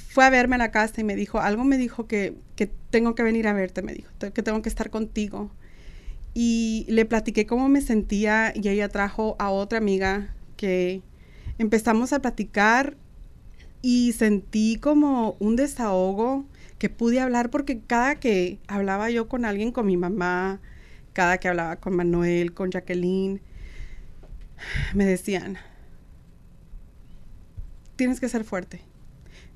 fue 0.10 0.26
a 0.26 0.30
verme 0.30 0.56
a 0.56 0.60
la 0.60 0.72
casa 0.72 1.00
y 1.02 1.04
me 1.06 1.16
dijo, 1.16 1.40
algo 1.40 1.64
me 1.64 1.78
dijo 1.78 2.08
que, 2.08 2.36
que 2.56 2.68
tengo 2.90 3.16
que 3.16 3.24
venir 3.24 3.48
a 3.48 3.54
verte, 3.54 3.82
me 3.82 3.94
dijo, 3.94 4.10
que 4.34 4.44
tengo 4.44 4.62
que 4.62 4.70
estar 4.70 4.90
contigo. 4.90 5.52
Y 6.34 6.86
le 6.90 7.06
platiqué 7.06 7.46
cómo 7.46 7.68
me 7.70 7.82
sentía 7.82 8.54
y 8.56 8.68
ella 8.70 8.88
trajo 8.90 9.36
a 9.40 9.50
otra 9.52 9.78
amiga 9.80 10.34
que 10.56 11.02
empezamos 11.62 12.12
a 12.12 12.20
platicar 12.20 12.98
y 13.84 14.14
sentí 14.14 14.78
como 14.78 15.38
un 15.40 15.56
desahogo 15.56 16.46
que 16.80 16.90
pude 16.90 17.20
hablar 17.20 17.52
porque 17.52 17.80
cada 17.80 18.16
que 18.16 18.58
hablaba 18.68 19.12
yo 19.12 19.28
con 19.28 19.46
alguien, 19.46 19.72
con 19.72 19.86
mi 19.86 19.96
mamá, 19.96 20.60
cada 21.14 21.38
que 21.38 21.48
hablaba 21.48 21.76
con 21.76 21.96
Manuel, 21.96 22.54
con 22.54 22.72
Jacqueline, 22.72 23.42
me 24.96 25.06
decían, 25.06 25.58
tienes 27.96 28.20
que 28.20 28.28
ser 28.28 28.44
fuerte, 28.44 28.82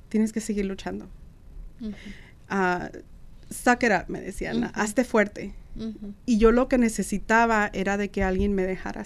tienes 0.08 0.32
que 0.32 0.40
seguir 0.40 0.66
luchando. 0.66 1.08
Ah, 2.48 2.90
suck 3.50 3.82
it 3.82 3.90
up, 3.90 4.04
me 4.08 4.20
decían, 4.20 4.70
hazte 4.74 5.02
fuerte. 5.02 5.54
Y 6.24 6.38
yo 6.38 6.52
lo 6.52 6.68
que 6.68 6.78
necesitaba 6.78 7.68
era 7.72 7.96
de 7.96 8.10
que 8.10 8.22
alguien 8.22 8.54
me 8.54 8.62
dejara 8.62 9.00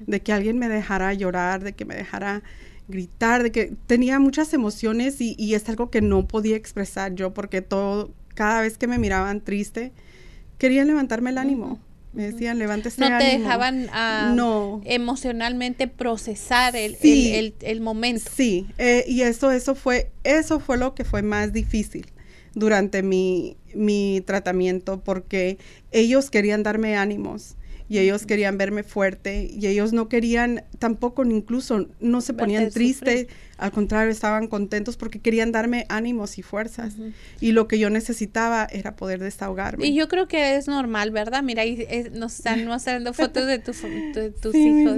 de 0.00 0.20
que 0.20 0.32
alguien 0.32 0.58
me 0.58 0.68
dejara 0.68 1.12
llorar, 1.14 1.62
de 1.62 1.72
que 1.72 1.84
me 1.84 1.94
dejara 1.94 2.42
gritar, 2.88 3.42
de 3.42 3.52
que 3.52 3.72
tenía 3.86 4.18
muchas 4.18 4.52
emociones 4.52 5.20
y, 5.20 5.34
y, 5.38 5.54
es 5.54 5.68
algo 5.68 5.90
que 5.90 6.00
no 6.00 6.26
podía 6.26 6.56
expresar 6.56 7.14
yo 7.14 7.32
porque 7.32 7.62
todo, 7.62 8.12
cada 8.34 8.60
vez 8.60 8.76
que 8.76 8.86
me 8.86 8.98
miraban 8.98 9.40
triste, 9.40 9.92
quería 10.58 10.84
levantarme 10.84 11.30
el 11.30 11.38
ánimo. 11.38 11.80
Me 12.12 12.30
decían, 12.30 12.58
levántese 12.58 13.00
No 13.00 13.18
te 13.18 13.24
dejaban 13.24 13.88
ah, 13.90 14.32
no. 14.36 14.82
emocionalmente 14.84 15.88
procesar 15.88 16.76
el, 16.76 16.96
el, 17.02 17.54
el, 17.62 17.80
momento. 17.80 18.30
Sí, 18.34 18.66
eh, 18.76 19.04
y 19.08 19.22
eso, 19.22 19.50
eso, 19.50 19.74
fue, 19.74 20.10
eso 20.22 20.60
fue 20.60 20.76
lo 20.76 20.94
que 20.94 21.04
fue 21.04 21.22
más 21.22 21.54
difícil 21.54 22.12
durante 22.54 23.02
mi, 23.02 23.56
mi 23.74 24.22
tratamiento 24.26 25.02
porque 25.02 25.56
ellos 25.90 26.30
querían 26.30 26.62
darme 26.62 26.96
ánimos 26.96 27.56
y 27.92 27.98
ellos 27.98 28.24
querían 28.24 28.56
verme 28.56 28.84
fuerte 28.84 29.50
y 29.52 29.66
ellos 29.66 29.92
no 29.92 30.08
querían 30.08 30.64
tampoco 30.78 31.26
incluso 31.26 31.88
no 32.00 32.22
se 32.22 32.32
ponían 32.32 32.70
tristes 32.70 33.26
al 33.62 33.70
contrario, 33.70 34.10
estaban 34.10 34.48
contentos 34.48 34.96
porque 34.96 35.20
querían 35.20 35.52
darme 35.52 35.86
ánimos 35.88 36.36
y 36.36 36.42
fuerzas. 36.42 36.94
Y 37.40 37.52
lo 37.52 37.68
que 37.68 37.78
yo 37.78 37.90
necesitaba 37.90 38.66
era 38.68 38.96
poder 38.96 39.20
desahogarme. 39.20 39.86
Y 39.86 39.94
yo 39.94 40.08
creo 40.08 40.26
que 40.26 40.56
es 40.56 40.66
normal, 40.66 41.12
¿verdad? 41.12 41.44
Mira, 41.44 41.62
ahí 41.62 41.86
eh, 41.88 42.10
nos 42.12 42.34
están 42.34 42.66
mostrando 42.66 43.14
fotos 43.14 43.46
de 43.46 43.60
tus, 43.60 43.82
tus 44.40 44.54
hijos. 44.56 44.96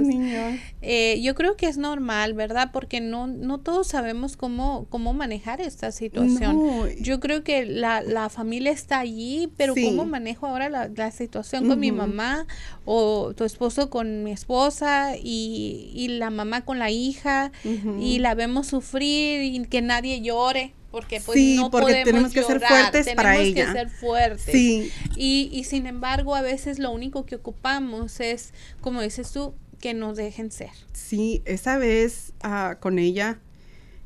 Eh, 0.81 1.21
yo 1.21 1.35
creo 1.35 1.55
que 1.55 1.67
es 1.67 1.77
normal, 1.77 2.33
¿verdad? 2.33 2.71
Porque 2.73 3.01
no, 3.01 3.27
no 3.27 3.59
todos 3.59 3.85
sabemos 3.85 4.35
cómo, 4.35 4.87
cómo 4.89 5.13
manejar 5.13 5.61
esta 5.61 5.91
situación. 5.91 6.59
Yo 6.99 7.19
creo 7.19 7.43
que 7.43 7.65
la, 7.65 8.01
la, 8.01 8.29
familia 8.29 8.71
está 8.71 8.97
allí, 8.97 9.51
pero 9.57 9.75
¿cómo 9.75 10.05
manejo 10.05 10.47
ahora 10.47 10.69
la, 10.69 10.87
la 10.87 11.11
situación 11.11 11.67
con 11.67 11.79
mi 11.79 11.91
mamá 11.91 12.47
o 12.83 13.33
tu 13.35 13.43
esposo 13.43 13.91
con 13.91 14.23
mi 14.23 14.31
esposa 14.31 15.15
y, 15.21 15.91
y 15.93 16.07
la 16.07 16.31
mamá 16.31 16.65
con 16.65 16.79
la 16.79 16.89
hija 16.89 17.51
y 17.99 18.17
la 18.17 18.33
vemos 18.33 18.54
sufrir 18.63 19.41
y 19.41 19.65
que 19.65 19.81
nadie 19.81 20.21
llore 20.21 20.73
porque 20.95 21.19
pues 21.19 21.37
no 21.57 21.69
porque 21.69 22.03
tenemos 22.05 22.31
que 22.31 22.41
ser 22.41 22.61
fuertes 22.61 23.09
para 23.15 23.35
ella. 23.37 23.65
que 23.65 23.71
ser 23.73 23.89
fuertes. 23.89 24.45
Sí. 24.45 24.89
Y, 25.17 25.49
y 25.51 25.65
sin 25.65 25.87
embargo, 25.87 26.35
a 26.35 26.41
veces 26.41 26.79
lo 26.79 26.89
único 26.91 27.25
que 27.25 27.35
ocupamos 27.35 28.21
es, 28.21 28.53
como 28.79 29.01
dices 29.01 29.29
tú, 29.33 29.53
que 29.81 29.93
nos 29.93 30.15
dejen 30.15 30.51
ser. 30.51 30.69
Sí, 30.93 31.41
esa 31.43 31.77
vez 31.77 32.31
uh, 32.45 32.79
con 32.79 32.97
ella 32.97 33.39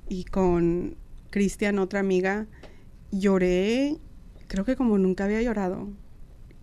y 0.08 0.24
con 0.24 0.98
Cristian, 1.30 1.78
otra 1.78 2.00
amiga, 2.00 2.48
lloré, 3.12 3.98
creo 4.48 4.66
que 4.66 4.76
como 4.76 4.98
nunca 4.98 5.26
había 5.26 5.44
llorado. 5.44 5.90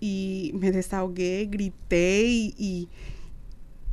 Y 0.01 0.51
me 0.55 0.73
desahogué, 0.73 1.47
grité 1.49 2.25
y, 2.27 2.55
y, 2.59 2.89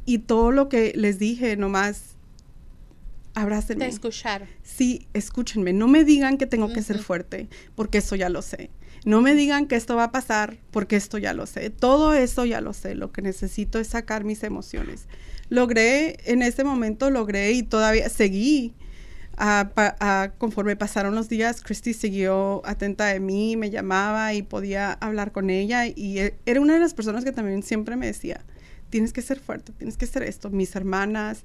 y 0.05 0.17
todo 0.17 0.51
lo 0.51 0.67
que 0.67 0.93
les 0.95 1.19
dije, 1.19 1.57
nomás 1.57 2.12
abrácenme. 3.33 3.85
Te 3.85 3.91
escucharon. 3.91 4.47
Sí, 4.61 5.07
escúchenme. 5.13 5.73
No 5.73 5.87
me 5.87 6.03
digan 6.03 6.37
que 6.37 6.45
tengo 6.45 6.71
que 6.71 6.81
ser 6.81 6.99
fuerte, 6.99 7.49
porque 7.75 7.99
eso 7.99 8.15
ya 8.15 8.29
lo 8.29 8.41
sé. 8.41 8.69
No 9.05 9.21
me 9.21 9.35
digan 9.35 9.67
que 9.67 9.75
esto 9.75 9.95
va 9.95 10.05
a 10.05 10.11
pasar, 10.11 10.57
porque 10.71 10.95
esto 10.95 11.17
ya 11.17 11.33
lo 11.33 11.45
sé. 11.45 11.69
Todo 11.69 12.13
eso 12.13 12.45
ya 12.45 12.61
lo 12.61 12.73
sé. 12.73 12.95
Lo 12.95 13.11
que 13.11 13.21
necesito 13.21 13.79
es 13.79 13.87
sacar 13.87 14.23
mis 14.23 14.43
emociones. 14.43 15.07
Logré, 15.49 16.17
en 16.25 16.41
ese 16.41 16.63
momento 16.63 17.09
logré 17.09 17.51
y 17.51 17.63
todavía 17.63 18.07
seguí. 18.09 18.73
conforme 20.37 20.75
pasaron 20.77 21.15
los 21.15 21.27
días, 21.27 21.61
Christy 21.61 21.93
siguió 21.93 22.61
atenta 22.65 23.07
de 23.07 23.19
mí, 23.19 23.57
me 23.57 23.69
llamaba 23.69 24.33
y 24.33 24.41
podía 24.41 24.93
hablar 24.93 25.33
con 25.33 25.49
ella. 25.49 25.85
Y 25.87 26.19
e, 26.19 26.35
era 26.45 26.61
una 26.61 26.73
de 26.73 26.79
las 26.79 26.93
personas 26.93 27.25
que 27.25 27.33
también 27.33 27.61
siempre 27.61 27.97
me 27.97 28.05
decía, 28.05 28.45
tienes 28.89 29.11
que 29.11 29.21
ser 29.21 29.39
fuerte, 29.39 29.73
tienes 29.73 29.97
que 29.97 30.07
ser 30.07 30.23
esto. 30.23 30.49
Mis 30.49 30.75
hermanas, 30.75 31.43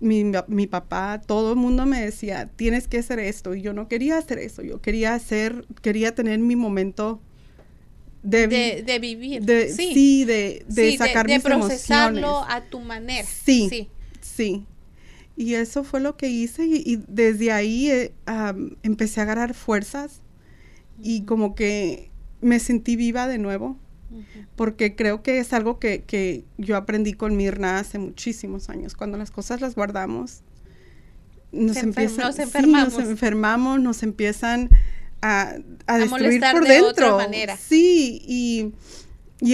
mi, 0.00 0.24
mi, 0.46 0.66
papá, 0.66 1.20
todo 1.24 1.52
el 1.52 1.56
mundo 1.56 1.86
me 1.86 2.00
decía, 2.00 2.50
tienes 2.56 2.88
que 2.88 2.98
hacer 2.98 3.18
esto. 3.18 3.54
Y 3.54 3.62
yo 3.62 3.72
no 3.72 3.88
quería 3.88 4.18
hacer 4.18 4.38
eso. 4.38 4.62
Yo 4.62 4.80
quería 4.80 5.14
hacer, 5.14 5.66
quería 5.82 6.14
tener 6.14 6.38
mi 6.38 6.56
momento 6.56 7.20
de, 8.22 8.82
de, 8.84 8.98
vivir. 8.98 9.42
De, 9.42 9.72
sí. 9.72 10.24
de, 10.24 10.64
de 10.68 10.96
sacar 10.96 11.26
de, 11.26 11.40
procesarlo 11.40 12.44
a 12.48 12.62
tu 12.62 12.80
manera. 12.80 13.26
Sí, 13.26 13.88
sí, 14.20 14.66
Y 15.36 15.54
eso 15.54 15.84
fue 15.84 16.00
lo 16.00 16.16
que 16.16 16.28
hice 16.28 16.66
y, 16.66 17.00
desde 17.08 17.52
ahí 17.52 17.90
eh, 17.90 18.12
empecé 18.82 19.20
a 19.20 19.22
agarrar 19.24 19.54
fuerzas 19.54 20.22
y 21.00 21.22
como 21.22 21.54
que 21.54 22.10
me 22.40 22.58
sentí 22.58 22.96
viva 22.96 23.26
de 23.28 23.38
nuevo 23.38 23.78
porque 24.56 24.96
creo 24.96 25.22
que 25.22 25.38
es 25.38 25.52
algo 25.52 25.78
que, 25.78 26.44
yo 26.56 26.76
aprendí 26.76 27.12
con 27.12 27.36
Mirna 27.36 27.78
hace 27.78 27.98
muchísimos 27.98 28.68
años. 28.68 28.94
Cuando 28.94 29.18
las 29.18 29.30
cosas 29.30 29.60
las 29.60 29.74
guardamos, 29.74 30.42
nos, 31.52 31.76
empiezan, 31.76 32.26
nos 32.26 32.38
enfermamos. 32.38 32.98
nos 32.98 33.08
enfermamos, 33.08 33.80
nos 33.80 34.02
empiezan 34.02 34.70
a, 35.22 35.54
destruir 35.98 36.42
por 36.52 36.66
de 36.66 36.74
dentro. 36.74 37.14
Otra 37.14 37.26
manera. 37.26 37.56
Sí, 37.56 38.22
y, 38.26 38.72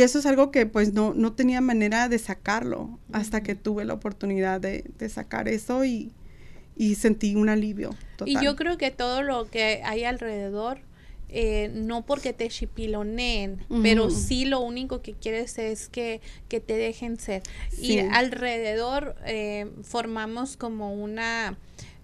eso 0.00 0.18
es 0.18 0.26
algo 0.26 0.50
que 0.50 0.64
pues 0.64 0.94
no, 0.94 1.12
no 1.14 1.34
tenía 1.34 1.60
manera 1.60 2.08
de 2.08 2.18
sacarlo 2.18 2.98
hasta 3.12 3.42
que 3.42 3.54
tuve 3.54 3.84
la 3.84 3.92
oportunidad 3.94 4.60
de, 4.60 4.84
sacar 5.08 5.48
eso 5.48 5.84
y, 5.84 6.12
y, 6.76 6.94
sentí 6.94 7.34
un 7.34 7.48
alivio. 7.48 7.90
Y 8.24 8.42
yo 8.42 8.56
creo 8.56 8.78
que 8.78 8.90
todo 8.90 9.22
lo 9.22 9.50
que 9.50 9.82
hay 9.84 10.04
alrededor 10.04 10.80
eh, 11.36 11.68
no 11.74 12.06
porque 12.06 12.32
te 12.32 12.48
chipiloneen, 12.48 13.58
pero 13.82 14.08
sí 14.08 14.44
lo 14.44 14.60
único 14.60 15.02
que 15.02 15.14
quieres 15.14 15.58
es 15.58 15.88
que, 15.88 16.20
que 16.48 16.60
te 16.60 16.74
dejen 16.76 17.18
ser. 17.18 17.42
Y 17.76 17.98
alrededor 17.98 19.16
eh, 19.26 19.66
formamos 19.82 20.56
como 20.56 20.94
una, 20.94 21.58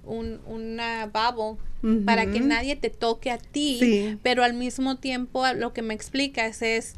un, 0.05 0.41
una 0.47 1.07
bubble 1.07 1.63
para 2.05 2.27
que 2.31 2.41
nadie 2.41 2.75
te 2.75 2.91
toque 2.91 3.31
a 3.31 3.39
ti, 3.39 4.19
pero 4.23 4.43
al 4.43 4.55
mismo 4.55 4.97
tiempo 4.97 5.45
lo 5.55 5.73
que 5.73 5.83
me 5.83 5.95
explicas 5.95 6.61
es 6.61 6.97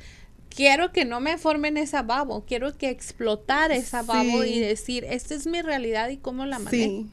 quiero 0.55 0.93
que 0.93 1.05
no 1.05 1.21
me 1.21 1.39
formen 1.39 1.77
esa 1.77 2.03
babo, 2.03 2.45
quiero 2.47 2.77
que 2.77 2.91
explotar 2.91 3.73
esa 3.73 4.03
babo 4.03 4.45
y 4.45 4.59
decir, 4.59 5.05
esta 5.05 5.35
es 5.35 5.47
mi 5.47 5.63
realidad 5.63 6.09
y 6.11 6.17
cómo 6.17 6.47
la 6.47 6.59
manejo. 6.59 7.05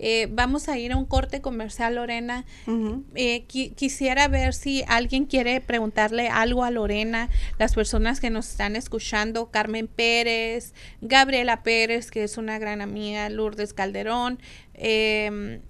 Eh, 0.00 0.28
vamos 0.30 0.68
a 0.68 0.78
ir 0.78 0.92
a 0.92 0.96
un 0.96 1.04
corte 1.04 1.40
comercial, 1.40 1.96
Lorena. 1.96 2.44
Eh, 3.14 3.44
quisiera 3.46 4.28
ver 4.28 4.54
si 4.54 4.84
alguien 4.86 5.26
quiere 5.26 5.60
preguntarle 5.60 6.28
algo 6.28 6.62
a 6.62 6.70
Lorena, 6.70 7.28
las 7.58 7.74
personas 7.74 8.20
que 8.20 8.30
nos 8.30 8.48
están 8.48 8.76
escuchando, 8.76 9.50
Carmen 9.50 9.88
Pérez, 9.88 10.72
Gabriela 11.00 11.64
Pérez, 11.64 12.12
que 12.12 12.22
es 12.22 12.38
una 12.38 12.60
gran 12.60 12.80
amiga, 12.80 13.28
Lourdes 13.28 13.74
Calderón, 13.74 14.38
eh, 14.74 15.60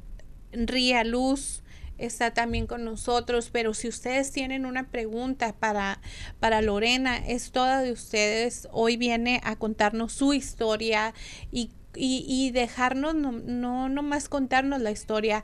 Ría 0.52 1.04
Luz 1.04 1.62
está 1.96 2.32
también 2.32 2.66
con 2.66 2.84
nosotros, 2.84 3.50
pero 3.50 3.74
si 3.74 3.88
ustedes 3.88 4.30
tienen 4.30 4.66
una 4.66 4.88
pregunta 4.88 5.52
para, 5.52 6.00
para 6.38 6.62
Lorena, 6.62 7.16
es 7.16 7.50
toda 7.50 7.82
de 7.82 7.92
ustedes. 7.92 8.68
Hoy 8.72 8.96
viene 8.96 9.40
a 9.42 9.56
contarnos 9.56 10.12
su 10.12 10.32
historia 10.32 11.12
y 11.50 11.72
y, 11.98 12.50
dejarnos, 12.52 13.14
no, 13.14 13.32
no 13.32 13.88
nomás 13.88 14.28
contarnos 14.28 14.80
la 14.80 14.90
historia, 14.90 15.42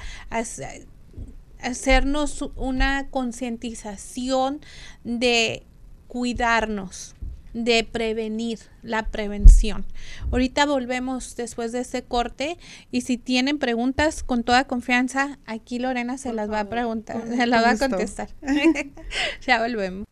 hacernos 1.61 2.43
una 2.57 3.09
concientización 3.11 4.61
de 5.03 5.65
cuidarnos, 6.07 7.17
de 7.55 7.85
prevenir, 7.85 8.61
la 8.83 9.07
prevención. 9.07 9.85
Ahorita 10.31 10.67
volvemos 10.67 11.37
después 11.37 11.73
de 11.73 11.81
ese 11.81 12.03
corte 12.03 12.59
y 12.91 13.01
si 13.01 13.17
tienen 13.17 13.59
preguntas 13.59 14.23
con 14.23 14.45
toda 14.45 14.65
confianza, 14.65 15.39
aquí 15.47 15.79
Lorena 15.79 16.19
se 16.19 16.33
las 16.33 16.51
va 16.51 16.61
a 16.61 16.69
preguntar, 16.69 17.27
se 17.27 17.47
las 17.47 17.65
va 17.65 17.71
a 17.71 17.79
contestar. 17.79 18.29
ya 19.47 19.61
volvemos. 19.61 20.05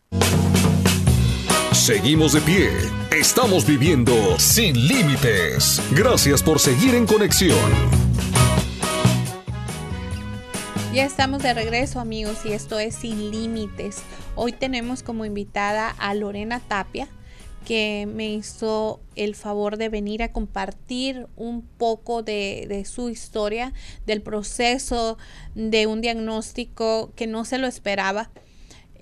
Seguimos 1.82 2.32
de 2.32 2.40
pie. 2.42 2.70
Estamos 3.10 3.66
viviendo 3.66 4.38
sin 4.38 4.86
límites. 4.86 5.82
Gracias 5.90 6.40
por 6.40 6.60
seguir 6.60 6.94
en 6.94 7.08
conexión. 7.08 7.58
Ya 10.94 11.04
estamos 11.04 11.42
de 11.42 11.52
regreso 11.52 11.98
amigos 11.98 12.38
y 12.44 12.52
esto 12.52 12.78
es 12.78 12.94
Sin 12.94 13.32
Límites. 13.32 14.04
Hoy 14.36 14.52
tenemos 14.52 15.02
como 15.02 15.24
invitada 15.24 15.88
a 15.88 16.14
Lorena 16.14 16.60
Tapia 16.60 17.08
que 17.64 18.08
me 18.12 18.32
hizo 18.32 19.00
el 19.16 19.34
favor 19.34 19.76
de 19.76 19.88
venir 19.88 20.22
a 20.22 20.32
compartir 20.32 21.26
un 21.36 21.62
poco 21.62 22.22
de, 22.22 22.84
su 22.88 23.08
historia, 23.08 23.72
del 24.06 24.22
proceso 24.22 25.18
de 25.56 25.88
un 25.88 26.00
diagnóstico 26.00 27.12
que 27.16 27.26
no 27.26 27.44
se 27.44 27.58
lo 27.58 27.66
esperaba. 27.66 28.30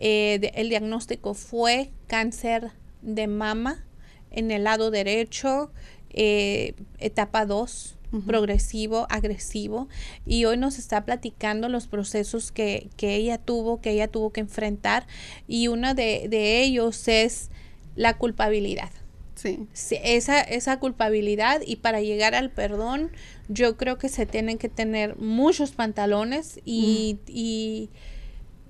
Eh, 0.03 0.51
el 0.55 0.71
diagnóstico 0.71 1.35
fue 1.35 1.91
cáncer 2.07 2.71
de 3.03 3.27
mama 3.27 3.85
en 4.31 4.51
el 4.51 4.65
lado 4.65 4.91
derecho, 4.91 5.71
eh, 6.11 6.75
etapa 6.99 7.47
2. 7.47 7.97
progresivo, 8.27 9.07
agresivo, 9.09 9.89
y 10.27 10.45
hoy 10.45 10.57
nos 10.57 10.81
está 10.81 11.05
platicando 11.05 11.69
los 11.69 11.87
procesos 11.87 12.51
que, 12.51 12.91
que, 12.97 13.15
ella 13.15 13.39
tuvo, 13.39 13.81
que 13.81 13.93
ella 13.93 14.09
tuvo 14.09 14.33
que 14.33 14.41
enfrentar, 14.41 15.07
y 15.47 15.69
uno 15.69 15.95
de, 15.95 16.27
de 16.29 16.61
ellos 16.61 17.07
es 17.07 17.51
la 17.95 18.19
culpabilidad. 18.19 18.91
Sí. 19.37 19.69
Esa, 20.03 20.41
esa 20.41 20.79
culpabilidad 20.81 21.63
y 21.65 21.77
para 21.77 22.03
llegar 22.03 22.35
al 22.35 22.51
perdón 22.51 23.11
yo 23.49 23.79
creo 23.79 23.97
que 23.97 24.11
se 24.11 24.27
tienen 24.27 24.59
que 24.59 24.69
tener 24.69 25.17
muchos 25.17 25.71
pantalones 25.71 26.61
y, 26.65 27.19
y, 27.27 27.89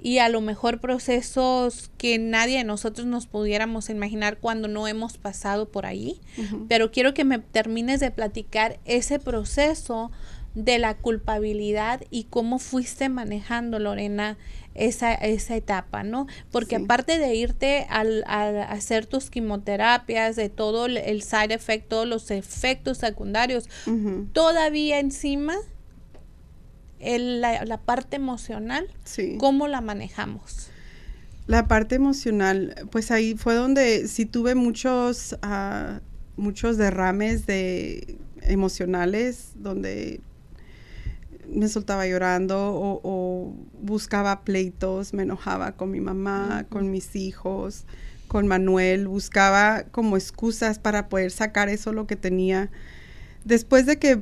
y, 0.03 0.19
a 0.19 0.29
lo 0.29 0.41
mejor 0.41 0.81
procesos 0.81 1.91
que 1.99 2.19
nadie 2.19 2.59
de 2.59 2.65
nosotros 2.65 3.07
nos 3.07 3.27
pudiéramos 3.27 3.91
imaginar 3.91 4.39
cuando 4.39 4.69
no 4.69 4.87
hemos 4.89 5.19
pasado 5.19 5.71
por 5.71 5.87
ahí. 5.87 6.21
Pero 6.69 6.91
quiero 6.91 7.15
que 7.15 7.25
me 7.25 7.39
termines 7.39 8.01
de 8.01 8.11
platicar 8.11 8.79
ese 8.85 9.19
proceso 9.19 10.11
de 10.55 10.79
la 10.79 10.97
culpabilidad 10.97 12.03
y 12.11 12.25
cómo 12.25 12.59
fuiste 12.59 13.09
manejando, 13.09 13.79
Lorena, 13.79 14.37
esa, 14.75 15.15
esa 15.15 15.57
etapa, 15.57 16.03
¿no? 16.03 16.27
Porque 16.51 16.77
aparte 16.77 17.19
de 17.19 17.35
irte 17.35 17.87
al, 17.89 18.25
a 18.27 18.63
hacer 18.65 19.07
tus 19.07 19.31
quimioterapias, 19.31 20.37
de 20.37 20.49
todo 20.49 20.87
el 20.87 21.23
side 21.23 21.55
effect, 21.55 21.89
todos 21.89 22.07
los 22.07 22.31
efectos 22.31 22.99
secundarios, 22.99 23.69
todavía 24.33 24.99
encima 24.99 25.57
el, 27.01 27.41
la, 27.41 27.81
parte 27.85 28.17
emocional, 28.17 28.89
¿cómo 29.39 29.69
la 29.69 29.81
manejamos? 29.81 30.71
La 31.47 31.67
parte 31.67 31.97
emocional, 31.97 32.75
pues 32.91 33.11
ahí 33.11 33.35
fue 33.35 33.55
donde 33.55 34.07
sí 34.07 34.27
tuve 34.27 34.55
muchos, 34.55 35.37
uh, 35.43 36.01
muchos 36.37 36.77
derrames 36.77 37.47
de 37.47 38.19
emocionales, 38.43 39.53
donde 39.57 40.21
me 41.53 41.69
soltaba 41.69 42.07
llorando 42.07 42.57
o, 43.03 43.55
buscaba 43.81 44.43
pleitos, 44.43 45.15
me 45.15 45.25
enojaba 45.25 45.73
con 45.73 45.91
mi 45.91 46.01
mamá, 46.01 46.67
con 46.69 46.91
mis 46.91 47.17
hijos, 47.17 47.85
con 48.29 48.47
Manuel, 48.47 49.09
buscaba 49.09 49.85
como 49.91 50.17
excusas 50.17 50.79
para 50.79 51.09
poder 51.09 51.31
sacar 51.31 51.69
eso 51.69 51.93
lo 51.93 52.07
que 52.07 52.17
tenía. 52.17 52.71
Después 53.45 53.87
de 53.87 53.99
que 53.99 54.21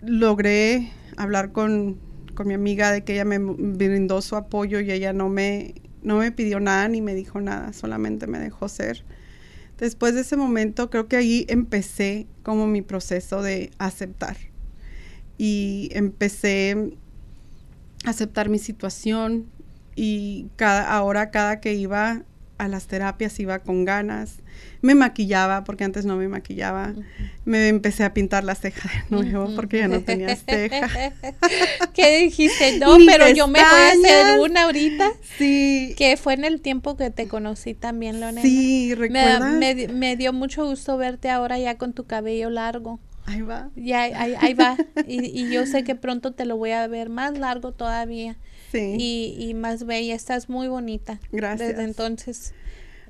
logré 0.00 0.92
hablar 1.16 1.52
con, 1.52 1.98
con 2.34 2.48
mi 2.48 2.54
amiga 2.54 2.92
de 2.92 3.02
que 3.02 3.14
ella 3.14 3.24
me 3.24 3.38
brindó 3.38 4.22
su 4.22 4.36
apoyo 4.36 4.80
y 4.80 4.90
ella 4.90 5.12
no 5.12 5.28
me, 5.28 5.74
no 6.02 6.18
me 6.18 6.32
pidió 6.32 6.60
nada 6.60 6.88
ni 6.88 7.00
me 7.00 7.14
dijo 7.14 7.40
nada, 7.40 7.72
solamente 7.72 8.26
me 8.26 8.38
dejó 8.38 8.68
ser. 8.68 9.04
Después 9.78 10.14
de 10.14 10.20
ese 10.20 10.36
momento 10.36 10.90
creo 10.90 11.08
que 11.08 11.16
ahí 11.16 11.46
empecé 11.48 12.26
como 12.42 12.66
mi 12.66 12.82
proceso 12.82 13.42
de 13.42 13.70
aceptar 13.78 14.36
y 15.38 15.88
empecé 15.92 16.92
a 18.04 18.10
aceptar 18.10 18.50
mi 18.50 18.58
situación 18.58 19.46
y 19.96 20.48
cada, 20.56 20.90
ahora 20.92 21.30
cada 21.30 21.60
que 21.60 21.74
iba 21.74 22.24
a 22.58 22.68
las 22.68 22.86
terapias 22.86 23.40
iba 23.40 23.60
con 23.60 23.86
ganas. 23.86 24.40
Me 24.82 24.94
maquillaba 24.94 25.64
porque 25.64 25.84
antes 25.84 26.06
no 26.06 26.16
me 26.16 26.28
maquillaba. 26.28 26.94
Me 27.44 27.68
empecé 27.68 28.04
a 28.04 28.14
pintar 28.14 28.44
la 28.44 28.54
ceja 28.54 28.90
de 29.10 29.16
nuevo 29.24 29.54
porque 29.54 29.78
ya 29.78 29.88
no 29.88 30.00
tenía 30.00 30.34
ceja. 30.36 31.12
¿Qué 31.94 32.20
dijiste? 32.20 32.78
No, 32.78 32.96
pero 33.06 33.28
yo 33.28 33.46
me 33.46 33.58
voy 33.58 33.68
a 33.68 33.88
hacer 33.90 34.40
una 34.40 34.64
ahorita. 34.64 35.12
Sí. 35.36 35.94
Que 35.98 36.16
fue 36.16 36.34
en 36.34 36.44
el 36.44 36.60
tiempo 36.60 36.96
que 36.96 37.10
te 37.10 37.28
conocí 37.28 37.74
también, 37.74 38.20
Lorena. 38.20 38.42
Sí, 38.42 38.94
recuerda. 38.94 39.50
Me, 39.50 39.88
me 39.88 40.16
dio 40.16 40.32
mucho 40.32 40.64
gusto 40.64 40.96
verte 40.96 41.28
ahora 41.28 41.58
ya 41.58 41.76
con 41.76 41.92
tu 41.92 42.04
cabello 42.04 42.48
largo. 42.48 43.00
Ahí 43.26 43.42
va. 43.42 43.70
Ya, 43.76 44.02
ahí, 44.02 44.34
ahí 44.38 44.54
va. 44.54 44.76
Y, 45.06 45.26
y, 45.26 45.52
yo 45.52 45.66
sé 45.66 45.84
que 45.84 45.94
pronto 45.94 46.32
te 46.32 46.44
lo 46.44 46.56
voy 46.56 46.72
a 46.72 46.86
ver 46.88 47.10
más 47.10 47.38
largo 47.38 47.72
todavía. 47.72 48.36
Sí. 48.72 48.96
Y, 48.98 49.36
y 49.38 49.54
más 49.54 49.84
bella. 49.84 50.14
Estás 50.14 50.48
muy 50.48 50.68
bonita. 50.68 51.20
Gracias. 51.30 51.70
Desde 51.70 51.84
entonces. 51.84 52.54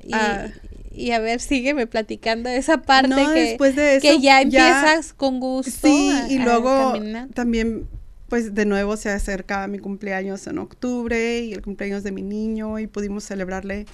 Y, 0.03 0.13
ah. 0.13 0.49
y 0.91 1.11
a 1.13 1.19
ver, 1.19 1.41
sígueme 1.41 1.87
platicando 1.87 2.49
esa 2.49 2.83
parte 2.83 3.15
que, 3.35 3.41
después 3.41 3.77
de 3.77 3.97
eso, 3.97 4.03
que 4.03 4.21
ya 4.21 4.41
empiezas 4.43 5.13
con 5.13 5.41
gusto. 5.41 5.71
Sí, 5.71 6.13
y 6.29 6.39
luego 6.39 6.95
también, 7.35 7.87
pues 8.29 8.55
de 8.55 8.67
nuevo 8.67 8.97
se 8.97 9.11
acerca 9.11 9.67
mi 9.67 9.79
cumpleaños 9.79 10.47
en 10.47 10.59
octubre 10.59 11.41
y 11.41 11.53
el 11.53 11.63
cumpleaños 11.63 12.03
de 12.03 12.13
mi 12.13 12.23
niño 12.23 12.79
y 12.79 12.87
pudimos 12.87 13.25
celebrarle 13.25 13.87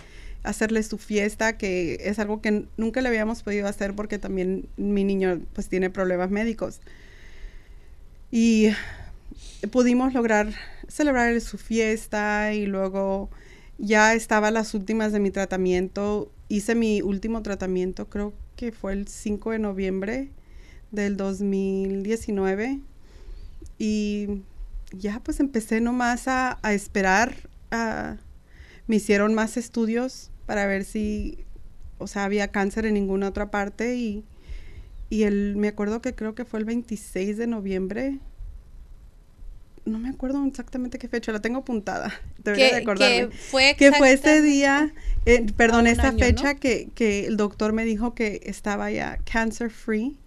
hacerle 0.46 0.82
su 0.84 0.96
fiesta, 0.96 1.58
que 1.58 1.98
es 2.02 2.18
algo 2.18 2.40
que 2.40 2.66
nunca 2.76 3.00
le 3.00 3.08
habíamos 3.08 3.42
podido 3.42 3.66
hacer 3.66 3.94
porque 3.94 4.18
también 4.18 4.68
mi 4.76 5.02
niño 5.02 5.40
pues 5.52 5.68
tiene 5.68 5.90
problemas 5.90 6.30
médicos. 6.30 6.80
Y 8.30 8.68
pudimos 9.70 10.14
lograr 10.14 10.48
celebrar 10.88 11.40
su 11.40 11.58
fiesta 11.58 12.54
y 12.54 12.66
luego 12.66 13.28
ya 13.78 14.14
estaba 14.14 14.50
las 14.50 14.74
últimas 14.74 15.12
de 15.12 15.20
mi 15.20 15.30
tratamiento. 15.30 16.32
Hice 16.48 16.74
mi 16.74 17.02
último 17.02 17.42
tratamiento, 17.42 18.08
creo 18.08 18.32
que 18.56 18.72
fue 18.72 18.92
el 18.92 19.08
5 19.08 19.50
de 19.52 19.58
noviembre 19.58 20.30
del 20.90 21.16
2019. 21.16 22.80
Y 23.78 24.42
ya 24.92 25.20
pues 25.20 25.40
empecé 25.40 25.80
nomás 25.80 26.28
a, 26.28 26.58
a 26.62 26.72
esperar. 26.72 27.34
A, 27.70 28.16
me 28.86 28.96
hicieron 28.96 29.34
más 29.34 29.56
estudios 29.56 30.30
para 30.46 30.66
ver 30.66 30.84
si, 30.84 31.44
o 31.98 32.06
sea, 32.06 32.24
había 32.24 32.48
cáncer 32.48 32.86
en 32.86 32.94
ninguna 32.94 33.28
otra 33.28 33.50
parte 33.50 33.96
y, 33.96 34.24
y 35.10 35.24
me 35.26 35.68
acuerdo 35.68 36.00
que 36.00 36.14
creo 36.14 36.34
que 36.34 36.44
fue 36.44 36.60
el 36.60 36.64
26 36.64 37.36
de 37.36 37.46
noviembre. 37.46 38.20
No 39.86 40.00
me 40.00 40.08
acuerdo 40.08 40.44
exactamente 40.44 40.98
qué 40.98 41.08
fecha, 41.08 41.30
la 41.32 41.40
tengo 41.40 41.60
apuntada. 41.60 42.12
Debería. 42.44 42.84
Que 42.84 43.28
fue, 43.30 43.76
que 43.78 43.92
fue 43.92 44.12
ese 44.12 44.42
día, 44.42 44.92
eh, 45.24 45.46
perdón, 45.56 45.86
esa 45.86 46.12
fecha 46.12 46.56
que, 46.56 46.90
que 46.94 47.26
el 47.26 47.36
doctor 47.36 47.72
me 47.72 47.84
dijo 47.84 48.14
que 48.14 48.40
estaba 48.44 48.90
ya 48.90 49.18
cancer 49.30 49.70
free. 49.70 50.18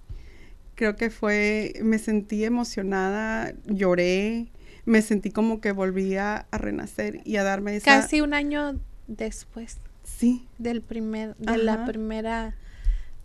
Creo 0.76 0.96
que 0.96 1.10
fue, 1.10 1.74
me 1.84 2.00
sentí 2.00 2.46
emocionada, 2.46 3.54
lloré, 3.66 4.48
me 4.86 5.02
sentí 5.02 5.30
como 5.30 5.60
que 5.60 5.74
volvía 5.74 6.48
a 6.52 6.58
renacer 6.58 7.20
y 7.26 7.36
a 7.36 7.44
darme 7.44 7.76
esa... 7.76 8.02
Casi 8.02 8.22
un 8.22 8.34
año 8.34 8.80
después. 9.08 9.78
Sí. 10.06 10.48
Del 10.58 10.82
primer, 10.82 11.36
de 11.36 11.58
la 11.58 11.86
primera, 11.86 12.56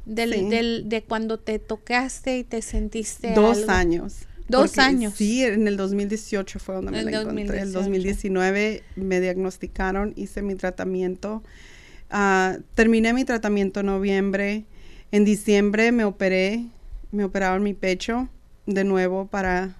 del, 0.04 0.50
del, 0.50 0.88
de 0.88 1.04
cuando 1.04 1.38
te 1.38 1.60
tocaste 1.60 2.38
y 2.38 2.44
te 2.44 2.60
sentiste. 2.60 3.34
Dos 3.34 3.68
años. 3.68 4.26
Dos 4.48 4.78
años. 4.78 5.14
Sí, 5.16 5.44
en 5.44 5.66
el 5.66 5.76
2018 5.76 6.58
fue 6.58 6.74
donde 6.74 6.90
me 6.90 7.02
la 7.02 7.22
encontré. 7.22 7.58
En 7.58 7.62
el 7.62 7.72
2019 7.72 8.82
me 8.96 9.20
diagnosticaron, 9.20 10.12
hice 10.16 10.42
mi 10.42 10.54
tratamiento. 10.54 11.42
Uh, 12.12 12.60
terminé 12.74 13.12
mi 13.12 13.24
tratamiento 13.24 13.80
en 13.80 13.86
noviembre. 13.86 14.64
En 15.12 15.24
diciembre 15.24 15.92
me 15.92 16.04
operé, 16.04 16.66
me 17.10 17.24
operaron 17.24 17.62
mi 17.62 17.74
pecho 17.74 18.28
de 18.66 18.84
nuevo 18.84 19.26
para... 19.26 19.76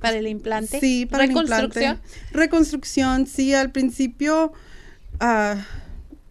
¿Para 0.00 0.16
el 0.16 0.26
implante? 0.26 0.80
Sí, 0.80 1.06
para 1.06 1.24
el 1.24 1.32
implante. 1.32 1.98
Reconstrucción, 2.32 3.26
sí, 3.26 3.54
al 3.54 3.70
principio... 3.72 4.52
Uh, 5.20 5.58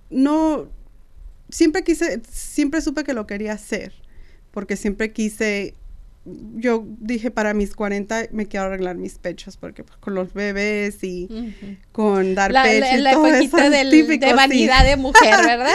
no, 0.10 0.68
siempre 1.50 1.84
quise, 1.84 2.22
siempre 2.30 2.82
supe 2.82 3.04
que 3.04 3.14
lo 3.14 3.26
quería 3.28 3.54
hacer, 3.54 3.94
porque 4.52 4.76
siempre 4.76 5.14
quise, 5.14 5.76
yo 6.24 6.86
dije 7.00 7.32
para 7.32 7.54
mis 7.54 7.76
40 7.76 8.28
me 8.32 8.46
quiero 8.46 8.68
arreglar 8.68 8.96
mis 8.96 9.18
pechos, 9.18 9.58
porque 9.58 9.84
pues, 9.84 9.98
con 9.98 10.14
los 10.14 10.34
bebés 10.34 11.04
y 11.04 11.28
con 11.92 12.36
dar 12.36 12.54
pecho 12.54 13.00
y 13.00 13.12
todo 13.12 13.26
eso 13.28 13.58
de 13.58 14.34
vanidad 14.34 14.86
de 14.86 14.98
mujer, 14.98 15.36
¿verdad? 15.46 15.72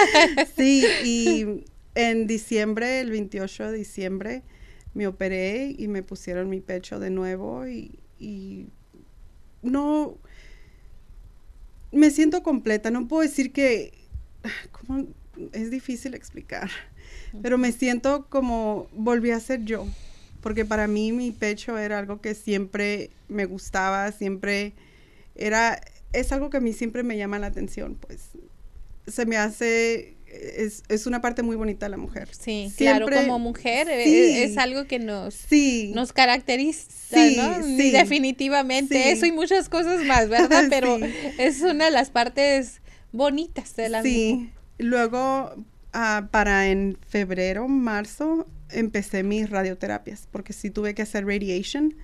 sí, 0.57 0.85
y 1.05 1.65
en 1.95 2.27
diciembre, 2.27 3.01
el 3.01 3.11
28 3.11 3.73
de 3.73 3.79
diciembre, 3.79 4.43
me 4.95 5.07
operé 5.07 5.75
y 5.77 5.89
me 5.89 6.03
pusieron 6.03 6.49
mi 6.49 6.61
pecho 6.61 7.01
de 7.01 7.11
nuevo 7.11 7.67
y, 7.67 7.99
y 8.19 8.67
no, 9.63 10.17
me 11.91 12.11
siento 12.11 12.43
completa, 12.43 12.91
no 12.91 13.09
puedo 13.09 13.23
decir 13.23 13.53
que 13.53 13.93
¿cómo? 14.71 15.07
es 15.53 15.71
difícil 15.71 16.15
explicar, 16.15 16.71
pero 17.43 17.59
me 17.59 17.73
siento 17.73 18.27
como 18.29 18.89
volví 18.93 19.31
a 19.33 19.41
ser 19.41 19.65
yo, 19.65 19.87
porque 20.41 20.65
para 20.65 20.87
mí 20.87 21.13
mi 21.13 21.31
pecho 21.31 21.79
era 21.79 21.99
algo 21.99 22.21
que 22.21 22.35
siempre 22.35 23.11
me 23.29 23.45
gustaba, 23.47 24.13
siempre 24.13 24.73
era, 25.35 25.81
es 26.13 26.33
algo 26.33 26.51
que 26.51 26.59
a 26.59 26.61
mí 26.61 26.73
siempre 26.73 27.03
me 27.03 27.17
llama 27.17 27.39
la 27.39 27.49
atención, 27.49 27.97
pues 28.01 28.31
se 29.07 29.27
me 29.27 29.37
hace 29.37 30.17
es, 30.27 30.83
es, 30.89 31.07
una 31.07 31.21
parte 31.21 31.43
muy 31.43 31.57
bonita 31.57 31.87
de 31.87 31.91
la 31.91 31.97
mujer. 31.97 32.29
Sí, 32.39 32.73
claro, 32.77 33.09
como 33.09 33.39
mujer 33.39 33.89
eh, 33.89 34.45
es, 34.45 34.59
algo 34.59 34.87
que 34.87 34.99
nos, 34.99 35.35
sí, 35.35 35.93
nos 35.95 36.13
caracteriza, 36.13 37.17
¿no? 37.37 37.63
Sí. 37.63 37.93
Definitivamente, 37.93 39.13
eso 39.13 39.27
y 39.27 39.33
muchas 39.33 39.69
cosas 39.69 40.05
más, 40.05 40.29
¿verdad? 40.29 40.65
Pero 40.71 40.99
es 41.39 41.63
una 41.63 41.87
de 41.87 41.91
las 41.91 42.11
partes 42.11 42.81
bonitas 43.13 43.77
de 43.77 43.89
la 43.89 44.03
Sí, 44.03 44.51
luego 44.79 45.55
ah, 45.93 46.29
para 46.31 46.69
en 46.69 46.99
febrero, 47.09 47.69
marzo, 47.69 48.47
empecé 48.71 49.23
mis 49.23 49.51
radioterapias, 49.51 50.29
porque 50.31 50.53
sí 50.53 50.71
tuve 50.71 50.95
que 50.95 51.03
hacer 51.03 51.27
radiation, 51.27 51.95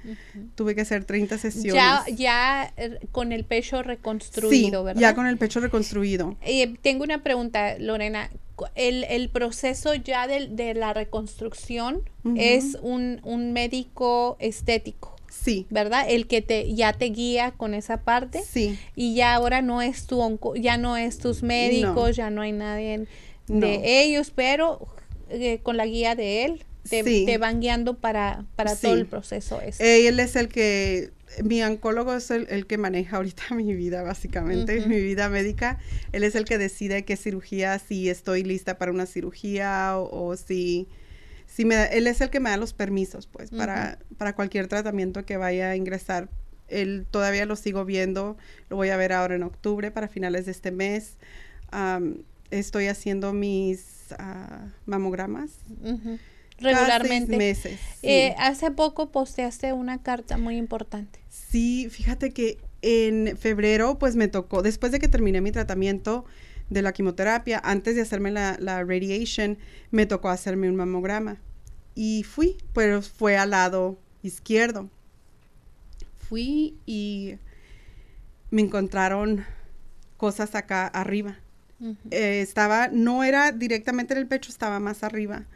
tuve 0.54 0.74
que 0.74 0.82
hacer 0.82 1.04
30 1.04 1.38
sesiones. 1.38 1.74
Ya, 1.74 2.04
ya 2.14 2.72
eh, 2.76 2.98
con 3.10 3.32
el 3.32 3.44
pecho 3.44 3.82
reconstruido, 3.82 4.80
sí, 4.80 4.84
¿verdad? 4.84 5.00
Ya 5.00 5.14
con 5.14 5.26
el 5.26 5.38
pecho 5.38 5.60
reconstruido. 5.60 6.36
Eh, 6.42 6.74
tengo 6.82 7.04
una 7.04 7.22
pregunta, 7.22 7.78
Lorena. 7.78 8.30
El, 8.74 9.04
el 9.04 9.28
proceso 9.28 9.94
ya 9.94 10.26
de, 10.28 10.46
de 10.46 10.74
la 10.74 10.92
reconstrucción 10.92 12.02
es 12.36 12.78
un, 12.80 13.20
un 13.24 13.52
médico 13.52 14.36
estético. 14.38 15.16
Sí. 15.32 15.66
¿Verdad? 15.70 16.04
El 16.08 16.26
que 16.26 16.42
te 16.42 16.72
ya 16.74 16.92
te 16.92 17.06
guía 17.06 17.52
con 17.52 17.74
esa 17.74 18.02
parte. 18.02 18.42
Sí. 18.46 18.78
Y 18.94 19.14
ya 19.14 19.34
ahora 19.34 19.62
no 19.62 19.82
es 19.82 20.06
tu 20.06 20.20
onco, 20.20 20.54
ya 20.54 20.76
no 20.76 20.96
es 20.96 21.18
tus 21.18 21.42
médicos, 21.42 22.14
ya 22.14 22.30
no 22.30 22.42
hay 22.42 22.52
nadie 22.52 23.06
de 23.48 24.02
ellos, 24.02 24.30
pero 24.34 24.86
eh, 25.32 25.60
con 25.62 25.76
la 25.76 25.86
guía 25.86 26.14
de 26.14 26.44
él 26.44 26.64
te, 26.88 27.02
te 27.02 27.38
van 27.38 27.60
guiando 27.60 27.94
para, 27.94 28.44
para 28.56 28.76
todo 28.76 28.94
el 28.94 29.06
proceso. 29.06 29.60
Ese. 29.60 30.08
Él 30.08 30.18
es 30.20 30.36
el 30.36 30.48
que 30.48 31.12
mi 31.42 31.62
oncólogo 31.62 32.14
es 32.14 32.30
el, 32.30 32.66
que 32.66 32.78
maneja 32.78 33.16
ahorita 33.16 33.42
mi 33.54 33.74
vida, 33.74 34.02
básicamente, 34.02 34.86
mi 34.86 35.00
vida 35.00 35.28
médica. 35.28 35.78
Él 36.12 36.24
es 36.24 36.34
el 36.34 36.44
que 36.44 36.58
decide 36.58 37.04
qué 37.04 37.16
cirugía, 37.16 37.78
si 37.78 38.10
estoy 38.10 38.42
lista 38.42 38.78
para 38.78 38.92
una 38.92 39.06
cirugía 39.06 39.96
o, 39.96 40.36
si, 40.36 40.88
si 41.46 41.64
me, 41.64 41.84
él 41.86 42.06
es 42.06 42.20
el 42.20 42.30
que 42.30 42.40
me 42.40 42.50
da 42.50 42.56
los 42.56 42.72
permisos, 42.72 43.26
pues, 43.26 43.50
para, 43.50 43.98
para 44.18 44.34
cualquier 44.34 44.68
tratamiento 44.68 45.24
que 45.24 45.36
vaya 45.36 45.70
a 45.70 45.76
ingresar. 45.76 46.28
Él 46.68 47.06
todavía 47.10 47.44
lo 47.44 47.56
sigo 47.56 47.84
viendo, 47.84 48.36
lo 48.70 48.76
voy 48.76 48.88
a 48.88 48.96
ver 48.96 49.12
ahora 49.12 49.34
en 49.34 49.42
octubre, 49.42 49.90
para 49.90 50.08
finales 50.08 50.46
de 50.46 50.52
este 50.52 50.70
mes. 50.70 51.16
estoy 52.50 52.86
haciendo 52.86 53.32
mis 53.32 53.91
uh, 54.18 54.68
mamogramas 54.86 55.50
regularmente. 56.58 57.36
meses. 57.36 57.80
Eh, 58.02 58.34
hace 58.38 58.70
poco 58.70 59.10
posteaste 59.10 59.72
una 59.72 60.02
carta 60.02 60.38
muy 60.38 60.56
importante. 60.56 61.20
Sí, 61.28 61.88
fíjate 61.90 62.30
que 62.30 62.58
en 62.82 63.36
febrero 63.36 63.98
pues 63.98 64.16
me 64.16 64.28
tocó, 64.28 64.62
después 64.62 64.92
de 64.92 64.98
que 64.98 65.08
terminé 65.08 65.40
mi 65.40 65.52
tratamiento 65.52 66.24
de 66.70 66.82
la 66.82 66.92
quimioterapia, 66.92 67.60
antes 67.62 67.96
de 67.96 68.02
hacerme 68.02 68.30
la, 68.30 68.56
la 68.58 68.82
radiation, 68.82 69.58
me 69.90 70.06
tocó 70.06 70.28
hacerme 70.30 70.68
un 70.68 70.76
mamograma. 70.76 71.38
Y 71.94 72.22
fui, 72.22 72.56
pero 72.72 73.02
fue 73.02 73.36
al 73.36 73.50
lado 73.50 73.98
izquierdo. 74.22 74.88
Fui 76.16 76.76
y 76.86 77.36
me 78.50 78.62
encontraron 78.62 79.44
cosas 80.16 80.54
acá 80.54 80.86
arriba. 80.86 81.38
Eh, 82.10 82.40
estaba, 82.40 82.88
no 82.88 83.24
era 83.24 83.50
directamente 83.50 84.14
en 84.14 84.20
el 84.20 84.26
pecho, 84.26 84.50
estaba 84.50 84.78
más 84.78 85.02
arriba 85.02 85.46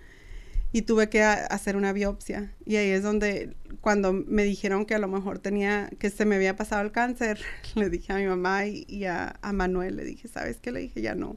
y 0.73 0.83
tuve 0.83 1.09
que 1.09 1.23
hacer 1.23 1.77
una 1.77 1.93
biopsia. 1.93 2.53
Y 2.65 2.77
ahí 2.77 2.91
es 2.91 3.03
donde, 3.03 3.55
cuando 3.81 4.13
me 4.13 4.45
dijeron 4.45 4.85
que 4.85 4.95
a 4.95 4.99
lo 4.99 5.09
mejor 5.09 5.39
tenía, 5.39 5.89
que 5.99 6.11
se 6.11 6.25
me 6.25 6.37
había 6.37 6.57
pasado 6.57 6.83
el 6.83 6.93
cáncer, 6.93 7.41
le 7.75 7.89
dije 7.89 8.13
a 8.13 8.17
mi 8.17 8.27
mamá 8.27 8.67
y, 8.67 9.05
a, 9.07 9.39
Manuel, 9.55 9.97
le 9.97 10.05
dije, 10.05 10.29
¿sabes 10.29 10.59
qué? 10.61 10.73
Le 10.73 10.81
dije, 10.81 11.01
ya 11.01 11.15
no, 11.15 11.37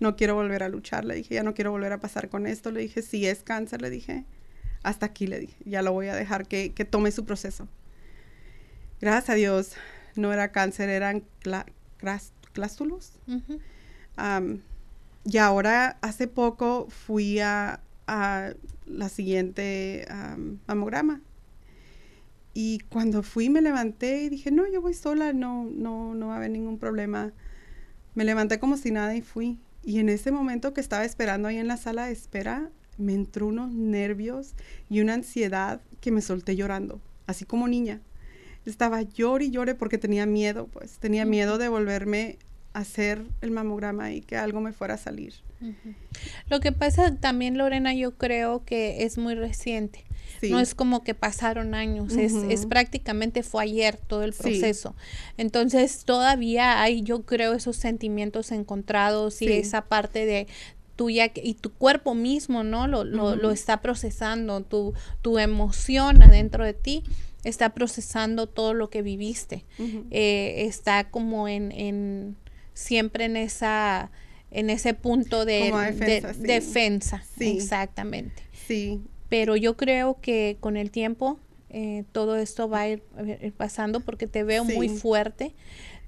no 0.00 0.16
quiero 0.16 0.34
volver 0.34 0.62
a 0.62 0.68
luchar, 0.68 1.04
le 1.04 1.14
dije, 1.14 1.34
ya 1.34 1.42
no 1.42 1.54
quiero 1.54 1.70
volver 1.70 1.92
a 1.92 1.98
pasar 1.98 2.28
con 2.28 2.46
esto, 2.46 2.70
le 2.70 2.80
dije, 2.80 3.02
si 3.02 3.26
es 3.26 3.42
cáncer, 3.42 3.82
le 3.82 3.90
dije, 3.90 4.24
hasta 4.82 5.06
aquí, 5.06 5.26
le 5.26 5.40
dije, 5.40 5.56
ya 5.64 5.82
lo 5.82 5.92
voy 5.92 6.08
a 6.08 6.14
dejar 6.14 6.46
que, 6.46 6.70
tome 6.88 7.10
su 7.10 7.24
proceso. 7.24 7.66
Gracias 9.00 9.30
a 9.30 9.34
Dios, 9.34 9.72
no 10.14 10.32
era 10.32 10.52
cáncer, 10.52 10.88
eran 10.88 11.24
clástulos. 12.52 13.12
Y 15.24 15.38
ahora, 15.38 15.98
hace 16.00 16.26
poco, 16.26 16.88
fui 16.90 17.38
a, 17.40 17.80
a 18.06 18.52
la 18.86 19.08
siguiente 19.08 20.06
mamograma. 20.66 21.20
Y 22.54 22.80
cuando 22.88 23.22
fui 23.22 23.50
me 23.50 23.60
levanté 23.60 24.22
y 24.22 24.28
dije, 24.30 24.50
no, 24.50 24.66
yo 24.66 24.80
voy 24.80 24.94
sola, 24.94 25.32
no, 25.32 25.68
no, 25.70 26.14
no 26.14 26.28
va 26.28 26.34
a 26.34 26.36
haber 26.38 26.50
ningún 26.50 26.78
problema. 26.78 27.32
Me 28.14 28.24
levanté 28.24 28.58
como 28.58 28.76
si 28.76 28.90
nada 28.90 29.14
y 29.14 29.22
fui. 29.22 29.58
Y 29.84 30.00
en 30.00 30.08
ese 30.08 30.32
momento 30.32 30.74
que 30.74 30.80
estaba 30.80 31.04
esperando 31.04 31.48
ahí 31.48 31.58
en 31.58 31.68
la 31.68 31.76
sala 31.76 32.06
de 32.06 32.12
espera, 32.12 32.70
me 32.96 33.14
entró 33.14 33.46
unos 33.46 33.72
nervios 33.72 34.54
y 34.90 35.00
una 35.00 35.14
ansiedad 35.14 35.80
que 36.00 36.10
me 36.10 36.20
solté 36.20 36.56
llorando, 36.56 37.00
así 37.26 37.44
como 37.44 37.68
niña. 37.68 38.00
Estaba 38.66 39.02
llore 39.02 39.46
y 39.46 39.50
llore 39.50 39.74
porque 39.74 39.98
tenía 39.98 40.26
miedo, 40.26 40.66
pues 40.66 40.98
tenía 40.98 41.24
miedo 41.24 41.58
de 41.58 41.68
volverme 41.68 42.38
hacer 42.78 43.22
el 43.40 43.50
mamograma 43.50 44.12
y 44.12 44.20
que 44.20 44.36
algo 44.36 44.60
me 44.60 44.72
fuera 44.72 44.94
a 44.94 44.98
salir. 44.98 45.34
Lo 46.48 46.60
que 46.60 46.72
pasa 46.72 47.14
también, 47.16 47.58
Lorena, 47.58 47.92
yo 47.94 48.16
creo 48.16 48.64
que 48.64 49.04
es 49.04 49.18
muy 49.18 49.34
reciente. 49.34 50.04
No 50.42 50.60
es 50.60 50.76
como 50.76 51.02
que 51.02 51.14
pasaron 51.14 51.74
años, 51.74 52.12
es, 52.16 52.66
prácticamente 52.66 53.42
fue 53.42 53.64
ayer 53.64 53.96
todo 53.96 54.22
el 54.22 54.32
proceso. 54.32 54.94
Entonces 55.36 56.04
todavía 56.04 56.80
hay, 56.80 57.02
yo 57.02 57.22
creo, 57.22 57.54
esos 57.54 57.76
sentimientos 57.76 58.52
encontrados 58.52 59.42
y 59.42 59.52
esa 59.52 59.82
parte 59.86 60.26
de 60.26 60.46
tuya 60.94 61.32
y 61.34 61.54
tu 61.54 61.72
cuerpo 61.72 62.14
mismo, 62.14 62.62
¿no? 62.62 62.86
Lo, 62.86 63.04
lo, 63.04 63.50
está 63.50 63.80
procesando, 63.80 64.60
tu, 64.62 64.94
tu 65.22 65.38
emoción 65.38 66.22
adentro 66.22 66.64
de 66.64 66.74
ti 66.74 67.02
está 67.44 67.70
procesando 67.74 68.46
todo 68.46 68.74
lo 68.74 68.90
que 68.90 69.02
viviste. 69.02 69.64
Eh, 70.10 70.66
está 70.66 71.10
como 71.10 71.48
en, 71.48 71.72
en 71.72 72.36
siempre 72.78 73.24
en 73.24 73.36
esa 73.36 74.10
en 74.50 74.70
ese 74.70 74.94
punto 74.94 75.44
de, 75.44 75.72
defensa. 76.38 77.22
Exactamente. 77.38 78.42
Sí. 78.66 79.02
Pero 79.28 79.56
yo 79.56 79.76
creo 79.76 80.18
que 80.22 80.56
con 80.60 80.78
el 80.78 80.90
tiempo 80.90 81.38
eh, 81.68 82.04
todo 82.12 82.36
esto 82.36 82.68
va 82.68 82.80
a 82.80 82.88
ir, 82.88 83.02
pasando 83.58 84.00
porque 84.00 84.26
te 84.26 84.44
veo 84.44 84.64
muy 84.64 84.88
fuerte. 84.88 85.54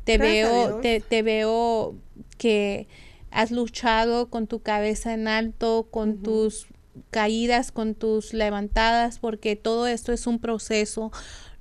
Te 0.04 0.16
veo, 0.16 0.80
te, 0.80 1.00
te, 1.00 1.22
veo 1.22 1.96
que 2.38 2.88
has 3.30 3.50
luchado 3.50 4.30
con 4.30 4.46
tu 4.46 4.60
cabeza 4.60 5.12
en 5.12 5.28
alto, 5.28 5.88
con 5.90 6.22
tus 6.22 6.66
caídas, 7.10 7.72
con 7.72 7.94
tus 7.94 8.32
levantadas, 8.32 9.18
porque 9.18 9.54
todo 9.56 9.86
esto 9.86 10.12
es 10.12 10.26
un 10.26 10.38
proceso. 10.38 11.12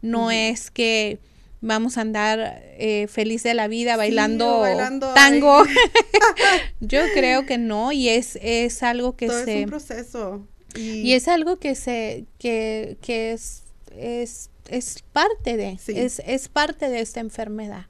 No 0.01 0.31
es 0.31 0.71
que 0.71 1.19
vamos 1.61 1.97
a 1.97 2.01
andar 2.01 2.61
eh, 2.77 3.07
feliz 3.07 3.43
de 3.43 3.53
la 3.53 3.67
vida 3.67 3.97
bailando, 3.97 4.63
tango. 5.13 5.63
Yo 6.79 7.01
creo 7.13 7.45
que 7.45 7.57
no, 7.57 7.91
y 7.91 8.09
es, 8.09 8.37
es 8.41 8.83
algo 8.83 9.15
que 9.15 9.27
Todo 9.27 9.43
se... 9.45 9.59
Es 9.59 9.63
un 9.63 9.69
proceso. 9.69 10.47
Y... 10.75 11.13
es 11.13 11.27
algo 11.27 11.57
que 11.57 11.75
se, 11.75 12.25
que, 12.37 12.97
que 13.01 13.33
es, 13.33 13.63
es, 13.97 14.49
es 14.69 15.03
parte 15.11 15.57
de, 15.57 15.79
es, 15.87 16.21
es 16.25 16.47
parte 16.47 16.89
de 16.89 17.01
esta 17.01 17.19
enfermedad. 17.19 17.87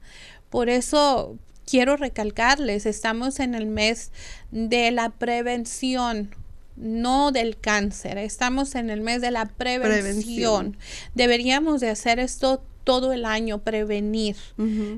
Por 0.48 0.68
eso 0.68 1.38
quiero 1.66 1.96
recalcarles, 1.96 2.86
estamos 2.86 3.38
en 3.38 3.54
el 3.54 3.66
mes 3.66 4.10
de 4.50 4.90
la 4.90 5.10
prevención 5.10 6.34
no 6.76 7.30
del 7.30 7.58
cáncer. 7.58 8.16
Estamos 8.16 8.74
en 8.74 8.88
el 8.88 9.02
mes 9.02 9.20
de 9.20 9.30
la 9.30 9.44
prevención. 9.44 10.02
prevención. 10.02 10.76
Deberíamos 11.14 11.80
de 11.80 11.90
hacer 11.90 12.18
esto 12.18 12.62
todo 12.84 13.12
el 13.12 13.24
año 13.24 13.58
prevenir 13.58 14.36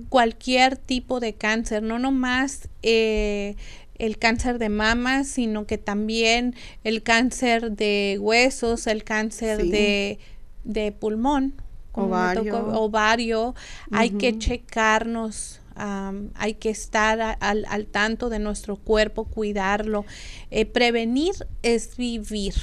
cualquier 0.09 0.77
tipo 0.77 1.21
de 1.21 1.35
cáncer, 1.35 1.83
no 1.83 1.99
nomás 1.99 2.69
eh, 2.83 3.57
el 3.99 4.19
cáncer 4.19 4.59
de 4.59 4.69
mama, 4.69 5.25
sino 5.25 5.67
que 5.67 5.79
también 5.79 6.55
el 6.85 7.03
cáncer 7.03 7.73
de 7.73 8.19
huesos, 8.21 8.87
el 8.87 9.05
cáncer 9.05 9.65
de, 9.67 10.19
de, 10.65 10.93
pulmón, 10.93 11.55
ovario. 11.93 12.67
ovario. 12.75 13.55
Hay 13.91 14.11
que 14.11 14.39
checarnos. 14.39 15.61
hay 15.77 16.55
que 16.55 16.71
estar 16.71 17.37
al, 17.41 17.65
al, 17.69 17.87
tanto 17.87 18.29
de 18.29 18.39
nuestro 18.39 18.77
cuerpo, 18.77 19.25
cuidarlo. 19.25 20.05
Eh, 20.51 20.67
prevenir 20.67 21.35
es 21.63 21.97
vivir. 21.97 22.55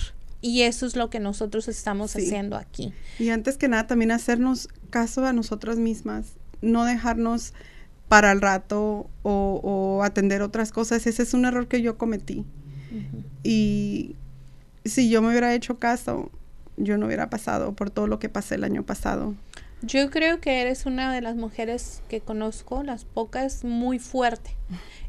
Y 0.41 0.61
eso 0.61 0.85
es 0.85 0.95
lo 0.95 1.09
que 1.09 1.19
nosotros 1.19 1.67
estamos 1.67 2.15
haciendo 2.15 2.55
aquí. 2.55 2.93
Y 3.17 3.29
antes 3.29 3.57
que 3.57 3.67
nada, 3.67 3.87
también 3.87 4.11
hacernos 4.11 4.69
caso 4.89 5.25
a 5.25 5.33
nosotras 5.33 5.77
mismas, 5.77 6.33
no 6.61 6.85
dejarnos 6.85 7.53
para 8.07 8.31
el 8.31 8.41
rato 8.41 9.09
o, 9.23 10.01
atender 10.03 10.41
otras 10.41 10.71
cosas. 10.71 11.05
Ese 11.05 11.23
es 11.23 11.33
un 11.33 11.45
error 11.45 11.67
que 11.67 11.81
yo 11.81 11.97
cometí. 11.97 12.45
Y 13.43 14.15
si 14.85 15.09
yo 15.09 15.21
me 15.21 15.29
hubiera 15.29 15.53
hecho 15.53 15.77
caso, 15.77 16.31
yo 16.77 16.97
no 16.97 17.05
hubiera 17.05 17.29
pasado 17.29 17.73
por 17.73 17.89
todo 17.89 18.07
lo 18.07 18.19
que 18.19 18.29
pasé 18.29 18.55
el 18.55 18.63
año 18.63 18.83
pasado. 18.83 19.35
Yo 19.81 20.09
creo 20.09 20.41
que 20.41 20.61
eres 20.61 20.85
una 20.85 21.13
de 21.13 21.21
las 21.21 21.35
mujeres 21.35 22.01
que 22.09 22.19
conozco, 22.19 22.83
las 22.83 23.05
pocas, 23.05 23.63
muy 23.63 23.97
fuerte. 23.97 24.55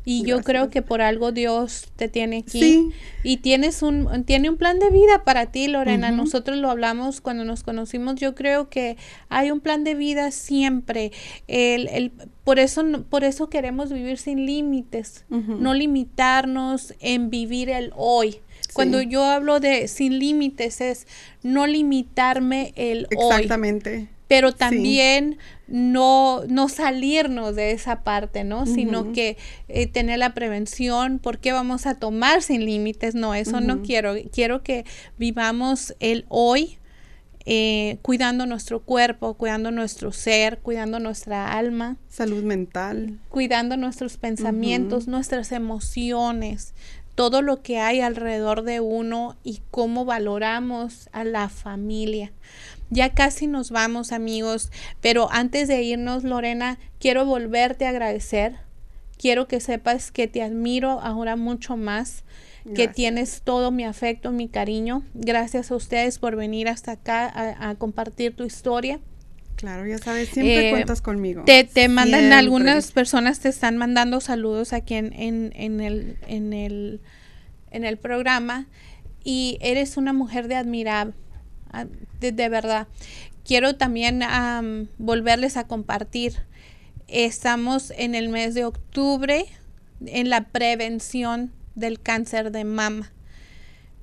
Y 0.04 0.24
yo 0.24 0.42
creo 0.42 0.70
que 0.70 0.80
por 0.80 1.02
algo 1.02 1.30
Dios 1.30 1.88
te 1.96 2.08
tiene 2.08 2.38
aquí. 2.38 2.90
Y 3.22 3.38
tienes 3.38 3.82
un, 3.82 4.24
tiene 4.24 4.48
un 4.48 4.56
plan 4.56 4.78
de 4.78 4.90
vida 4.90 5.24
para 5.24 5.46
ti, 5.46 5.68
Lorena. 5.68 6.10
Nosotros 6.10 6.56
lo 6.56 6.70
hablamos 6.70 7.20
cuando 7.20 7.44
nos 7.44 7.62
conocimos. 7.62 8.14
Yo 8.14 8.34
creo 8.34 8.70
que 8.70 8.96
hay 9.28 9.50
un 9.50 9.60
plan 9.60 9.84
de 9.84 9.94
vida 9.94 10.30
siempre. 10.30 11.12
El, 11.48 11.88
el, 11.88 12.12
por, 12.44 12.58
eso, 12.58 12.84
por 13.10 13.24
eso 13.24 13.50
queremos 13.50 13.92
vivir 13.92 14.18
sin 14.18 14.46
límites. 14.46 15.24
No 15.28 15.74
limitarnos 15.74 16.94
en 17.00 17.28
vivir 17.28 17.68
el 17.68 17.92
hoy. 17.96 18.40
Cuando 18.72 19.02
yo 19.02 19.24
hablo 19.24 19.58
de 19.58 19.88
sin 19.88 20.18
límites 20.18 20.80
es 20.80 21.06
no 21.42 21.66
limitarme 21.66 22.72
el 22.76 23.06
hoy. 23.16 23.32
Exactamente 23.32 24.08
pero 24.30 24.52
también 24.52 25.38
no, 25.66 26.42
no 26.46 26.68
salirnos 26.68 27.56
de 27.56 27.72
esa 27.72 28.04
parte, 28.04 28.44
¿no? 28.44 28.64
Sino 28.64 29.10
que 29.12 29.36
eh, 29.66 29.88
tener 29.88 30.20
la 30.20 30.34
prevención, 30.34 31.18
¿por 31.18 31.38
qué 31.38 31.50
vamos 31.50 31.84
a 31.84 31.96
tomar 31.96 32.40
sin 32.40 32.64
límites? 32.64 33.16
No, 33.16 33.34
eso 33.34 33.60
no 33.60 33.82
quiero. 33.82 34.14
Quiero 34.32 34.62
que 34.62 34.84
vivamos 35.18 35.96
el 35.98 36.26
hoy. 36.28 36.78
Eh, 37.44 37.98
cuidando 38.02 38.46
nuestro 38.46 38.82
cuerpo, 38.82 39.34
cuidando 39.34 39.72
nuestro 39.72 40.12
ser, 40.12 40.58
cuidando 40.58 41.00
nuestra 41.00 41.58
alma. 41.58 41.96
Salud 42.08 42.44
mental. 42.44 43.18
Cuidando 43.30 43.76
nuestros 43.76 44.16
pensamientos, 44.16 45.08
nuestras 45.08 45.50
emociones, 45.50 46.74
todo 47.16 47.42
lo 47.42 47.62
que 47.62 47.80
hay 47.80 48.00
alrededor 48.00 48.62
de 48.62 48.78
uno 48.78 49.36
y 49.42 49.60
cómo 49.72 50.04
valoramos 50.04 51.08
a 51.10 51.24
la 51.24 51.48
familia. 51.48 52.30
Ya 52.90 53.14
casi 53.14 53.46
nos 53.46 53.70
vamos 53.70 54.10
amigos, 54.10 54.70
pero 55.00 55.28
antes 55.30 55.68
de 55.68 55.82
irnos 55.82 56.24
Lorena, 56.24 56.78
quiero 56.98 57.24
volverte 57.24 57.86
a 57.86 57.90
agradecer. 57.90 58.56
Quiero 59.16 59.46
que 59.46 59.60
sepas 59.60 60.10
que 60.10 60.26
te 60.26 60.42
admiro 60.42 61.00
ahora 61.00 61.36
mucho 61.36 61.76
más, 61.76 62.24
que 62.74 62.88
tienes 62.88 63.42
todo 63.42 63.70
mi 63.70 63.84
afecto, 63.84 64.32
mi 64.32 64.48
cariño. 64.48 65.04
Gracias 65.14 65.70
a 65.70 65.76
ustedes 65.76 66.18
por 66.18 66.36
venir 66.36 66.68
hasta 66.68 66.92
acá 66.92 67.30
a, 67.34 67.74
compartir 67.76 68.34
tu 68.34 68.44
historia. 68.44 68.98
Claro, 69.56 69.86
ya 69.86 69.98
sabes, 69.98 70.30
siempre 70.30 70.68
eh, 70.68 70.70
cuentas 70.70 71.02
conmigo. 71.02 71.44
Te, 71.44 71.64
te 71.64 71.88
mandan, 71.88 72.32
algunas 72.32 72.92
personas 72.92 73.40
te 73.40 73.50
están 73.50 73.76
mandando 73.76 74.20
saludos 74.20 74.72
aquí 74.72 74.94
en, 74.94 75.12
en, 75.12 75.80
el, 75.80 76.16
en, 76.26 76.52
el, 76.54 77.00
en 77.70 77.84
el 77.84 77.98
programa 77.98 78.66
y 79.22 79.58
eres 79.60 79.96
una 79.96 80.12
mujer 80.12 80.48
de 80.48 80.56
admirar 80.56 81.12
Ah, 81.72 81.86
de, 82.20 82.48
verdad. 82.48 82.88
Quiero 83.44 83.76
también 83.76 84.22
volverles 84.98 85.56
a 85.56 85.66
compartir. 85.66 86.34
Estamos 87.08 87.92
en 87.96 88.14
el 88.14 88.28
mes 88.28 88.54
de 88.54 88.64
octubre 88.64 89.46
en 90.06 90.30
la 90.30 90.48
prevención 90.48 91.52
del 91.74 92.00
cáncer 92.00 92.52
de 92.52 92.64
mama. 92.64 93.12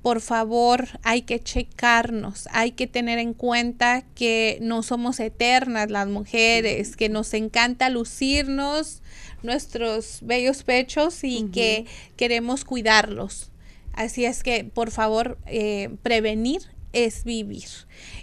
Por 0.02 0.20
favor, 0.20 0.86
hay 1.02 1.22
que 1.22 1.40
checarnos, 1.40 2.48
hay 2.52 2.70
que 2.70 2.86
tener 2.86 3.18
en 3.18 3.34
cuenta 3.34 4.04
que 4.14 4.58
no 4.60 4.82
somos 4.82 5.18
eternas 5.18 5.90
las 5.90 6.06
mujeres, 6.06 6.96
que 6.96 7.08
nos 7.08 7.34
encanta 7.34 7.90
lucirnos 7.90 9.02
nuestros 9.42 10.20
bellos 10.22 10.62
pechos 10.62 11.24
y 11.24 11.48
que 11.52 11.86
queremos 12.16 12.64
cuidarlos. 12.64 13.50
Así 13.92 14.24
es 14.24 14.44
que, 14.44 14.62
por 14.62 14.92
favor, 14.92 15.36
eh, 15.46 15.90
prevenir 16.02 16.62
es 16.92 17.24
vivir. 17.24 17.68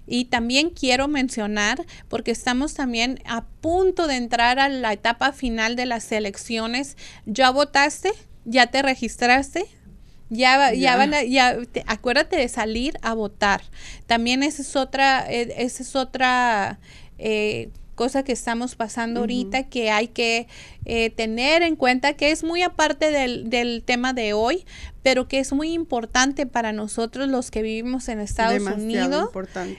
Y 0.08 0.26
también 0.26 0.70
quiero 0.70 1.08
mencionar, 1.08 1.86
porque 2.10 2.32
estamos 2.32 2.74
también 2.74 3.20
a 3.26 3.46
punto 3.46 4.08
de 4.08 4.16
entrar 4.16 4.60
a 4.60 4.70
la 4.70 4.94
etapa 4.94 5.32
final 5.32 5.76
de 5.76 5.86
las 5.86 6.12
elecciones, 6.12 6.98
¿ya 7.26 7.50
votaste? 7.50 8.12
¿Ya 8.46 8.68
te 8.68 8.82
registraste? 8.82 9.66
Ya, 10.30 10.74
ya. 10.74 10.98
van 10.98 11.14
a, 11.14 11.24
ya, 11.24 11.58
acuérdate 11.86 12.36
de 12.36 12.48
salir 12.48 12.98
a 13.02 13.14
votar. 13.14 13.62
También 14.08 14.44
esa 14.44 14.64
es 14.64 14.76
otra, 14.76 15.26
eh, 15.32 15.54
esa 15.58 15.84
es 15.84 15.96
otra 15.96 16.80
eh, 17.18 17.70
cosa 17.96 18.24
que 18.24 18.34
estamos 18.34 18.76
pasando 18.76 19.22
ahorita 19.22 19.64
que 19.64 19.90
hay 19.90 20.10
que 20.10 20.48
eh, 20.86 21.10
tener 21.10 21.64
en 21.64 21.76
cuenta 21.76 22.14
que 22.14 22.32
es 22.32 22.44
muy 22.44 22.62
aparte 22.62 23.10
del, 23.10 23.50
del, 23.50 23.84
tema 23.84 24.14
de 24.14 24.34
hoy, 24.34 24.66
pero 25.02 25.28
que 25.28 25.40
es 25.40 25.54
muy 25.54 25.72
importante 25.72 26.46
para 26.46 26.74
nosotros 26.74 27.28
los 27.30 27.50
que 27.50 27.62
vivimos 27.62 28.10
en 28.10 28.20
Estados 28.20 28.62
Unidos. 28.62 29.30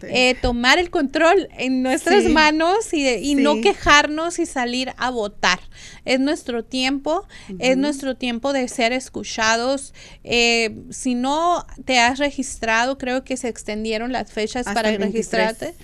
Eh, 0.03 0.35
tomar 0.41 0.79
el 0.79 0.91
control 0.91 1.49
en 1.59 1.83
nuestras 1.83 2.25
manos 2.25 2.93
y, 2.93 3.07
y 3.09 3.35
no 3.35 3.61
quejarnos 3.61 4.39
y 4.39 4.47
salir 4.47 4.93
a 4.97 5.11
votar. 5.11 5.61
Es 6.05 6.19
nuestro 6.19 6.65
tiempo, 6.65 7.27
es 7.59 7.77
nuestro 7.77 8.17
tiempo 8.17 8.53
de 8.53 8.67
ser 8.69 8.93
escuchados. 8.93 9.95
Eh, 10.25 10.83
si 10.91 11.15
no 11.15 11.67
te 11.85 11.99
has 11.99 12.19
registrado, 12.19 12.99
creo 12.99 13.25
que 13.25 13.37
se 13.37 13.49
extendieron 13.49 14.13
las 14.13 14.33
fechas 14.33 14.65
para 14.65 14.91
registrarte. 14.97 15.75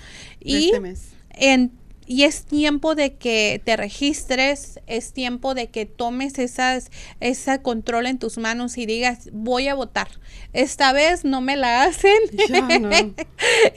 Y 0.41 0.73
este 0.73 1.13
en 1.35 1.73
y 2.07 2.25
es 2.25 2.45
tiempo 2.45 2.95
de 2.95 3.15
que 3.15 3.61
te 3.65 3.77
registres, 3.77 4.81
es 4.87 5.13
tiempo 5.13 5.55
de 5.55 5.69
que 5.69 5.87
tomes 5.87 6.39
esas, 6.39 6.91
ese 7.21 7.63
control 7.63 8.07
en 8.07 8.19
tus 8.19 8.39
manos 8.39 8.77
y 8.79 8.87
digas, 8.87 9.31
voy 9.33 9.69
a 9.69 9.75
votar. 9.75 10.09
Esta 10.53 10.93
vez 10.93 11.25
no 11.25 11.41
me 11.41 11.57
la 11.57 11.85
hacen 11.85 12.19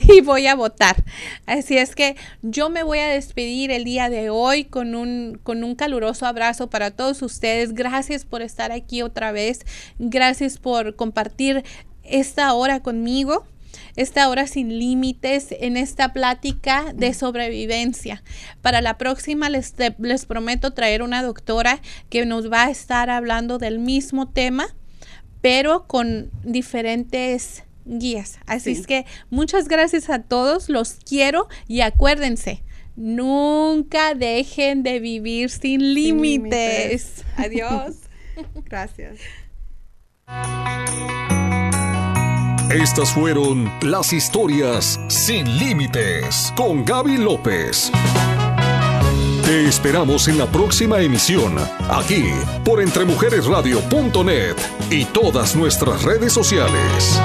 y 0.00 0.20
voy 0.22 0.46
a 0.46 0.54
votar. 0.54 1.04
Así 1.46 1.78
es 1.78 1.94
que 1.94 2.16
yo 2.42 2.68
me 2.68 2.82
voy 2.82 2.98
a 2.98 3.08
despedir 3.08 3.70
el 3.70 3.84
día 3.84 4.10
de 4.10 4.30
hoy 4.30 4.64
con 4.64 4.94
un, 4.94 5.40
con 5.42 5.64
un 5.64 5.74
caluroso 5.74 6.26
abrazo 6.26 6.68
para 6.68 6.90
todos 6.90 7.22
ustedes. 7.22 7.74
Gracias 7.74 8.24
por 8.24 8.42
estar 8.42 8.72
aquí 8.72 9.02
otra 9.02 9.32
vez. 9.32 9.64
Gracias 9.98 10.58
por 10.58 10.96
compartir 10.96 11.64
esta 12.02 12.52
hora 12.54 12.80
conmigo 12.80 13.46
esta 13.96 14.28
hora 14.28 14.46
sin 14.46 14.78
límites 14.78 15.48
en 15.50 15.76
esta 15.76 16.12
plática 16.12 16.92
de 16.94 17.14
sobrevivencia. 17.14 18.22
Para 18.62 18.80
la 18.80 18.98
próxima 18.98 19.50
les, 19.50 19.74
les 19.98 20.26
prometo 20.26 20.72
traer 20.72 21.02
una 21.02 21.22
doctora 21.22 21.80
que 22.08 22.26
nos 22.26 22.50
va 22.50 22.64
a 22.64 22.70
estar 22.70 23.10
hablando 23.10 23.58
del 23.58 23.78
mismo 23.78 24.28
tema, 24.28 24.74
pero 25.40 25.86
con 25.86 26.30
diferentes 26.44 27.64
guías. 27.84 28.38
Así 28.46 28.72
es 28.72 28.86
que 28.86 29.06
muchas 29.30 29.68
gracias 29.68 30.10
a 30.10 30.22
todos, 30.22 30.68
los 30.68 30.94
quiero 30.94 31.48
y 31.68 31.80
acuérdense, 31.80 32.62
nunca 32.96 34.14
dejen 34.14 34.82
de 34.82 35.00
vivir 35.00 35.50
sin 35.50 35.94
límites. 35.94 37.24
Adiós. 37.36 37.96
gracias. 38.64 39.18
Estas 42.70 43.12
fueron 43.12 43.72
las 43.80 44.12
historias 44.12 44.98
sin 45.06 45.56
límites 45.56 46.52
con 46.56 46.84
Gaby 46.84 47.16
López. 47.16 47.92
Te 49.44 49.68
esperamos 49.68 50.26
en 50.26 50.36
la 50.36 50.46
próxima 50.46 51.00
emisión, 51.00 51.54
aquí 51.88 52.24
por 52.64 52.82
entremujeresradio.net 52.82 54.56
y 54.90 55.04
todas 55.04 55.54
nuestras 55.54 56.02
redes 56.02 56.32
sociales. 56.32 57.20